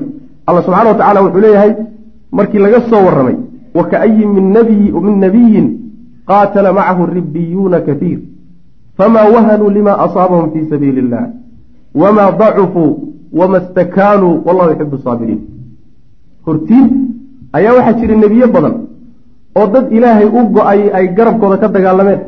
Alla 0.47 0.61
subxana 0.61 0.89
wa 0.91 0.97
tacala 0.99 1.24
wuxuu 1.26 1.41
leeyahay 1.45 1.74
markii 2.32 2.59
laga 2.65 2.80
soo 2.89 3.01
warramay 3.07 3.38
wa 3.78 3.84
kaayin 3.91 4.30
min 4.38 4.45
nabiyi 4.57 4.91
min 5.07 5.20
nabiyin 5.26 5.68
qaatala 6.30 6.74
macahu 6.74 7.05
ribiyuuna 7.18 7.82
katiir 7.88 8.20
famaa 8.97 9.28
wahanuu 9.36 9.70
lima 9.70 9.99
asaabahum 10.05 10.51
fii 10.53 10.70
sabiili 10.70 10.99
illah 11.05 11.26
wamaa 11.95 12.32
dacufuu 12.32 12.91
wama 13.39 13.61
stakaanuu 13.61 14.41
wallahu 14.45 14.70
yuxibu 14.70 14.97
saabiriin. 14.97 15.41
Hortiin 16.45 16.88
ayaa 17.53 17.74
waxaa 17.78 17.99
jira 17.99 18.15
nebiye 18.15 18.47
badan 18.47 18.86
oo 19.57 19.67
dad 19.73 19.85
ilaahay 19.97 20.27
u 20.37 20.41
go'ay 20.55 20.81
ay 20.97 21.05
garabkooda 21.17 21.57
ka 21.61 21.67
dagaalameen. 21.75 22.19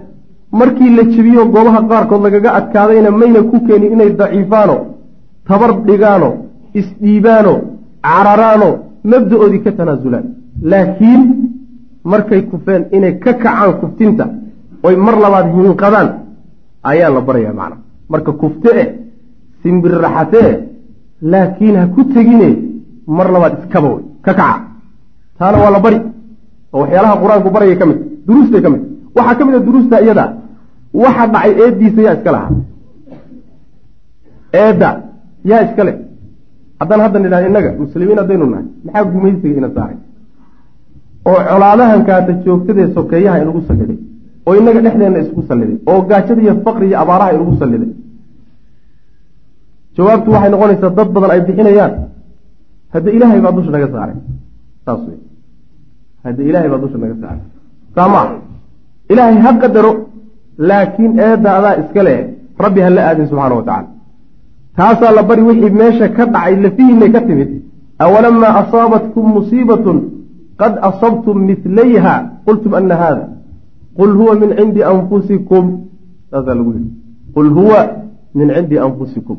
Markii 0.59 0.89
la 0.97 1.03
jebiyo 1.13 1.43
goobaha 1.53 1.81
qaarkood 1.89 2.21
lagaga 2.25 2.49
adkaadayna 2.59 3.09
mayna 3.21 3.41
ku 3.49 3.57
keenin 3.65 3.91
inay 3.95 4.09
daciifaano 4.19 4.75
tabar 5.47 5.71
dhigaano 5.87 6.29
isdhiibaano 6.79 7.53
cararaano 8.07 8.69
mabda-oodii 9.11 9.61
ka 9.65 9.71
tanaasulaan 9.77 10.25
laakiin 10.71 11.21
markay 12.11 12.41
kufeen 12.51 12.83
inay 12.95 13.13
ka 13.23 13.31
kacaan 13.33 13.73
kuftinta 13.81 14.25
oy 14.87 14.95
mar 15.05 15.15
labaad 15.23 15.47
hinqadaan 15.55 16.09
ayaa 16.91 17.09
la 17.15 17.21
barayaa 17.27 17.53
macna. 17.59 17.77
Marka 18.11 18.31
kufte 18.41 18.69
eh 18.81 18.87
simbirraxate 19.61 20.39
eh 20.49 20.55
laakiin 21.31 21.75
ha 21.79 21.85
ku 21.95 22.01
tegine 22.13 22.49
mar 23.17 23.27
labaad 23.33 23.53
iskaba 23.59 23.87
wey 23.93 24.03
ka 24.25 24.33
kaca. 24.39 24.61
Taana 25.37 25.57
waa 25.63 25.71
la 25.75 25.79
bari 25.85 25.99
oo 26.73 26.79
waxyaalaha 26.83 27.15
qur'aanku 27.23 27.49
barayay 27.55 27.77
ka 27.81 27.85
mid 27.89 27.99
duruustay 28.27 28.61
ka 28.65 28.69
mid. 28.73 28.81
Waxaa 29.17 29.35
ka 29.39 29.43
mid 29.47 29.55
a 29.55 29.59
duruusta 29.67 29.95
iyada 30.05 30.25
waxa 31.03 31.23
dhacay 31.33 31.51
eeddiisa 31.63 32.01
yaa 32.07 32.15
iska 32.17 32.31
lahaa. 32.35 32.51
Eedda 34.63 34.89
yaa 35.49 35.61
iska 35.67 35.83
leh. 35.87 35.95
Haddaan 36.79 37.01
hadda 37.05 37.19
nidhaha 37.23 37.47
innaga 37.49 37.69
muslimiin 37.83 38.19
haddaynu 38.21 38.45
nahay 38.53 38.65
maxaa 38.85 39.03
gumaysiga 39.13 39.57
ina 39.61 39.69
saaray? 39.75 39.97
Oo 41.29 41.39
colaadahankaata 41.49 42.31
joogtadee 42.45 42.87
sokeeyaha 42.97 43.37
inugu 43.43 43.61
salliday 43.67 43.97
oo 44.47 44.53
innaga 44.59 44.79
dhexdeenna 44.85 45.19
isku 45.25 45.41
salliday 45.49 45.77
oo 45.91 45.99
gaajada 46.09 46.41
iyo 46.45 46.53
faqri 46.65 46.85
iyo 46.89 46.97
abaaraha 47.03 47.31
inugu 47.37 47.53
salliday 47.61 47.91
jawaabtu 49.95 50.29
waxay 50.35 50.49
noqonaysaa 50.53 50.91
dad 50.97 51.09
badan 51.15 51.31
ay 51.35 51.41
bixinayaan. 51.47 51.93
Hadda 52.93 53.09
ilaahay 53.17 53.41
baa 53.45 53.53
dusha 53.57 53.71
naga 53.75 53.87
saaray. 53.93 54.17
Saas 54.85 55.01
wey 55.07 55.17
hadda 56.23 56.41
ilaahay 56.49 56.69
baa 56.73 56.81
dusha 56.83 56.97
naga 57.03 57.15
saaray. 57.21 57.45
Saa 57.95 58.07
maa 58.13 58.27
ilaahay 59.11 59.37
ha 59.45 59.51
qadaro 59.61 59.91
laakiin 60.69 61.11
eedda 61.27 61.49
adaa 61.57 61.75
iska 61.81 62.01
leh 62.07 62.19
rabbi 62.65 62.79
ha 62.85 62.89
la 62.97 63.01
aadin 63.09 63.25
subxaana 63.31 63.55
wa 63.59 63.65
tacala 63.69 63.89
taasaa 64.77 65.11
la 65.17 65.23
bari 65.29 65.43
wixii 65.49 65.73
meesha 65.81 66.07
ka 66.17 66.23
dhacay 66.33 66.55
lafihiinay 66.65 67.11
ka 67.15 67.21
timid. 67.27 67.51
Awalamaa 68.03 68.53
asaabatkum 68.61 69.25
musiibatun 69.37 69.97
qad 70.61 70.73
asabtum 70.89 71.37
midlayha 71.49 72.15
qultum 72.47 72.73
ana 72.79 72.95
haada 73.01 73.25
qul 73.97 74.11
huwa 74.19 74.33
min 74.41 74.49
cindi 74.59 74.81
anfusikum. 74.93 75.65
Saasaa 76.31 76.55
lagu 76.59 76.71
yihi 76.75 76.89
qul 77.35 77.49
huwa 77.57 77.79
min 78.39 78.47
cindi 78.55 78.75
anfusikum. 78.87 79.37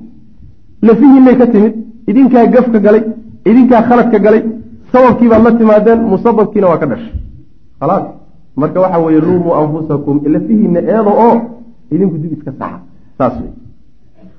Lafihiinay 0.89 1.37
ka 1.41 1.47
timid. 1.55 1.75
Idinkaa 2.11 2.47
gafka 2.55 2.79
galay 2.87 3.03
idinkaa 3.49 3.83
khaladka 3.89 4.19
galay 4.25 4.43
sababkii 4.93 5.29
baad 5.29 5.43
la 5.45 5.53
timaadeen 5.53 6.01
musababkiina 6.13 6.67
waa 6.69 6.79
ka 6.79 6.87
dhashay. 6.87 7.15
Khalaas. 7.81 8.05
Marka 8.57 8.81
waxa 8.81 8.99
weeye 8.99 9.21
luumuu 9.21 9.55
anfusakum 9.55 10.21
lafihiina 10.35 10.81
eedo 10.81 11.11
oo 11.27 11.37
idinku 11.93 12.17
dib 12.23 12.33
iska 12.33 12.53
saxa. 12.59 12.79
Saas 13.19 13.35
wey 13.41 13.53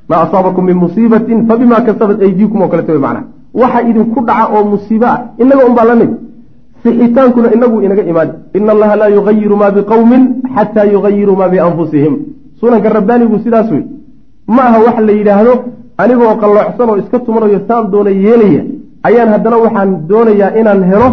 maa 0.09 0.21
asaabakum 0.25 0.65
min 0.65 0.77
musiibatin 0.77 1.47
fabimaa 1.47 1.81
kasabat 1.87 2.21
aydiikum 2.21 2.61
oo 2.61 2.67
kaleto 2.67 2.91
wey 2.91 3.01
macnaha. 3.01 3.25
Waxa 3.53 3.81
idinku 3.89 4.19
dhaca 4.27 4.45
oo 4.55 4.63
musiibo 4.73 5.05
ah 5.05 5.19
inaga 5.41 5.65
un 5.69 5.75
baa 5.75 5.85
la 5.85 5.95
mid. 5.95 6.11
Sixitaankuna 6.83 7.53
inagu 7.55 7.81
inaga 7.81 8.03
imaani. 8.11 8.31
Ina 8.53 8.71
allaha 8.71 8.95
laa 8.95 9.09
yugayiru 9.17 9.55
maa 9.61 9.71
biqowmin 9.71 10.23
xataa 10.55 10.85
yugayiruu 10.93 11.35
maa 11.35 11.49
bianfusihim. 11.49 12.13
Sunanka 12.59 12.89
rabbaanigu 12.89 13.39
sidaas 13.43 13.71
wey 13.71 13.83
ma 14.47 14.61
aha 14.67 14.79
wax 14.85 14.97
la 15.07 15.13
yidhaahdo 15.19 15.53
anigoo 15.97 16.35
qalloocsan 16.41 16.89
oo 16.89 16.97
iska 16.97 17.19
tumanayo 17.19 17.59
saan 17.67 17.91
doona 17.91 18.09
yeelaya 18.09 18.63
ayaan 19.09 19.29
haddana 19.33 19.57
waxaan 19.65 19.91
doonayaa 20.09 20.51
inaan 20.61 20.83
helo 20.91 21.09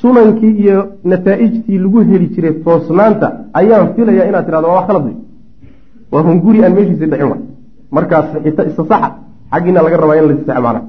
sunankii 0.00 0.54
iyo 0.62 0.78
nataa'ijtii 1.04 1.78
lagu 1.84 1.98
heli 2.10 2.26
jiray 2.34 2.54
toosnaanta. 2.64 3.26
Ayaan 3.60 3.94
filaya 3.94 4.28
inaad 4.30 4.44
tirahdo 4.46 4.68
waa 4.68 4.76
wax 4.78 4.86
khalad 4.86 5.06
waa 6.12 6.22
hunguri 6.26 6.64
aan 6.64 6.74
meeshiisa 6.74 7.06
dhicin 7.06 7.28
wa 7.32 7.38
markaas 7.90 8.28
ita 8.44 8.62
isa 8.70 8.84
xaggiina 9.50 9.82
laga 9.82 9.96
rabaa 9.96 10.16
in 10.18 10.26
la 10.28 10.34
isaxa 10.34 10.60
macnaha 10.66 10.82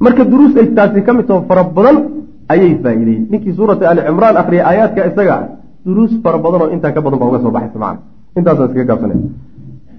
marka 0.00 0.22
duruus 0.24 0.56
ay 0.56 0.68
taasi 0.76 1.02
ka 1.06 1.12
mid 1.12 1.26
taho 1.28 1.40
fara 1.48 1.62
badan 1.64 1.96
ayay 2.52 2.72
faa'iideeyey 2.82 3.20
ninkii 3.30 3.54
suurata 3.58 3.88
ali 3.90 4.00
cimraan 4.06 4.36
akriya 4.42 4.62
aayaadka 4.68 5.00
isaga 5.10 5.34
ah 5.38 5.44
duruus 5.86 6.12
fara 6.24 6.38
badan 6.44 6.60
oo 6.62 6.70
intaa 6.76 6.92
ka 6.92 7.00
badan 7.00 7.18
baa 7.20 7.28
uga 7.30 7.40
soo 7.44 7.52
baxaysa 7.56 7.78
macana 7.78 8.00
intaasaan 8.38 8.68
iskaga 8.68 8.88
gaabsanay. 8.90 9.18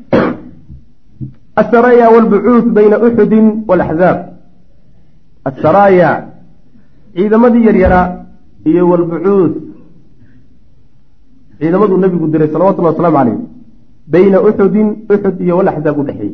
Asaraaya 1.62 2.08
walbucuuth 2.14 2.68
bayna 2.78 2.98
uxudin 3.08 3.46
walaxzaab 3.70 4.18
asaraaya 5.50 6.10
ciidamadii 7.16 7.66
yaryaraa 7.70 8.06
iyo 8.70 8.82
walbucuuth 8.92 9.56
ciidamaduu 11.60 11.98
nabigu 12.04 12.28
diray 12.34 12.50
salawatullahi 12.54 12.94
wasalaamu 12.96 13.18
caleyh 13.18 13.38
bayna 14.14 14.38
uxudin 14.48 14.88
uxud 15.14 15.36
iyo 15.46 15.54
walaxzaab 15.60 15.98
u 16.00 16.04
dhexeeyey. 16.08 16.34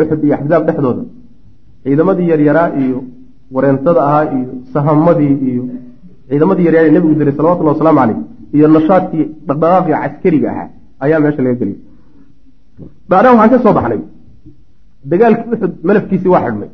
Uxud 0.00 0.20
iyo 0.24 0.34
axzaab 0.38 0.62
dhexdooda. 0.68 1.02
Ciidamadii 1.84 2.28
yaryaraa 2.32 2.68
iyo 2.82 2.98
wareentada 3.54 4.00
ahaa 4.08 4.24
iyo 4.36 4.48
sahamadii 4.74 5.34
iyo 5.50 5.62
ciidamadii 6.28 6.64
yaryaraa 6.68 6.88
ee 6.88 6.94
nabigu 6.96 7.14
diray 7.20 7.34
salawatullahi 7.38 7.74
wasalaamu 7.76 8.00
caleyh 8.00 8.18
iyo 8.56 8.66
nashaadkii 8.76 9.24
dhaqdhaqaaqii 9.48 9.94
caskariga 10.02 10.48
ahaa 10.52 10.68
ayaa 11.04 11.20
meesha 11.24 11.42
laga 11.44 11.56
geliyay 11.60 11.80
bacdaha 13.10 13.34
waxaan 13.40 13.50
ka 13.52 13.58
soo 13.64 13.74
baxnay. 13.78 14.00
Dagaalkii 15.10 15.50
uxud 15.54 15.72
malafkiisii 15.88 16.30
waa 16.34 16.42
xidhmay 16.46 16.70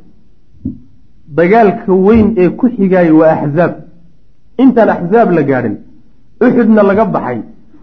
dagaalka 1.36 1.92
weyn 1.92 2.34
ee 2.36 2.48
ku 2.58 2.66
xigaayo 2.76 3.18
waa 3.20 3.34
axzaab 3.36 3.72
intaan 4.62 4.88
axzaab 4.96 5.28
la 5.36 5.42
gaadhin 5.42 5.76
uxudna 6.40 6.82
laga 6.82 7.04
baxay. 7.04 7.38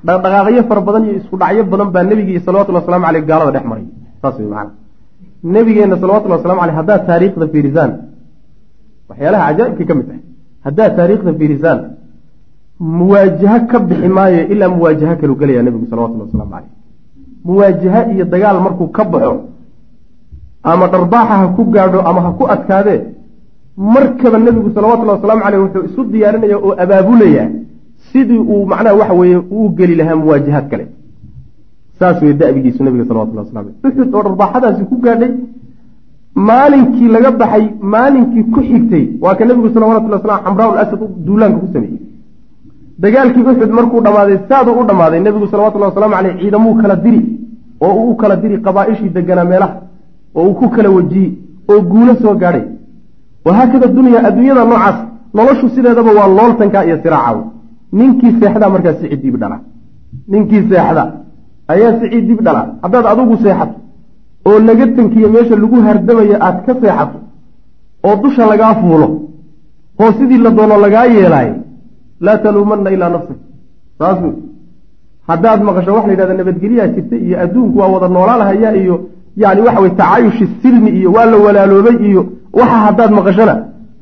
Dhaqdhaqaaqyo 0.06 0.64
fara 0.70 0.82
badan 0.88 1.04
iyo 1.06 1.14
isku 1.20 1.36
dhacyo 1.38 1.64
badan 1.74 1.90
baa 1.96 2.04
nebigii 2.04 2.40
salawatullhi 2.46 2.82
waslamu 2.82 3.06
aleyh 3.10 3.24
gaalada 3.30 3.52
dhex 3.56 3.66
maray. 3.72 3.86
Saas 4.22 4.36
wey 4.40 4.48
macana 4.54 4.72
nebigeenna 5.44 5.98
salawatullhi 6.02 6.38
waslamu 6.38 6.62
aleyh 6.64 6.76
haddaad 6.80 7.02
taariikhda 7.10 7.46
fiirisaan 7.54 7.92
waxyaalaha 9.10 9.44
cajaa'ibkay 9.50 9.86
ka 9.90 9.94
mid 9.98 10.06
tahay 10.10 10.22
haddaad 10.66 10.92
taariikhda 11.00 11.32
fiirisaan 11.40 11.80
muwaajaho 13.00 13.60
ka 13.72 13.80
bixi 13.80 14.10
maayo 14.18 14.42
ilaa 14.54 14.72
muwaajaho 14.78 15.16
kalu 15.22 15.36
gelaya 15.42 15.62
nebigu 15.68 15.86
salawatullahi 15.92 16.28
waslamu 16.30 16.52
caleyh 16.54 16.72
muwaajaho 17.48 18.02
iyo 18.14 18.26
dagaal 18.34 18.58
markuu 18.66 18.88
ka 18.98 19.04
baxo 19.12 19.36
ama 20.72 20.86
dharbaaxa 20.94 21.36
ha 21.42 21.48
ku 21.58 21.64
gaadho 21.76 22.00
ama 22.10 22.22
ha 22.26 22.30
ku 22.40 22.44
adkaadee 22.56 23.02
markaba 23.78 24.38
nebigu 24.40 24.72
salawatullahi 24.76 25.18
wasalaamu 25.20 25.44
caleyh 25.44 25.60
wuxuu 25.64 25.86
isu 25.90 26.04
diyaarinaya 26.12 26.58
oo 26.58 26.74
abaabulaya 26.84 27.50
sidii 28.12 28.38
uu 28.38 28.66
macnaha 28.72 28.96
waxa 29.02 29.14
weeye 29.14 29.38
uu 29.38 29.70
geli 29.78 29.96
lahaa 29.96 30.16
muwaajahaad 30.16 30.70
kale. 30.70 30.86
Saas 32.00 32.22
wey 32.22 32.34
da'bigiisu 32.34 32.84
nabiga 32.84 33.06
salawatullah 33.10 33.44
waslam 33.46 33.64
aleh 33.64 33.76
uxud 33.88 34.16
oo 34.16 34.24
dharbaaxadaasi 34.28 34.84
ku 34.90 34.96
gaadhay. 35.06 35.32
Maalinkii 36.36 37.08
laga 37.16 37.32
baxay 37.32 37.66
maalinkii 37.94 38.44
ku 38.54 38.60
xigtay 38.70 39.06
waa 39.22 39.36
ka 39.36 39.46
nebigu 39.46 39.70
salawatullah 39.74 40.20
waslam 40.20 40.44
xamraa 40.46 40.80
asad 40.84 41.02
duulaanka 41.26 41.60
ku 41.64 41.68
sameeyey. 41.74 42.00
Dagaalkii 43.04 43.44
uxud 43.52 43.72
markuu 43.78 44.02
dhammaaday 44.06 44.38
saaduu 44.50 44.76
u 44.82 44.84
dhammaaday 44.90 45.20
nebigu 45.20 45.48
salawatullahi 45.48 45.92
wasalaamu 45.92 46.16
caleyh 46.16 46.36
ciidamuu 46.42 46.76
kala 46.82 46.96
diri 46.96 47.22
oo 47.82 47.94
uu 48.02 48.10
u 48.12 48.16
kala 48.16 48.36
diri 48.44 48.58
qabaaishii 48.66 49.10
deganaa 49.16 49.46
meelaha 49.52 49.76
oo 50.36 50.48
uu 50.48 50.54
ku 50.60 50.70
kala 50.76 50.90
wajiyey 50.98 51.32
oo 51.72 51.82
guulo 51.92 52.16
soo 52.22 52.36
gaadhay 52.44 52.64
wahaakada 53.46 53.88
dunya 53.98 54.20
adduunyada 54.28 54.64
noocaas 54.72 54.98
noloshu 55.38 55.66
sideedaba 55.76 56.12
waa 56.18 56.28
looltanka 56.38 56.86
iyo 56.88 56.98
siraacaw 57.04 57.38
ninkii 57.98 58.32
seexdaa 58.40 58.70
markaa 58.76 58.94
sicid 59.00 59.22
dib 59.24 59.36
dhala. 59.42 59.58
Ninkii 60.32 60.64
seexda 60.70 61.04
ayaa 61.74 61.92
sicid 62.00 62.24
dib 62.30 62.40
dhala. 62.46 62.62
Haddaad 62.84 63.06
adigu 63.12 63.36
seexato 63.44 63.76
oo 64.48 64.60
laga 64.68 64.86
tankiyo 64.96 65.28
meesha 65.36 65.56
lagu 65.64 65.78
hardamayo 65.86 66.36
aad 66.46 66.58
ka 66.66 66.74
seexato 66.82 67.18
oo 68.06 68.16
dusha 68.24 68.44
lagaa 68.52 68.74
fuulo 68.82 69.08
oo 70.02 70.12
sidii 70.18 70.38
la 70.46 70.50
doono 70.58 70.76
lagaa 70.86 71.06
yeelaayo 71.16 71.56
laa 72.26 72.38
taluumanna 72.44 72.90
ilaa 72.96 73.10
nafsik 73.16 73.40
saas 74.00 74.18
wey 74.24 74.36
haddaad 75.30 75.60
maqasho 75.68 75.92
waxa 75.96 76.08
la 76.08 76.14
yidhahda 76.14 76.36
nabadgelyaa 76.42 76.88
jirta 76.96 77.16
iyo 77.26 77.36
adduunku 77.44 77.80
waa 77.80 77.88
wada 77.96 78.08
noolaalahaya 78.16 78.70
iyo 78.82 78.96
yani 79.42 79.62
waxa 79.66 79.80
weye 79.84 79.96
tacaayushi 80.02 80.46
silmi 80.62 80.90
iyo 81.00 81.10
waa 81.16 81.26
la 81.32 81.38
walaaloobay 81.46 81.98
iyo 82.10 82.22
waxa 82.60 82.78
haddaad 82.86 83.12
maqashona 83.20 83.56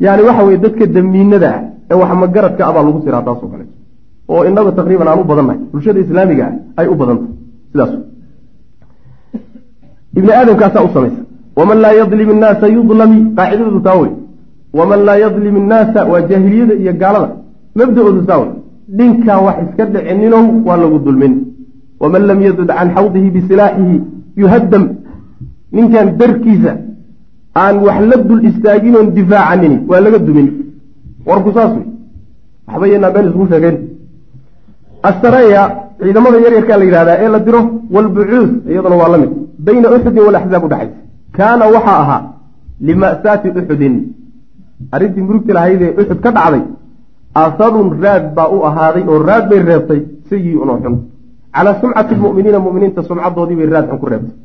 yani 0.06 0.22
waxa 0.28 0.42
weye 0.48 0.58
dadka 0.66 0.86
damiinada 0.96 1.50
ah 1.56 1.62
ee 1.92 1.98
wax 2.02 2.12
magaradka 2.24 2.62
abaa 2.70 2.84
lagu 2.88 3.00
siraa 3.06 3.24
taasoo 3.28 3.50
kale. 3.54 3.66
Oo 4.32 4.42
inagu 4.50 4.72
taqriiban 4.80 5.08
aan 5.08 5.20
u 5.24 5.26
badannahay 5.32 5.60
bulshada 5.72 6.00
islaamiga 6.06 6.46
ah 6.48 6.80
ay 6.80 6.88
u 6.94 6.96
badantahay 7.02 7.34
sidaas. 7.72 7.92
Ibni 10.18 10.32
aadamkaasaa 10.40 10.84
u 10.88 10.90
samaysa 10.96 11.22
waman 11.58 11.78
laa 11.84 11.94
yadlim 12.02 12.30
innaasa 12.36 12.66
yudlami 12.78 13.20
qaacidadoodu 13.38 13.82
taa 13.88 13.98
wey. 14.02 14.12
Waman 14.78 15.02
laa 15.08 15.18
yadlim 15.26 15.56
innaasa 15.62 16.00
waa 16.12 16.22
jaahiliyada 16.30 16.74
iyo 16.82 16.94
gaalada 17.02 17.30
mabda-oodu 17.80 18.22
taa 18.30 18.40
wey. 18.42 18.52
Dhinkaa 18.98 19.40
wax 19.46 19.58
iska 19.66 19.84
dhicininow 19.94 20.46
waa 20.68 20.78
lagu 20.84 20.98
dulmin. 21.06 21.34
Waman 22.02 22.24
lam 22.30 22.40
yadud 22.48 22.70
can 22.78 22.90
xawdihi 22.96 23.30
bisilaaxihi 23.36 23.96
yuhaddam. 24.42 24.84
Ninkan 25.76 26.08
darkiisa 26.20 26.72
aan 27.62 27.76
wax 27.86 28.00
la 28.10 28.18
dul 28.28 28.42
istaaginoon 28.50 29.08
difaacanini 29.18 29.78
waa 29.90 30.02
laga 30.06 30.20
dumin. 30.20 30.48
Warku 31.26 31.50
saas 31.56 31.72
wey 31.78 31.86
waxba 32.68 32.86
yanaa 32.94 33.12
been 33.16 33.28
isku 33.30 33.48
sheegeen. 33.52 33.78
Asaraya 35.10 35.62
ciidamada 36.02 36.38
yaryarkaa 36.46 36.78
la 36.78 36.86
yidhahdaa 36.88 37.18
ee 37.24 37.30
la 37.36 37.40
diro 37.40 37.62
walbucuus 37.96 38.52
iyaduna 38.72 38.96
waa 39.02 39.12
la 39.14 39.18
mid. 39.18 39.32
Bayna 39.66 39.88
uxudin 39.96 40.24
walaxzaab 40.28 40.64
udhexaysa 40.68 40.98
kaana 41.38 41.66
waxaa 41.76 42.00
ahaa 42.04 42.22
lima'saati 42.88 43.48
uxudin 43.60 43.96
arrintii 44.94 45.24
murugti 45.28 45.52
lahaydee 45.58 45.92
uxud 46.02 46.20
ka 46.26 46.32
dhacday 46.38 46.64
asarun 47.44 47.90
raad 48.04 48.24
baa 48.36 48.50
u 48.56 48.58
ahaaday 48.70 49.04
oo 49.12 49.20
raad 49.30 49.46
bay 49.50 49.60
reebtay 49.70 50.02
sayi-un 50.30 50.70
oo 50.70 50.80
xun. 50.84 50.96
Calaa 51.56 51.76
sumcati 51.82 52.14
lmu'miniina 52.16 52.60
mu'miniinta 52.66 53.02
sumcadoodii 53.10 53.58
bay 53.60 53.68
raad 53.74 53.86
xun 53.90 54.00
ku 54.02 54.08
reebtay 54.12 54.36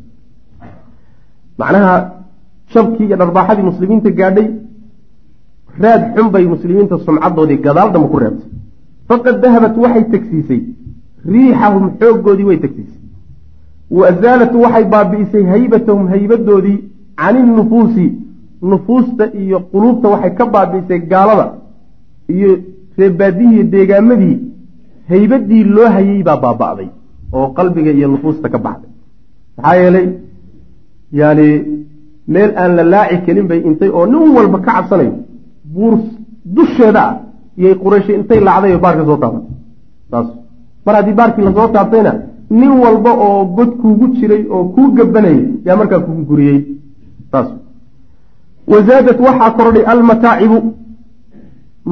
shabkii 2.73 3.07
iyo 3.09 3.17
dharbaaxadii 3.21 3.67
muslimiinta 3.71 4.11
gaadhay 4.21 4.49
raad 5.83 6.03
xun 6.17 6.29
bay 6.35 6.45
muslimiinta 6.55 6.99
sumcadoodii 7.07 7.59
gadaal 7.67 7.93
damba 7.93 8.09
ku 8.13 8.19
reebtay. 8.23 8.51
Faqad 9.09 9.37
dahabat 9.43 9.75
waxay 9.83 10.05
tegsiisay 10.13 10.61
riixahum 11.35 11.85
xooggoodii 12.01 12.47
way 12.51 12.59
tegsiisay 12.65 13.01
wa 13.99 14.13
zaalat 14.23 14.53
waxay 14.65 14.85
baabi'isay 14.95 15.45
haybatahum 15.53 16.05
haybadoodii 16.13 16.79
cani 17.21 17.41
nufuusi 17.57 18.07
nufuusta 18.71 19.25
iyo 19.43 19.59
quluubta 19.73 20.09
waxay 20.15 20.33
ka 20.39 20.45
baabi'isay 20.55 21.01
gaalada 21.13 21.47
iyo 22.35 22.51
reebaadihii 22.99 23.65
deegaamadii. 23.73 24.37
Haybadii 25.11 25.65
loo 25.65 25.89
hayay 25.97 26.23
baa 26.29 26.37
baaba'day 26.45 26.89
oo 27.33 27.47
qalbiga 27.57 27.91
iyo 27.99 28.09
nufuusta 28.15 28.49
ka 28.53 28.59
baxday. 28.65 28.91
Maxaa 29.57 29.77
yeelay 29.81 30.07
yani 31.21 31.47
meel 32.33 32.51
aan 32.63 32.73
la 32.79 32.85
laaci 32.93 33.17
kelin 33.27 33.47
bay 33.51 33.61
intay 33.69 33.91
oo 33.99 34.07
nin 34.13 34.25
walba 34.37 34.59
ka 34.67 34.71
cabsanayo 34.77 35.13
buur 35.75 35.95
dusheeda 36.57 37.03
ah 37.09 37.15
iyay 37.61 37.75
qurayshi 37.83 38.13
intay 38.19 38.41
lacday 38.49 38.73
oo 38.75 38.81
baarka 38.85 39.03
soo 39.09 39.17
taabatay 39.23 39.55
saas 40.11 40.29
mar 40.87 40.95
haddii 40.99 41.17
baarkii 41.21 41.45
la 41.47 41.53
soo 41.59 41.69
taabtayna 41.77 42.13
nin 42.61 42.73
walba 42.85 43.11
oo 43.27 43.45
god 43.57 43.71
kuugu 43.81 44.07
jiray 44.17 44.43
oo 44.55 44.65
kuu 44.75 44.89
gabanayay 44.99 45.41
yaa 45.67 45.77
markaa 45.81 46.01
kugu 46.07 46.23
guriyey. 46.31 46.59
Saas 47.33 47.49
wazaadat 48.73 49.19
waxaa 49.27 49.51
kordhay 49.59 49.85
almataacibu. 49.93 50.59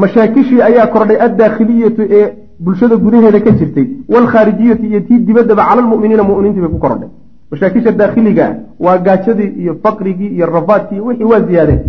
Mashaakishii 0.02 0.60
ayaa 0.68 0.86
kordhay 0.94 1.18
addaakhiliyatu 1.26 2.02
ee 2.18 2.24
bulshada 2.64 2.96
gudaheeda 3.04 3.40
ka 3.46 3.50
jirtay. 3.58 3.86
Waalkhaarijiyatu 4.12 4.84
iyo 4.90 5.00
tii 5.06 5.18
dibaddaba 5.26 5.62
cala 5.68 5.80
almu'miniina 5.82 6.22
mu'miniintii 6.30 6.62
bay 6.64 6.70
ku 6.74 6.78
kordhay 6.84 7.08
mashaakisha 7.50 7.92
daakhiliga 7.92 8.46
waa 8.84 8.98
gaajadii 8.98 9.50
iyo 9.62 9.74
faqrigii 9.82 10.26
iyo 10.36 10.46
rafaadkii 10.46 11.00
wixii 11.00 11.24
waa 11.32 11.40
ziyaadeen 11.40 11.80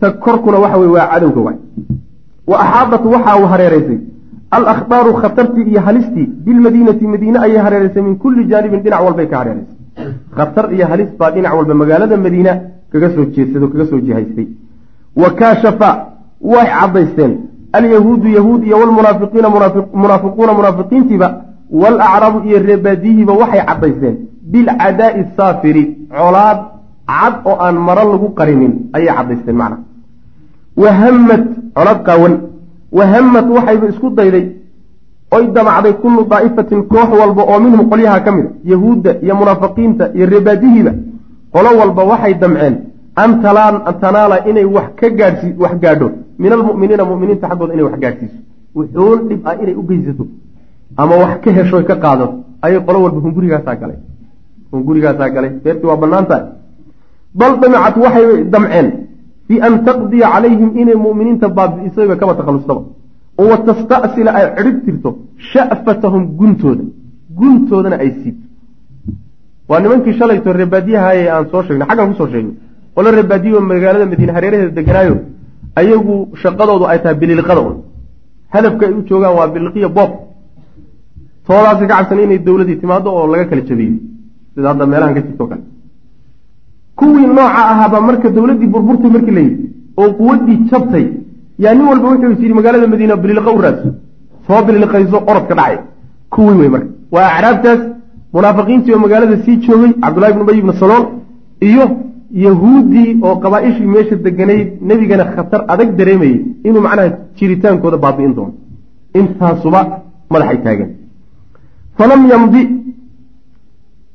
ta 0.00 0.10
korkuna 0.10 0.58
waxa 0.58 0.76
weye 0.78 0.92
waa 0.92 1.06
cadowga 1.12 1.40
waay. 1.40 1.56
Wa 2.46 2.56
axaadat 2.60 3.04
waxa 3.14 3.36
uu 3.40 3.46
hareeraysay. 3.52 3.98
Alakhbaaru 4.50 5.12
khatartii 5.22 5.62
iyo 5.70 5.80
halistii 5.80 6.26
bilmadiinati 6.44 7.06
madiine 7.06 7.38
ayay 7.38 7.58
hareeraysay 7.66 8.02
min 8.02 8.16
kulli 8.16 8.44
jaanibin 8.50 8.80
dhinac 8.84 9.00
walbay 9.04 9.26
ka 9.26 9.36
hareeraysay. 9.38 9.76
Khatar 10.36 10.72
iyo 10.74 10.86
halis 10.86 11.10
baa 11.18 11.30
dhinac 11.30 11.54
walba 11.58 11.74
magaalada 11.74 12.16
madiina 12.16 12.52
kaga 12.92 13.10
soo 13.14 13.24
jeedsado 13.34 13.68
kaga 13.68 13.86
soo 13.90 14.00
jihaystay. 14.00 14.46
Wa 15.16 15.30
kaashafa 15.30 15.90
way 16.40 16.66
caddaysteen. 16.80 17.32
Alyahuudu 17.72 18.28
yahuud 18.28 18.62
iyo 18.66 18.76
walmunaafiqiina 18.78 19.48
munaafiquuna 19.94 20.52
munaafiqiintiiba 20.58 21.28
waalacraabu 21.72 22.38
iyo 22.48 22.58
reebaadiyihiiba 22.70 23.32
waxay 23.32 23.62
caddaysteen 23.68 24.16
bilcadaa'i 24.52 25.24
saafiri 25.36 25.84
colaad 26.18 26.58
cad 27.10 27.34
oo 27.44 27.56
aan 27.66 27.76
maro 27.88 28.04
lagu 28.12 28.28
qarinin 28.38 28.72
ayay 28.96 29.14
caddaysteen 29.18 29.56
macna 29.62 29.78
wahamad 30.82 31.42
colaad 31.76 32.00
qaawan 32.08 32.34
wahamad 32.98 33.46
waxayba 33.56 33.86
isku 33.92 34.10
dayday 34.18 34.44
oy 35.36 35.44
damacday 35.56 35.92
kullu 36.02 36.24
daa'ifatin 36.32 36.82
koox 36.92 37.10
walba 37.20 37.42
oo 37.42 37.58
minhum 37.64 37.88
qolyaha 37.90 38.20
ka 38.24 38.30
mid 38.36 38.46
a 38.46 38.52
yahuudda 38.72 39.10
iyo 39.24 39.34
munaafiqiinta 39.40 40.04
iyo 40.16 40.26
reebaadihiiba 40.32 40.92
qolo 41.54 41.70
walba 41.80 42.02
waxay 42.10 42.34
damceen 42.42 42.74
an 43.22 43.30
tanaala 44.00 44.36
inay 44.50 44.64
wax 44.64 44.88
ka 45.00 45.10
gaadhsi 45.10 45.54
wax 45.62 45.74
gaadho 45.84 46.08
min 46.38 46.52
almu'miniina 46.52 47.04
mu'miniinta 47.10 47.46
xaggooda 47.50 47.72
inay 47.74 47.84
wax 47.88 47.98
gaadhsiiso 48.04 48.38
wuxuun 48.76 49.18
dhib 49.28 49.40
ah 49.48 49.54
inay 49.62 49.74
u 49.80 49.82
geysato 49.82 50.24
ama 51.02 51.14
wax 51.22 51.32
ka 51.44 51.50
heshoy 51.56 51.84
ka 51.90 51.94
qaadato 52.04 52.34
ayay 52.64 52.80
qolo 52.86 52.98
walba 53.04 53.20
hungurigaasaa 53.24 53.76
galay. 53.82 53.98
Hungurigaasaa 54.72 55.28
galay. 55.34 55.50
Beertii 55.64 55.88
waa 55.90 56.00
bannaan 56.02 56.26
tahay. 56.30 56.44
Bal 57.38 57.52
damacat 57.62 57.96
waxay 58.04 58.26
damceen 58.52 58.88
fii 59.46 59.60
an 59.66 59.74
taqdiya 59.88 60.26
calayhim 60.34 60.70
inay 60.80 60.96
mu'miniinta 61.06 61.48
baabi'isayba 61.56 62.14
kaba 62.20 62.32
takhalustaba. 62.38 62.82
Oo 63.40 63.46
wa 63.50 63.58
tasta'sila 63.68 64.30
ay 64.38 64.46
cidhib 64.56 64.76
tirto 64.84 65.10
sha'fatahum 65.52 66.22
guntooda. 66.38 66.84
Guntoodana 67.38 67.96
ay 68.02 68.10
siibto 68.20 68.46
waa 69.68 69.80
nimankii 69.82 70.14
shalayto 70.18 70.52
reebaadiyahaye 70.60 71.24
aan 71.34 71.44
soo 71.50 71.62
sheegnay 71.66 71.86
xaggan 71.88 72.08
ku 72.10 72.14
soo 72.20 72.28
sheegnay. 72.32 72.54
Qolo 72.94 73.08
reebaadiyo 73.18 73.60
magaalada 73.72 74.06
madiine 74.12 74.32
hareeraheeda 74.36 74.74
deganaayo 74.78 75.14
ayagu 75.80 76.14
shaqadoodu 76.42 76.84
ay 76.92 76.98
tahay 77.02 77.16
bililiqada 77.20 77.60
un 77.68 77.76
hadafka 78.54 78.82
ay 78.86 78.92
u 78.98 79.02
joogaan 79.08 79.34
waa 79.38 79.48
bililiqiya 79.54 79.88
boob 79.96 80.10
toodaasi 81.50 81.84
ka 81.90 81.94
cabsan 81.98 82.18
inay 82.24 82.38
dowladii 82.46 82.76
timaado 82.82 83.08
oo 83.18 83.26
laga 83.32 83.44
kala 83.50 83.62
jabiyo 83.68 83.94
sida 84.54 84.68
hadda 84.72 84.84
meelahan 84.92 85.14
ka 85.16 85.20
jirto 85.26 85.44
kale. 85.50 85.62
Kuwii 86.98 87.26
nooca 87.36 87.60
ahaaba 87.72 87.98
marka 88.08 88.28
dowladdii 88.36 88.68
burburtay 88.74 89.10
markii 89.16 89.34
la 89.38 89.42
yidhi 89.46 89.64
oo 90.00 90.08
quwaddii 90.18 90.58
jabtay 90.70 91.04
yaa 91.64 91.74
nin 91.76 91.86
walba 91.90 92.06
wuxuu 92.10 92.32
is 92.34 92.40
yidhi 92.44 92.54
magaalada 92.58 92.86
madiina 92.92 93.16
bililiqa 93.22 93.50
u 93.56 93.60
raadso 93.64 93.88
soo 94.46 94.60
bililiqayso 94.66 95.16
orodka 95.30 95.54
dhacay. 95.58 95.76
Kuwii 96.34 96.58
wey 96.60 96.70
marka. 96.74 96.88
Waa 97.14 97.28
acraabtaas 97.36 97.80
munaafiqiintii 98.34 98.92
oo 98.94 99.00
magaalada 99.06 99.36
sii 99.44 99.56
joogay 99.66 99.92
cabdullahi 100.02 100.32
ibnu 100.32 100.42
ubay 100.44 100.58
ibnu 100.62 100.72
salool 100.82 101.04
iyo 101.68 101.84
yahuuddii 102.46 103.08
oo 103.26 103.34
qabaa-ishii 103.44 103.88
meesha 103.94 104.16
deganayd 104.26 104.68
nebigana 104.88 105.24
khatar 105.34 105.60
adag 105.72 105.90
dareemayey 105.98 106.36
inuu 106.68 106.82
macnaha 106.86 107.08
jiritaankooda 107.38 107.98
baabi'in 108.04 108.32
doono. 108.38 108.52
Intaasuba 109.20 109.80
madaxay 110.32 110.58
taageen 110.66 110.90
falam 112.00 112.22
yamdi 112.32 112.62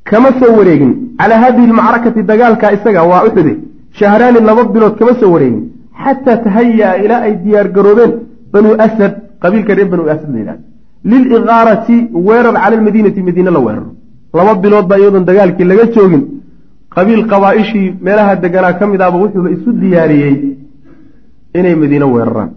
kama 0.10 0.30
soo 0.40 0.54
wareegin. 0.58 0.92
Calaa 1.20 1.40
haadihi 1.44 1.68
almacrakati 1.70 2.22
dagaalkaa 2.32 2.72
isaga 2.78 3.02
waa 3.12 3.24
uxude 3.28 3.54
shahraani 4.00 4.40
laba 4.50 4.64
bilood 4.74 4.96
kama 5.00 5.14
soo 5.20 5.32
wareegin. 5.36 5.64
Xataa 6.04 6.38
tahaya-a 6.46 6.98
ilaa 7.04 7.22
ay 7.28 7.34
diyaar 7.44 7.68
garoobeen 7.76 8.12
banuu 8.54 8.76
asad 8.86 9.14
qabiilka 9.42 9.72
reer 9.78 9.90
banuu 9.94 10.08
asad 10.14 10.30
la 10.34 10.40
yidhahda 10.42 10.64
liligaarati 11.12 11.96
weerar 12.28 12.56
cala 12.64 12.76
almadiinati 12.78 13.22
madiine 13.28 13.52
la 13.56 13.60
weeraro. 13.66 13.90
Laba 14.38 14.54
bilood 14.64 14.86
baa 14.90 15.00
iyadoon 15.02 15.26
dagaalkii 15.30 15.68
laga 15.72 15.86
joogin. 15.96 16.24
Qabiil 16.96 17.24
qabaa-ishii 17.32 17.88
meelaha 18.06 18.36
deganaa 18.44 18.74
ka 18.80 18.86
mid 18.92 19.02
ahba 19.06 19.18
wuxuuba 19.24 19.50
isu 19.56 19.70
diyaariyey 19.82 20.36
inay 21.58 21.76
madiine 21.82 22.06
weeraraan. 22.14 22.50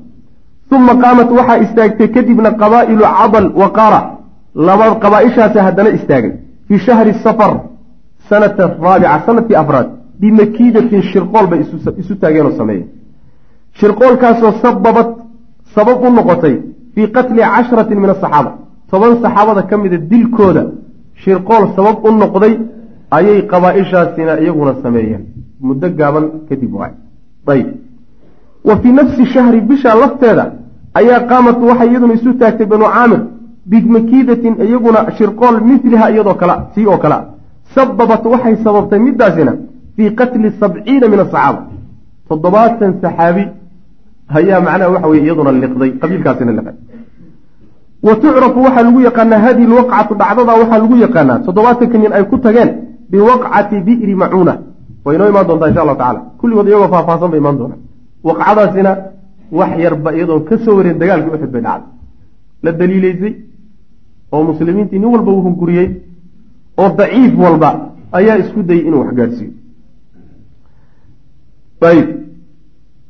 Uma 0.77 0.95
qaamat 1.03 1.29
waxaa 1.39 1.59
istaagtay 1.65 2.09
kadibna 2.17 2.51
qabaa'ilu 2.63 3.05
cadal 3.19 3.47
wa 3.61 3.69
qaara 3.79 4.01
laba 4.67 4.87
qabaa-ishaasi 5.03 5.59
haddana 5.67 5.91
istaagay. 5.99 6.33
Fii 6.69 6.79
shahri 6.87 7.13
safar 7.25 7.53
sanata 8.29 8.65
raabica 8.85 9.19
sannadkii 9.27 9.57
afraad 9.63 9.89
bimakiidatin 10.21 11.03
shirqool 11.11 11.47
bay 11.51 11.61
isu 12.01 12.15
taageenoo 12.23 12.55
sameeyeen. 12.61 12.89
Shirqoolkaasoo 13.79 14.53
sababad 14.63 15.09
sabab 15.75 15.99
u 16.07 16.11
noqotay 16.19 16.55
fii 16.95 17.07
qatli 17.17 17.41
cashratin 17.55 17.99
min 18.05 18.11
asaxaaba 18.15 18.51
toban 18.91 19.13
saxaabada 19.23 19.63
ka 19.71 19.77
mida 19.83 19.99
dilkooda 20.11 20.63
shirqool 21.23 21.65
sabab 21.77 21.97
u 22.07 22.11
noqday 22.23 22.55
ayay 23.19 23.39
qabaa-ishaasina 23.53 24.33
iyaguna 24.43 24.73
sameeyeen. 24.83 25.23
Muddo 25.67 25.87
gaaban 25.99 26.25
kadib 26.49 26.73
waay. 26.81 26.93
Ayb 27.53 27.69
wa 28.69 28.77
fii 28.77 28.93
nafsi 28.93 29.27
shahri 29.35 29.61
bisha 29.61 29.95
lafteeda 29.95 30.45
ayaa 30.95 31.21
qaamat 31.31 31.59
waxay 31.69 31.89
iyaduna 31.91 32.15
isu 32.15 32.31
taagtay 32.41 32.67
banuu 32.67 32.91
caamir 32.97 33.21
bimakiidatin 33.71 34.55
iyaguna 34.67 35.01
shirqool 35.19 35.57
miliha 35.69 36.07
iyadoo 36.13 36.35
kale 36.41 36.55
sii 36.75 36.87
oo 36.93 36.99
kale 37.05 37.19
sababat 37.75 38.25
waxay 38.33 38.55
sababtay 38.65 38.99
midaasina 39.07 39.53
fii 39.97 40.11
qatli 40.19 40.49
sabciina 40.61 41.07
min 41.13 41.21
asaxaaba 41.25 41.61
toddobaatan 42.29 42.93
saxaabi 43.03 43.45
ayaa 44.39 44.61
macnaha 44.67 44.91
waxa 44.95 45.09
weye 45.11 45.23
iyaduna 45.27 45.53
liqday 45.63 45.91
qabiilkaasina 46.03 46.53
liqay. 46.59 46.77
Wa 48.07 48.13
tucrafu 48.23 48.59
waxaa 48.67 48.83
lagu 48.87 49.01
yaqaanaa 49.09 49.41
hadihi 49.47 49.67
lwaqcatu 49.73 50.13
dhacdada 50.21 50.53
waxaa 50.61 50.79
lagu 50.83 50.97
yaqaanaa 51.05 51.39
toddobaatanka 51.47 51.97
nin 52.03 52.13
ay 52.19 52.25
ku 52.31 52.37
tageen 52.45 52.71
biwaqcati 53.11 53.77
bi'ri 53.87 54.15
macuuna. 54.23 54.55
Way 55.05 55.15
inoo 55.17 55.29
imaan 55.33 55.47
doontaa 55.49 55.69
insha 55.71 55.83
allahu 55.85 55.99
tacala 56.03 56.21
kulligood 56.41 56.67
iyagoo 56.71 56.89
faahfaahsan 56.95 57.31
bay 57.33 57.41
imaan 57.43 57.57
doonaa 57.61 57.79
waqcadaasina 58.29 58.91
wax 59.59 59.71
yarba 59.85 60.11
iyadoon 60.17 60.43
ka 60.49 60.55
soo 60.65 60.75
wareen 60.79 60.99
dagaalkii 61.03 61.33
uxud 61.37 61.51
bay 61.55 61.63
dhacday. 61.67 61.91
La 62.65 62.71
daliilaysay 62.81 63.33
oo 64.33 64.43
muslimiintii 64.51 64.99
nin 64.99 65.11
walba 65.15 65.31
uu 65.33 65.43
hunguriyey 65.47 65.89
oo 66.81 66.89
daciif 66.99 67.33
walba 67.45 67.71
ayaa 68.13 68.39
isku 68.43 68.63
dayey 68.63 68.87
inuu 68.89 69.01
wax 69.01 69.15
gaadhsiiyo. 69.19 69.53
Ayb 71.91 72.09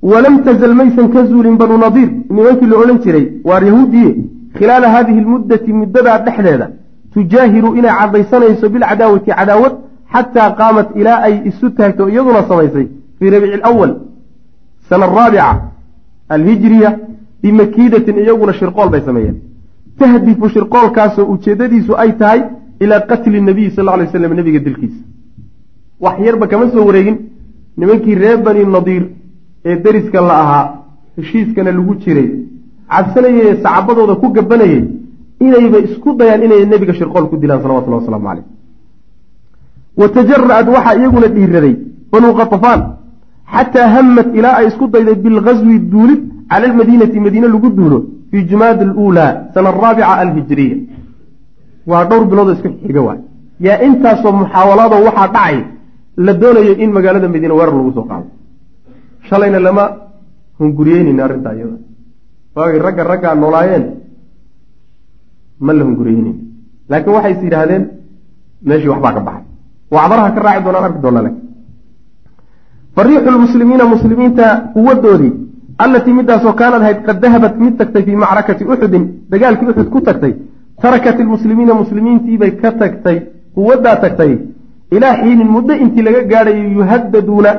walam 0.02 0.34
tazal 0.44 0.74
maysan 0.74 1.08
ka 1.12 1.26
zuulin 1.26 1.56
banuu 1.60 1.78
nadiir. 1.78 2.10
Nimankii 2.30 2.66
la 2.66 2.76
odhan 2.82 2.98
jiray 3.04 3.26
waar 3.44 3.62
yahuudiye 3.64 4.10
khilaala 4.58 4.88
haadihi 4.94 5.20
lmuddati 5.20 5.72
muddadaa 5.80 6.18
dhexdeeda 6.26 6.66
tujaahiru 7.14 7.76
inay 7.78 7.92
cadaysanayso 8.00 8.68
bilcadaawati 8.72 9.30
cadaawad 9.30 9.74
xataa 10.12 10.50
qaamat 10.60 10.88
ilaa 11.00 11.18
ay 11.26 11.34
isu 11.50 11.70
taagto 11.78 12.08
iyaduna 12.08 12.42
samaysay 12.50 12.86
fii 13.18 13.30
rabiici 13.34 13.60
alawal 13.62 13.92
sana 14.88 15.04
araabica 15.08 15.48
alhijriya 16.34 16.90
bimakiidatin 17.42 18.16
iyaguna 18.24 18.52
shirqool 18.60 18.88
bay 18.92 19.02
sameeyeen 19.08 19.36
tahdifu 20.00 20.48
shirqoolkaasoo 20.54 21.26
ujeeddadiisu 21.34 21.92
ay 22.02 22.10
tahay 22.20 22.40
ilaa 22.80 23.00
qatli 23.10 23.40
nabiyi 23.50 23.70
sal 23.76 23.88
alay 23.94 24.06
slam 24.12 24.34
nebiga 24.40 24.60
dilkiisa. 24.66 25.00
Wax 26.04 26.16
yarba 26.26 26.46
kama 26.46 26.70
soo 26.72 26.84
wareegin. 26.88 27.16
Nimankii 27.76 28.14
reer 28.22 28.38
bani 28.46 28.64
nadiir 28.76 29.04
ee 29.64 29.76
deriska 29.84 30.20
la 30.28 30.34
ahaa 30.42 30.64
heshiiskana 31.16 31.72
lagu 31.78 31.94
jiray 32.02 32.28
cabsanayay 32.92 33.56
sacabadooda 33.62 34.14
ku 34.22 34.28
gabanayay 34.36 34.82
inayba 35.46 35.78
isku 35.86 36.10
dayaan 36.18 36.42
inay 36.46 36.62
nebiga 36.72 36.94
shirqool 36.98 37.26
ku 37.30 37.36
dilaan 37.42 37.60
salawatullahi 37.64 38.02
wasalaamu 38.02 38.28
caleyh 38.28 38.46
wa 40.00 40.08
tajara'ad 40.16 40.66
waxaa 40.74 40.96
iyaguna 41.00 41.28
dhiiraday 41.36 41.74
banuu 42.12 42.34
katafaan 42.40 42.80
xataa 43.54 43.88
hammat 43.96 44.28
ilaa 44.38 44.54
ay 44.60 44.66
isku 44.70 44.86
dayday 44.94 45.16
bilghaswi 45.24 45.76
duulid 45.92 46.20
cala 46.50 46.64
almadiinati 46.70 47.20
madiine 47.26 47.48
lagu 47.54 47.68
duulo 47.78 47.98
fii 48.30 48.42
jumaad 48.50 48.80
aluulaa 48.86 49.30
sana 49.54 49.68
araabica 49.72 50.12
alhijiriya 50.22 50.76
waa 51.90 52.04
dhowr 52.10 52.24
biloodoo 52.30 52.54
iska 52.56 52.68
xiga 52.86 53.00
waay. 53.08 53.20
Yaa 53.66 53.78
intaasoo 53.86 54.32
muxaawalaadoo 54.40 55.04
waxaa 55.08 55.28
dhacay 55.34 55.56
la 56.26 56.32
doonayo 56.40 56.72
in 56.82 56.90
magaalada 56.96 57.28
madiine 57.34 57.54
weerar 57.58 57.74
lagu 57.78 57.92
soo 57.96 58.06
qaado. 58.10 58.26
Shalayna 59.28 59.58
lama 59.66 59.84
hunguriyeynayna 60.58 61.22
arrintaa 61.26 61.54
iyada. 61.58 61.78
Waagay 62.56 62.80
ragga 62.86 63.02
raggaa 63.12 63.34
noolaayeen 63.42 63.84
ma 65.66 65.72
la 65.72 65.82
hunguriyeynin. 65.84 66.36
Laakiin 66.90 67.14
waxay 67.16 67.32
is 67.36 67.42
yidhaahdeen 67.46 67.84
meeshii 68.68 68.90
waxbaa 68.92 69.12
ka 69.16 69.20
baxay. 69.28 69.44
Wacdaraha 69.94 70.30
ka 70.36 70.40
raaci 70.46 70.62
doonaan 70.64 70.84
arki 70.88 71.00
doonaa 71.04 71.22
laakiin. 71.26 71.44
Fariixu 72.96 73.30
lmuslimiina 73.34 73.84
muslimiinta 73.94 74.46
quwadoodii 74.74 75.32
allatii 75.84 76.14
midaasoo 76.18 76.52
kaanad 76.60 76.82
ahayd 76.82 77.00
qad 77.06 77.20
dahabat 77.24 77.54
mid 77.64 77.74
tagtay 77.80 78.02
fii 78.06 78.16
macrakati 78.24 78.64
uxudin 78.72 79.04
dagaalkii 79.32 79.68
uxud 79.72 79.88
ku 79.94 80.00
tagtay 80.08 80.32
tarakat 80.82 81.20
ilmuslimiina 81.24 81.74
muslimiintiibay 81.82 82.52
ka 82.62 82.70
tagtay 82.82 83.16
quwaddaa 83.56 83.96
tagtay 84.04 84.32
ilaa 84.96 85.14
xiinin 85.20 85.50
muddo 85.56 85.74
intii 85.84 86.04
laga 86.06 86.22
gaadhayo 86.32 86.64
yuhadaduuna 86.78 87.50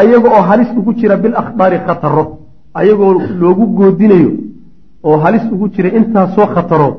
ayaga 0.00 0.28
oo 0.36 0.42
halis 0.50 0.70
ugu 0.78 0.92
jira 1.00 1.16
bilakhbaari 1.22 1.78
khataro 1.86 2.24
ayagoo 2.80 3.12
loogu 3.40 3.66
goodinayo 3.78 4.32
oo 5.08 5.16
halis 5.24 5.44
ugu 5.54 5.66
jira 5.74 5.88
intaasoo 5.98 6.46
khatarood 6.54 6.96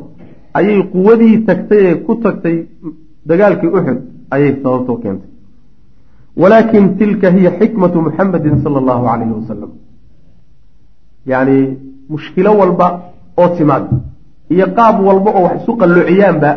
ayay 0.59 0.79
quwadii 0.93 1.37
tagtay 1.47 1.81
ee 1.89 1.95
ku 2.05 2.15
tagtay 2.25 2.57
dagaalkii 3.29 3.71
uxud 3.77 3.99
ayay 4.33 4.51
sababtoo 4.63 4.97
keentay. 5.03 5.29
Walaakin 6.41 6.85
tilka 6.97 7.27
hiya 7.35 7.51
xikmatu 7.59 8.01
muxamedin 8.05 8.55
sala 8.63 8.77
allahu 8.81 9.03
calayhi 9.09 9.33
wasalam 9.39 9.71
yacni 11.31 11.57
mushkilo 12.09 12.51
walba 12.61 12.87
oo 13.41 13.47
timaad. 13.57 13.83
Iyo 14.53 14.65
qaab 14.77 14.95
walba 15.07 15.29
oo 15.37 15.43
wax 15.47 15.55
isu 15.61 15.71
qalloociyaanba 15.81 16.49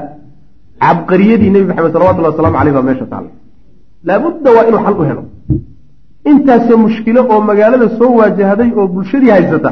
cabqariyadii 0.83 1.51
nebi 1.55 1.67
maxamed 1.71 1.93
salawatullahi 1.95 2.33
waslamu 2.35 2.59
aleyh 2.61 2.75
baa 2.77 2.87
meesha 2.89 3.07
taalla 3.13 3.31
laabudda 4.09 4.49
waa 4.57 4.67
inuu 4.69 4.83
xal 4.87 4.97
u 5.01 5.05
helo. 5.11 5.23
Intaasoo 6.31 6.79
mushkilo 6.85 7.21
oo 7.33 7.41
magaalada 7.51 7.89
soo 7.99 8.13
waajahday 8.19 8.71
oo 8.79 8.87
bulshadii 8.95 9.31
haysata 9.37 9.71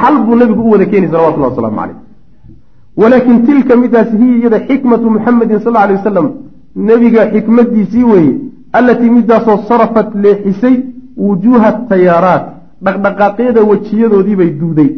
xal 0.00 0.14
buu 0.24 0.36
nebigu 0.40 0.62
u 0.68 0.70
wada 0.74 0.86
keenay 0.90 1.10
salawatullahi 1.14 1.50
wasalaamu 1.52 1.78
caleyh 1.80 1.96
walaakin 3.00 3.36
tilka 3.46 3.76
midaasi 3.82 4.14
hiya 4.20 4.36
iyada 4.40 4.58
xikmatu 4.68 5.06
muxamedin 5.14 5.58
sal 5.64 5.76
alay 5.82 5.96
wasalam 5.96 6.26
nebiga 6.88 7.22
xikmadiisii 7.32 8.04
weeye 8.12 8.34
allatii 8.78 9.10
midaasoo 9.16 9.56
sarafat 9.68 10.08
leexisay 10.24 10.74
wujuuha 11.26 11.70
tayaaraat 11.90 12.44
dhaqdhaqaaqyada 12.84 13.60
wejiyadoodiibay 13.70 14.50
duuday. 14.60 14.90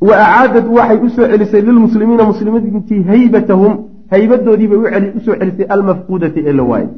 Wa 0.00 0.14
acaadad 0.24 0.66
waxay 0.76 0.98
u 1.06 1.08
soo 1.16 1.26
celisay 1.32 1.62
lilmuslimiina 1.68 2.24
muslimiintii 2.24 3.02
haybatahum 3.10 3.72
haybadoodiibay 4.10 4.78
u 5.16 5.20
soo 5.24 5.36
celisay 5.40 5.66
almafquudati 5.68 6.40
ee 6.46 6.52
la 6.52 6.62
waayey 6.62 6.88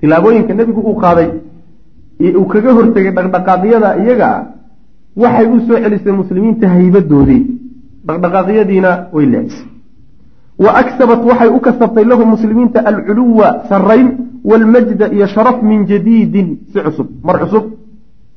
tilaabooyinka 0.00 0.54
nebigu 0.54 0.80
uu 0.80 0.96
qaaday 1.04 1.28
uu 2.38 2.46
kaga 2.52 2.72
hortegay 2.78 3.12
dhaqdhaqaaqyada 3.18 3.88
iyaga 4.02 4.26
ah 4.36 4.42
waxay 5.22 5.46
u 5.46 5.60
soo 5.68 5.78
celisay 5.84 6.12
muslimiinta 6.12 6.68
haybadoodii. 6.68 7.42
Dhaqdhaqaaqyadiina 8.06 8.90
way 9.12 9.26
leexisay 9.26 9.76
wa 10.58 10.70
aksabat 10.80 11.20
waxay 11.30 11.48
u 11.56 11.60
kasabtay 11.60 12.04
lahum 12.04 12.28
muslimiinta 12.34 12.80
alculuwa 12.90 13.48
sarayn 13.68 14.08
waalmajda 14.44 15.12
iyo 15.12 15.26
sharaf 15.26 15.62
min 15.62 15.86
jadiidin 15.86 16.48
si 16.72 16.78
cusub 16.80 17.08
mar 17.24 17.36
cusub 17.42 17.64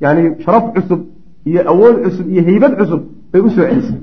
yani 0.02 0.22
sharaf 0.44 0.64
cusub 0.76 1.02
iyo 1.46 1.62
awood 1.72 1.96
cusub 2.04 2.26
iyo 2.34 2.42
haybad 2.48 2.74
cusub 2.80 3.02
bay 3.32 3.42
u 3.42 3.50
soo 3.50 3.66
celisay. 3.70 4.00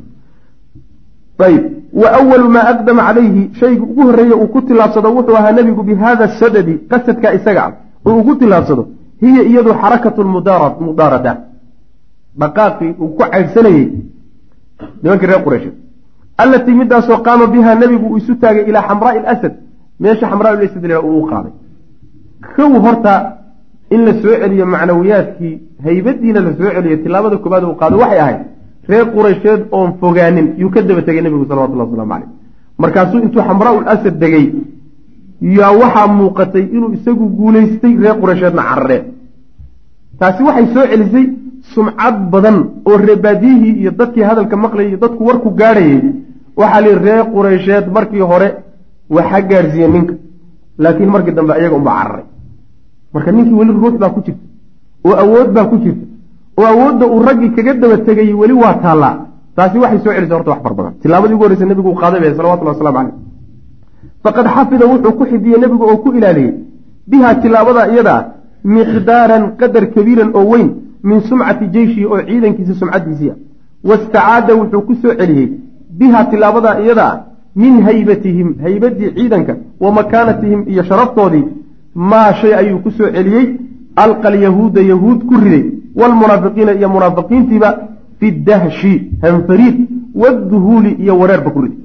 Ayb. 1.38 1.64
Wa 1.92 2.08
awalu 2.18 2.48
maa 2.48 2.66
aqdama 2.72 3.02
calayhi. 3.08 3.50
Shayga 3.60 3.82
ugu 3.82 4.02
horreeya 4.08 4.36
uu 4.36 4.48
ku 4.48 4.62
tilaabsado 4.62 5.08
wuxuu 5.16 5.36
ahaa 5.36 5.52
nebigu 5.52 5.82
bi 5.82 5.94
hada 5.94 6.28
sadadi 6.40 6.74
qasadka 6.90 7.34
isaga 7.34 7.62
ah 7.66 7.72
uu 8.06 8.18
ugu 8.20 8.34
tilaabsado. 8.40 8.88
Hiya 9.22 9.42
iyadu 9.50 9.70
xarakatu 9.80 10.24
mudaarada. 10.24 11.32
Dhaqaaqii 12.40 12.94
uu 13.00 13.08
ku 13.08 13.22
caydhsanayey 13.30 13.86
nimankii 15.02 15.26
reer 15.30 15.42
qureysheed 15.44 15.74
allatii 16.42 16.74
midaasoo 16.80 17.18
qaama 17.26 17.46
bihaa 17.46 17.74
nebigu 17.74 18.06
uu 18.06 18.18
isu 18.20 18.34
taagay 18.42 18.64
ilaa 18.70 18.84
xamraai 18.88 19.18
alasad 19.18 19.54
meesha 20.00 20.26
xamraa 20.30 20.54
lasad 20.60 20.84
la 20.90 21.00
uu 21.00 21.18
u 21.22 21.26
qaaday. 21.30 21.52
Kow 22.56 22.72
horta 22.84 23.12
in 23.94 24.00
la 24.06 24.12
soo 24.22 24.34
celiyo 24.42 24.66
macnawiyaadkii 24.74 25.54
haybadiina 25.84 26.40
la 26.46 26.52
soo 26.58 26.70
celiyo 26.76 26.96
tilaabada 27.04 27.36
koobaad 27.42 27.64
uu 27.68 27.74
qaado 27.80 27.96
waxay 28.02 28.20
ahayd 28.24 28.40
reer 28.88 29.06
quraysheed 29.14 29.60
oon 29.76 29.90
fogaanin 30.00 30.46
yuu 30.62 30.70
ka 30.74 30.82
daba 30.82 31.02
tegay 31.06 31.22
nebigu 31.22 31.46
salawatullah 31.50 31.86
waslamu 31.88 32.10
caleyh 32.12 32.28
markaasuu 32.82 33.20
intuu 33.26 33.42
xamraa 33.48 33.74
asad 33.94 34.14
degay 34.22 34.46
yaa 35.58 35.72
waxaa 35.82 36.06
muuqatay 36.18 36.64
inuu 36.76 36.92
isagu 36.96 37.24
guulaystay 37.38 37.94
reer 38.02 38.16
qureysheedna 38.22 38.62
carareen 38.70 39.04
taasi 40.20 40.42
waxay 40.48 40.66
soo 40.74 40.84
celisay 40.92 41.26
sumcad 41.74 42.16
badan 42.32 42.58
oo 42.88 42.96
reebaadiyihii 43.06 43.74
iyo 43.80 43.90
dadkii 44.00 44.24
hadalka 44.30 44.56
maqlayay 44.64 44.88
iyo 44.90 44.98
dadku 45.04 45.22
warku 45.28 45.50
gaadhayay. 45.60 46.00
Waxaa 46.60 46.80
lihi 46.84 46.94
reer 47.06 47.24
qureysheed 47.34 47.86
markii 47.96 48.24
hore 48.30 48.48
waxa 49.16 49.40
gaadhsiiye 49.50 49.88
ninka. 49.94 50.14
Laakiin 50.78 51.10
markii 51.14 51.34
dambe 51.38 51.52
ayaga 51.54 51.76
unbaa 51.76 51.96
cararay 52.02 52.24
marka 53.16 53.30
ninkii 53.36 53.56
weli 53.60 53.72
ruux 53.82 53.94
baa 54.02 54.10
ku 54.14 54.20
jirta 54.26 54.42
oo 55.08 55.14
awood 55.24 55.48
baa 55.56 55.66
ku 55.70 55.76
jirta 55.84 56.04
oo 56.60 56.66
awoodda 56.72 57.04
uu 57.14 57.22
raggii 57.28 57.50
kaga 57.56 57.72
daba 57.82 57.96
tegay 58.08 58.28
weli 58.40 58.54
waa 58.62 58.74
taallaa. 58.84 59.14
Taasi 59.56 59.78
waxay 59.82 59.98
soo 60.04 60.12
celisay 60.16 60.36
horta 60.38 60.50
wax 60.52 60.60
far 60.64 60.74
badan. 60.78 60.92
Tilaabadii 61.02 61.34
ugu 61.36 61.44
horreysa 61.44 61.66
nebigu 61.70 61.88
uu 61.90 61.98
qaaday 62.02 62.20
bay 62.24 62.32
salawatullah 62.38 62.74
waslamu 62.76 62.98
caleyh 62.98 63.14
faqad 64.24 64.46
xafida 64.54 64.84
wuxuu 64.92 65.12
ku 65.18 65.24
xidiyey 65.30 65.58
nebigu 65.62 65.84
oo 65.90 65.96
ku 66.04 66.08
ilaaliyey 66.18 66.52
biha 67.10 67.34
tilaabada 67.42 67.82
iyada 67.92 68.14
miqdaaran 68.74 69.44
qadar 69.60 69.84
kabiiran 69.94 70.30
oo 70.38 70.44
weyn 70.52 70.68
min 71.08 71.20
sumcati 71.28 71.66
jeyshihi 71.74 72.06
oo 72.12 72.20
ciidankiisa 72.28 72.74
sumcadiisii 72.80 73.30
ah 73.34 73.36
wastacaada 73.88 74.52
wuxuu 74.60 74.82
ku 74.88 74.94
soo 75.02 75.14
celiyey 75.20 75.48
biha 75.98 76.20
tilaabada 76.30 76.70
iyada 76.84 77.06
min 77.62 77.74
haybatihim 77.86 78.48
haybadii 78.64 79.10
ciidanka 79.18 79.52
wa 79.84 79.90
makaanatihim 79.98 80.60
iyo 80.72 80.82
sharaftoodii 80.90 81.44
maa 82.10 82.32
shay 82.40 82.54
ayuu 82.54 82.78
ku 82.84 82.90
soo 82.90 83.10
celiyey. 83.16 83.46
Alqa 83.96 84.28
alyahuuda 84.28 84.80
yahuud 84.92 85.20
ku 85.28 85.34
riday. 85.44 85.64
Waalmunaafiqiina 85.98 86.72
iyo 86.78 86.88
munaafiqiintiiba 86.88 87.68
fi 88.18 88.30
dahshi 88.48 88.92
hanfariid 89.22 89.76
waduhuuli 90.14 90.90
iyo 91.02 91.18
wareerba 91.18 91.50
ku 91.50 91.60
riday. 91.64 91.78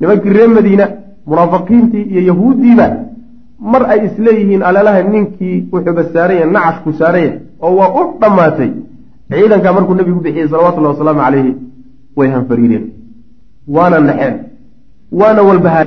Nimankii 0.00 0.32
reer 0.36 0.48
madiina 0.48 0.88
munaafiqiintii 1.26 2.04
iyo 2.12 2.20
yahuuddiiba 2.30 2.86
mar 3.72 3.82
ay 3.92 4.00
isleeyihiin 4.06 4.62
alalaha 4.62 5.02
ninkii 5.02 5.56
wuxuuba 5.72 6.04
saaranya 6.12 6.46
nacashku 6.46 6.92
saaranya 7.00 7.32
oo 7.64 7.76
waa 7.78 7.90
u 8.00 8.02
dhammaatay. 8.20 8.70
Ciidankaa 9.30 9.72
markuu 9.72 9.94
nebigu 9.94 10.20
bixiyey 10.20 10.48
salawatullahi 10.48 10.94
wasalaamu 10.94 11.20
calayhi 11.24 11.52
way 12.16 12.28
hanfariireen 12.34 12.84
waana 13.68 14.00
naxeen 14.00 14.34
waana 15.20 15.42
walbahaar 15.48 15.86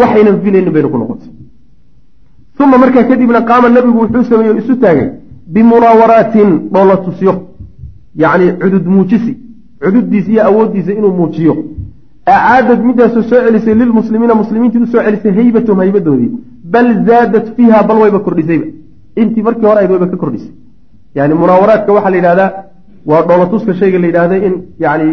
waxaynan 0.00 0.36
filaynin 0.42 0.72
baynu 0.74 0.88
ku 0.92 0.98
noqotay 0.98 1.30
uma 2.64 2.78
markaa 2.78 3.04
kadibna 3.10 3.40
qaama 3.50 3.68
nebigu 3.68 3.98
wuxuu 4.02 4.24
sameeyey 4.30 4.58
isu 4.62 4.74
taagay 4.84 5.08
bimunaawaraatin 5.54 6.50
dhoola 6.72 6.96
tusyo 7.06 7.34
yacni 8.22 8.46
cudud 8.62 8.86
muujisi 8.94 9.32
cududdiisa 9.82 10.30
iyo 10.32 10.42
awooddiisa 10.48 10.92
inuu 10.98 11.12
muujiyo 11.20 11.54
acaadad 12.26 12.80
midaasoo 12.88 13.22
soo 13.30 13.40
celisay 13.46 13.74
lilmuslimiina 13.74 14.34
muslimiintii 14.42 14.82
u 14.86 14.86
soo 14.92 15.02
celisay 15.06 15.32
haybatahum 15.38 15.78
haybadoodii 15.84 16.30
bal 16.72 16.88
zaadat 17.08 17.46
fiiha 17.56 17.82
bal 17.88 17.98
wayba 18.02 18.20
kordhisayba 18.26 18.66
intii 19.20 19.42
markii 19.48 19.66
hore 19.70 19.80
ayd 19.82 19.90
wayba 19.94 20.06
ka 20.12 20.16
kordhisay 20.22 20.52
yani 21.14 21.34
munaawaraadka 21.42 21.92
waxaa 21.96 22.10
la 22.14 22.16
yidhahdaa 22.20 22.50
waa 23.10 23.22
dhoolatuska 23.28 23.74
shayga 23.80 23.98
la 23.98 24.06
yidhahda 24.10 24.36
in 24.46 24.54
yani 24.84 25.08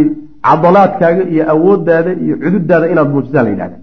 cadalaadkaaga 0.47 1.23
iyo 1.33 1.43
awooddaada 1.53 2.11
iyo 2.23 2.35
cududaada 2.43 2.89
inaad 2.93 3.09
muujisaa 3.13 3.43
la 3.47 3.49
yidhahda 3.53 3.77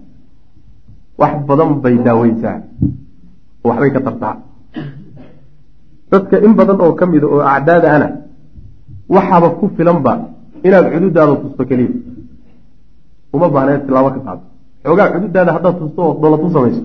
wax 1.21 1.33
badan 1.47 1.73
bay 1.83 1.95
daaweysaa 2.07 2.57
oo 2.57 3.04
waxbay 3.69 3.91
ka 3.91 4.01
tartaa. 4.07 4.35
Dadka 6.11 6.35
in 6.45 6.53
badan 6.53 6.81
oo 6.81 6.93
ka 6.93 7.05
mida 7.05 7.27
oo 7.27 7.41
acdaada 7.41 7.87
ana 7.95 8.07
waxaaba 9.09 9.49
ku 9.59 9.69
filanba 9.77 10.13
inaad 10.63 10.85
cududaada 10.93 11.35
tusto 11.43 11.63
keliya. 11.69 11.93
Uma 13.33 13.47
inaad 13.47 13.85
tilaabo 13.85 14.09
ka 14.15 14.19
qaado 14.25 14.43
xoogaa 14.83 15.11
cududaada 15.13 15.51
haddaad 15.55 15.75
tusto 15.79 15.99
oo 16.01 16.13
dhoolatu 16.21 16.49
samayso 16.49 16.83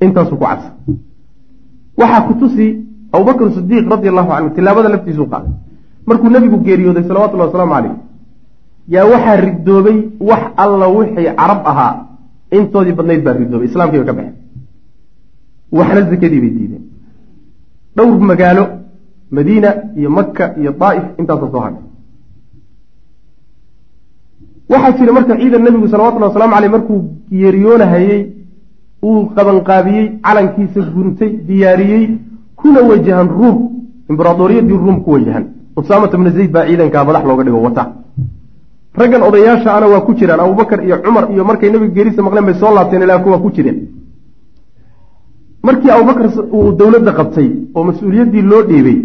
intaasu 0.00 0.36
ku 0.36 0.44
cabsa 0.44 0.70
waxaa 2.00 2.26
ku 2.26 2.32
tusi 2.40 2.66
abubakr 3.12 3.52
sidiiq 3.56 3.86
radi 3.92 4.08
allahu 4.08 4.30
canhu 4.30 4.50
tilaabada 4.56 4.88
laftiisuu 4.88 5.26
qaaday. 5.32 5.52
Markuu 6.06 6.30
nebigu 6.30 6.58
geeriyooday 6.66 7.04
salawatullahi 7.04 7.48
wasalaamu 7.50 7.74
caleyh 7.74 7.94
yaa 8.94 9.06
waxaa 9.12 9.36
ridoobay 9.46 9.98
wax 10.20 10.42
alla 10.56 10.86
wixii 10.88 11.30
carab 11.40 11.60
ahaa 11.70 11.92
intoodii 12.58 12.96
badnayd 12.98 13.22
baa 13.24 13.34
ridoobay 13.40 13.68
islaamkiiba 13.70 14.04
ka 14.04 14.12
baxeen 14.18 14.39
waxna 15.78 16.00
zakadii 16.10 16.40
bay 16.44 16.50
diideen. 16.56 16.82
Dhowr 17.96 18.20
magaalo 18.30 18.64
madiina 19.30 19.70
iyo 19.98 20.10
maka 20.10 20.44
iyo 20.60 20.70
daa'if 20.80 21.04
intaasa 21.20 21.46
soo 21.52 21.60
hadhay. 21.66 21.82
Waxaa 24.70 24.92
jira 24.98 25.12
marka 25.12 25.34
ciidan 25.40 25.62
nebigu 25.64 25.88
salawatullahi 25.88 26.30
waslamu 26.32 26.54
caleyh 26.54 26.70
markuu 26.74 26.98
geeriyoonahayey 27.30 28.20
uu 29.08 29.20
qabanqaabiyey 29.36 30.06
calankiisa 30.26 30.80
guntay 30.94 31.30
diyaariyey 31.48 32.04
kuna 32.60 32.80
wajahan 32.90 33.28
ruum 33.38 33.56
imberaadoriyadii 34.10 34.78
ruum 34.84 34.96
ku 35.04 35.10
wajahan. 35.16 35.44
Usaamata 35.76 36.16
bna 36.18 36.30
zayd 36.36 36.50
baa 36.54 36.66
ciidankaa 36.68 37.04
madax 37.08 37.24
looga 37.28 37.44
dhigo 37.44 37.62
wata. 37.66 37.84
Raggan 39.00 39.22
odayaasha 39.28 39.70
ana 39.76 39.86
waa 39.92 40.00
ku 40.06 40.14
jiraan 40.18 40.40
abubakar 40.40 40.84
iyo 40.86 40.96
cumar 41.04 41.24
iyo 41.34 41.44
markay 41.44 41.70
nebiga 41.70 41.94
geerisa 41.94 42.22
maqleen 42.22 42.44
bay 42.48 42.54
soo 42.60 42.74
laabteen 42.74 43.02
ilaa 43.02 43.18
kuwaa 43.24 43.38
ku 43.44 43.50
jireen 43.56 43.78
markii 45.66 45.90
abubakar 45.96 46.26
uu 46.56 46.72
dowladda 46.80 47.12
qabtay 47.18 47.48
oo 47.76 47.82
mas'uuliyaddii 47.88 48.44
loo 48.50 48.62
dhiibay 48.70 48.98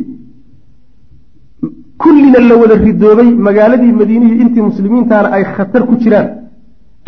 kullina 2.03 2.39
la 2.49 2.55
wada 2.61 2.75
ridoobay 2.85 3.29
magaaladii 3.47 3.93
madiinihi 3.99 4.35
intii 4.43 4.63
muslimiintaana 4.69 5.27
ay 5.35 5.43
khatar 5.55 5.81
ku 5.89 5.93
jiraan. 6.03 6.27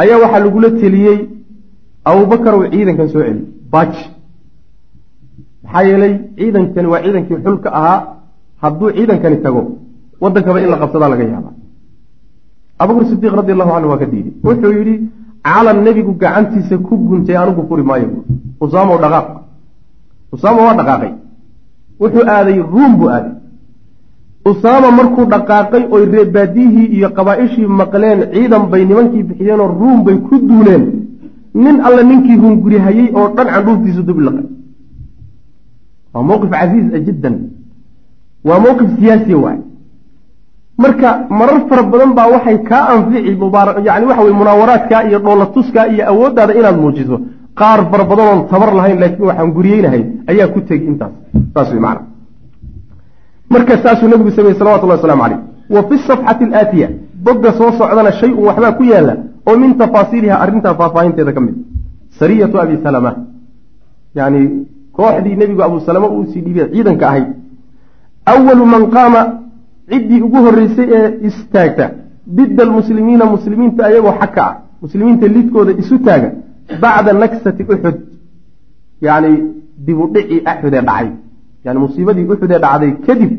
Ayaa 0.02 0.20
waxaa 0.24 0.44
lagula 0.46 0.70
teliyey 0.82 1.20
abubakar 2.10 2.54
uu 2.60 2.68
ciidankan 2.74 3.08
soo 3.14 3.22
celi 3.28 3.42
baaji 3.74 4.04
maxaa 5.64 5.84
yeelay 5.90 6.14
ciidankani 6.38 6.88
waa 6.94 7.02
ciidankii 7.06 7.38
xulka 7.46 7.70
ahaa. 7.80 8.00
Hadduu 8.64 8.90
ciidankani 8.98 9.38
tago 9.46 9.62
waddankaba 10.22 10.60
in 10.64 10.70
la 10.74 10.78
qabsadaa 10.82 11.10
laga 11.14 11.26
yaaba 11.34 11.52
abubakr 12.82 13.06
sidiiq 13.12 13.34
radi 13.40 13.52
allahu 13.56 13.72
canhu 13.76 13.90
waa 13.92 14.02
ka 14.02 14.08
diiday 14.14 14.34
wuxuu 14.48 14.72
yidhi 14.80 14.96
calan 15.48 15.78
nebigu 15.86 16.12
gacantiisa 16.22 16.76
ku 16.88 16.94
guntay 17.10 17.36
anigu 17.42 17.62
furi 17.70 17.84
maayo 17.90 18.10
usaamo 18.62 18.98
dhaqaaq. 19.04 19.28
Usaama 20.34 20.62
waa 20.68 20.76
dhaqaaqay. 20.80 21.12
Wuxuu 22.02 22.26
aaday 22.36 22.58
ruum 22.72 22.92
buu 22.98 23.10
aaday. 23.16 23.32
Usaama 24.52 24.92
markuu 25.00 25.26
dhaqaaqay 25.34 25.84
oy 25.96 26.04
reebaadiyihii 26.14 26.88
iyo 26.98 27.10
qabaa-ishii 27.18 27.68
maqleen 27.82 28.20
ciidan 28.34 28.64
bay 28.72 28.86
nimankii 28.86 29.24
bixiyeenoo 29.30 29.68
ruum 29.80 30.04
bay 30.06 30.18
ku 30.28 30.36
duuleen. 30.50 30.84
Nin 31.54 31.76
alle 31.88 32.04
ninkii 32.04 32.38
hungurihayey 32.44 33.08
oo 33.20 33.28
dhan 33.36 33.48
candhuuftiisu 33.54 34.02
dublaqay 34.08 34.46
waa 36.14 36.24
mowqif 36.30 36.50
casiiza 36.52 37.00
jiddan. 37.06 37.36
Waa 38.48 38.60
mowqif 38.66 38.90
siyaasiya 39.00 39.38
waay. 39.38 39.60
Marka 40.78 41.10
marar 41.30 41.60
fara 41.70 41.84
badan 41.92 42.12
baa 42.18 42.28
waxay 42.34 42.58
kaa 42.70 42.84
anfici 42.94 43.36
mubaara 43.42 43.72
yani 43.88 44.06
waxa 44.10 44.22
weye 44.24 44.36
munaawaraadka 44.42 44.98
iyo 45.10 45.20
dhoolatuska 45.26 45.88
iyo 45.94 46.04
awooddaada 46.12 46.54
inaad 46.60 46.78
muujiso 46.82 47.18
qaar 47.60 47.80
fara 47.92 48.04
badan 48.12 48.28
oon 48.28 48.48
tabar 48.52 48.70
lahayn 48.80 49.00
laakiin 49.04 49.26
waxaan 49.30 49.52
guriyeynahay 49.58 50.04
ayaa 50.32 50.48
ku 50.54 50.60
tegi 50.62 50.86
intaas. 50.92 51.14
Saas 51.54 51.70
wey 51.74 51.80
macana 51.80 52.02
marka 53.54 53.74
saasuu 53.84 54.08
nabigu 54.12 54.32
sameeyey 54.38 54.58
salawatullahi 54.60 55.00
waslamu 55.00 55.22
caleyh 55.24 55.40
wa 55.76 55.82
fi 55.90 55.96
safxati 56.08 56.44
alaatiya 56.50 56.88
bogga 57.26 57.52
soo 57.60 57.72
socdana 57.80 58.12
shay 58.20 58.32
un 58.40 58.44
waxbaa 58.50 58.72
ku 58.80 58.84
yaalla 58.84 59.14
oo 59.48 59.58
min 59.64 59.72
tafaasiiliha 59.82 60.36
arrintaa 60.44 60.76
faahfaahinteeda 60.80 61.32
ka 61.34 61.42
mid. 61.42 61.56
Sariyatu 62.20 62.60
abi 62.64 62.76
salama. 62.84 63.12
Yani 64.16 64.42
kooxdii 64.98 65.36
nebigu 65.42 65.62
abu 65.64 65.80
salama 65.80 66.08
uu 66.16 66.26
sii 66.32 66.42
dhiibay 66.46 66.70
ciidanka 66.74 67.06
ahayd 67.10 67.28
awalu 68.34 68.66
man 68.74 68.84
qaama 68.96 69.22
ciddii 69.92 70.22
ugu 70.28 70.38
horreysay 70.46 70.88
ee 70.98 71.10
istaagta 71.28 71.86
didda 72.38 72.64
almuslimiina 72.68 73.26
muslimiinta 73.36 73.86
ayagoo 73.90 74.14
xaka 74.22 74.42
ah 74.48 74.54
muslimiinta 74.82 75.28
lidkooda 75.36 75.72
isu 75.82 76.00
taaga 76.08 76.30
bacda 76.82 77.14
naksati 77.14 77.64
uxud 77.64 77.98
yani 79.02 79.32
dib 79.86 79.98
u 80.04 80.08
dhicii 80.14 80.42
axud 80.52 80.74
ee 80.74 80.82
dhacay. 80.82 81.08
Yani 81.66 81.80
musiibadii 81.80 82.26
uxud 82.34 82.52
ee 82.52 82.60
dhacday 82.66 82.92
kadib 83.08 83.32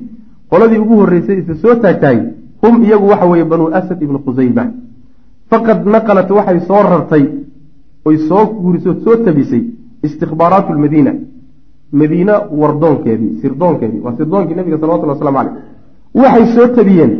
qoladii 0.51 0.79
ugu 0.85 0.95
horreysay 1.01 1.39
isa 1.43 1.55
soo 1.63 1.75
taagtahay 1.83 2.19
hum 2.63 2.75
iyagu 2.85 3.07
waxa 3.13 3.27
weeye 3.27 3.45
banuu 3.45 3.71
asad 3.79 4.03
ibnu 4.03 4.19
khusayma 4.25 4.65
faqad 5.51 5.87
naqalat 5.95 6.31
waxay 6.31 6.61
soo 6.69 6.83
rartay 6.93 7.25
oy 8.09 8.17
soo 8.29 8.45
guuriso 8.63 8.91
soo 9.05 9.17
tabisay 9.25 9.63
istikbaaraatu 10.07 10.73
lmadiina 10.73 11.13
madiina 12.01 12.35
wardoonkeedii 12.61 13.41
sirdoonkeedii 13.41 14.01
waa 14.05 14.15
sirdoonkii 14.19 14.55
nabiga 14.55 14.79
salawatulli 14.81 15.13
waslamu 15.13 15.39
caleyh 15.39 15.55
waxay 16.15 16.47
soo 16.55 16.67
tabiyeen 16.79 17.13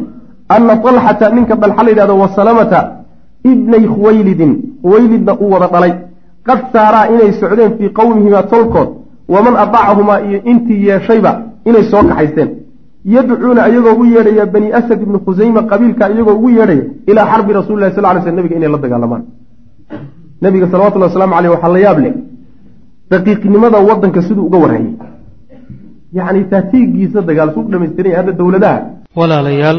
ana 0.49 0.77
talxata 0.85 1.31
ninka 1.37 1.57
dalxa 1.57 1.83
la 1.83 1.91
yidhahdo 1.91 2.19
wasalamata 2.19 2.98
ibnay 3.45 3.85
khuwaylidin. 3.95 4.53
Khuwaylidna 4.83 5.33
uu 5.41 5.51
wada 5.51 5.69
dhalay. 5.73 5.93
Qad 6.47 6.59
saaraa 6.73 7.07
inay 7.15 7.33
socdeen 7.41 7.73
fii 7.79 7.89
qowmihimaa 7.99 8.43
tolkood 8.43 8.89
waman 9.29 9.57
adaacahumaa 9.65 10.21
iyo 10.29 10.39
intii 10.51 10.87
yeeshayba 10.89 11.33
inay 11.69 11.85
soo 11.91 12.03
kaxaysteen. 12.09 12.49
Yadcuuna 13.05 13.69
iyagoo 13.69 13.95
u 14.03 14.05
yeedhaya 14.05 14.47
bani 14.47 14.73
asad 14.79 15.03
ibni 15.03 15.19
khusayma 15.27 15.63
qabiilka 15.71 16.05
iyagoo 16.15 16.35
ugu 16.39 16.49
yeedhaya 16.59 16.85
ilaa 17.11 17.27
xarbi 17.33 17.53
rasuli 17.53 17.81
lahi 17.83 17.95
sal 17.95 18.05
ly 18.17 18.21
sl 18.25 18.35
nabiga 18.39 18.57
inay 18.57 18.71
la 18.75 18.79
dagaalamaan 18.85 19.23
nabiga 20.43 20.67
salawatullhi 20.73 21.09
waslamu 21.09 21.33
caleyh 21.35 21.51
waxaa 21.55 21.73
la 21.77 21.81
yaab 21.87 21.99
leh 22.05 22.15
daqiiqnimada 23.11 23.79
wadanka 23.89 24.21
siduu 24.27 24.45
uga 24.49 24.59
warhayay 24.65 24.93
yacni 26.19 26.45
taatiigiisa 26.53 27.21
dagaal 27.29 27.51
su 27.55 27.61
dhamaystiran 27.73 28.13
hadda 28.19 28.33
dowladaha. 28.41 28.79
Walaalayaal 29.19 29.79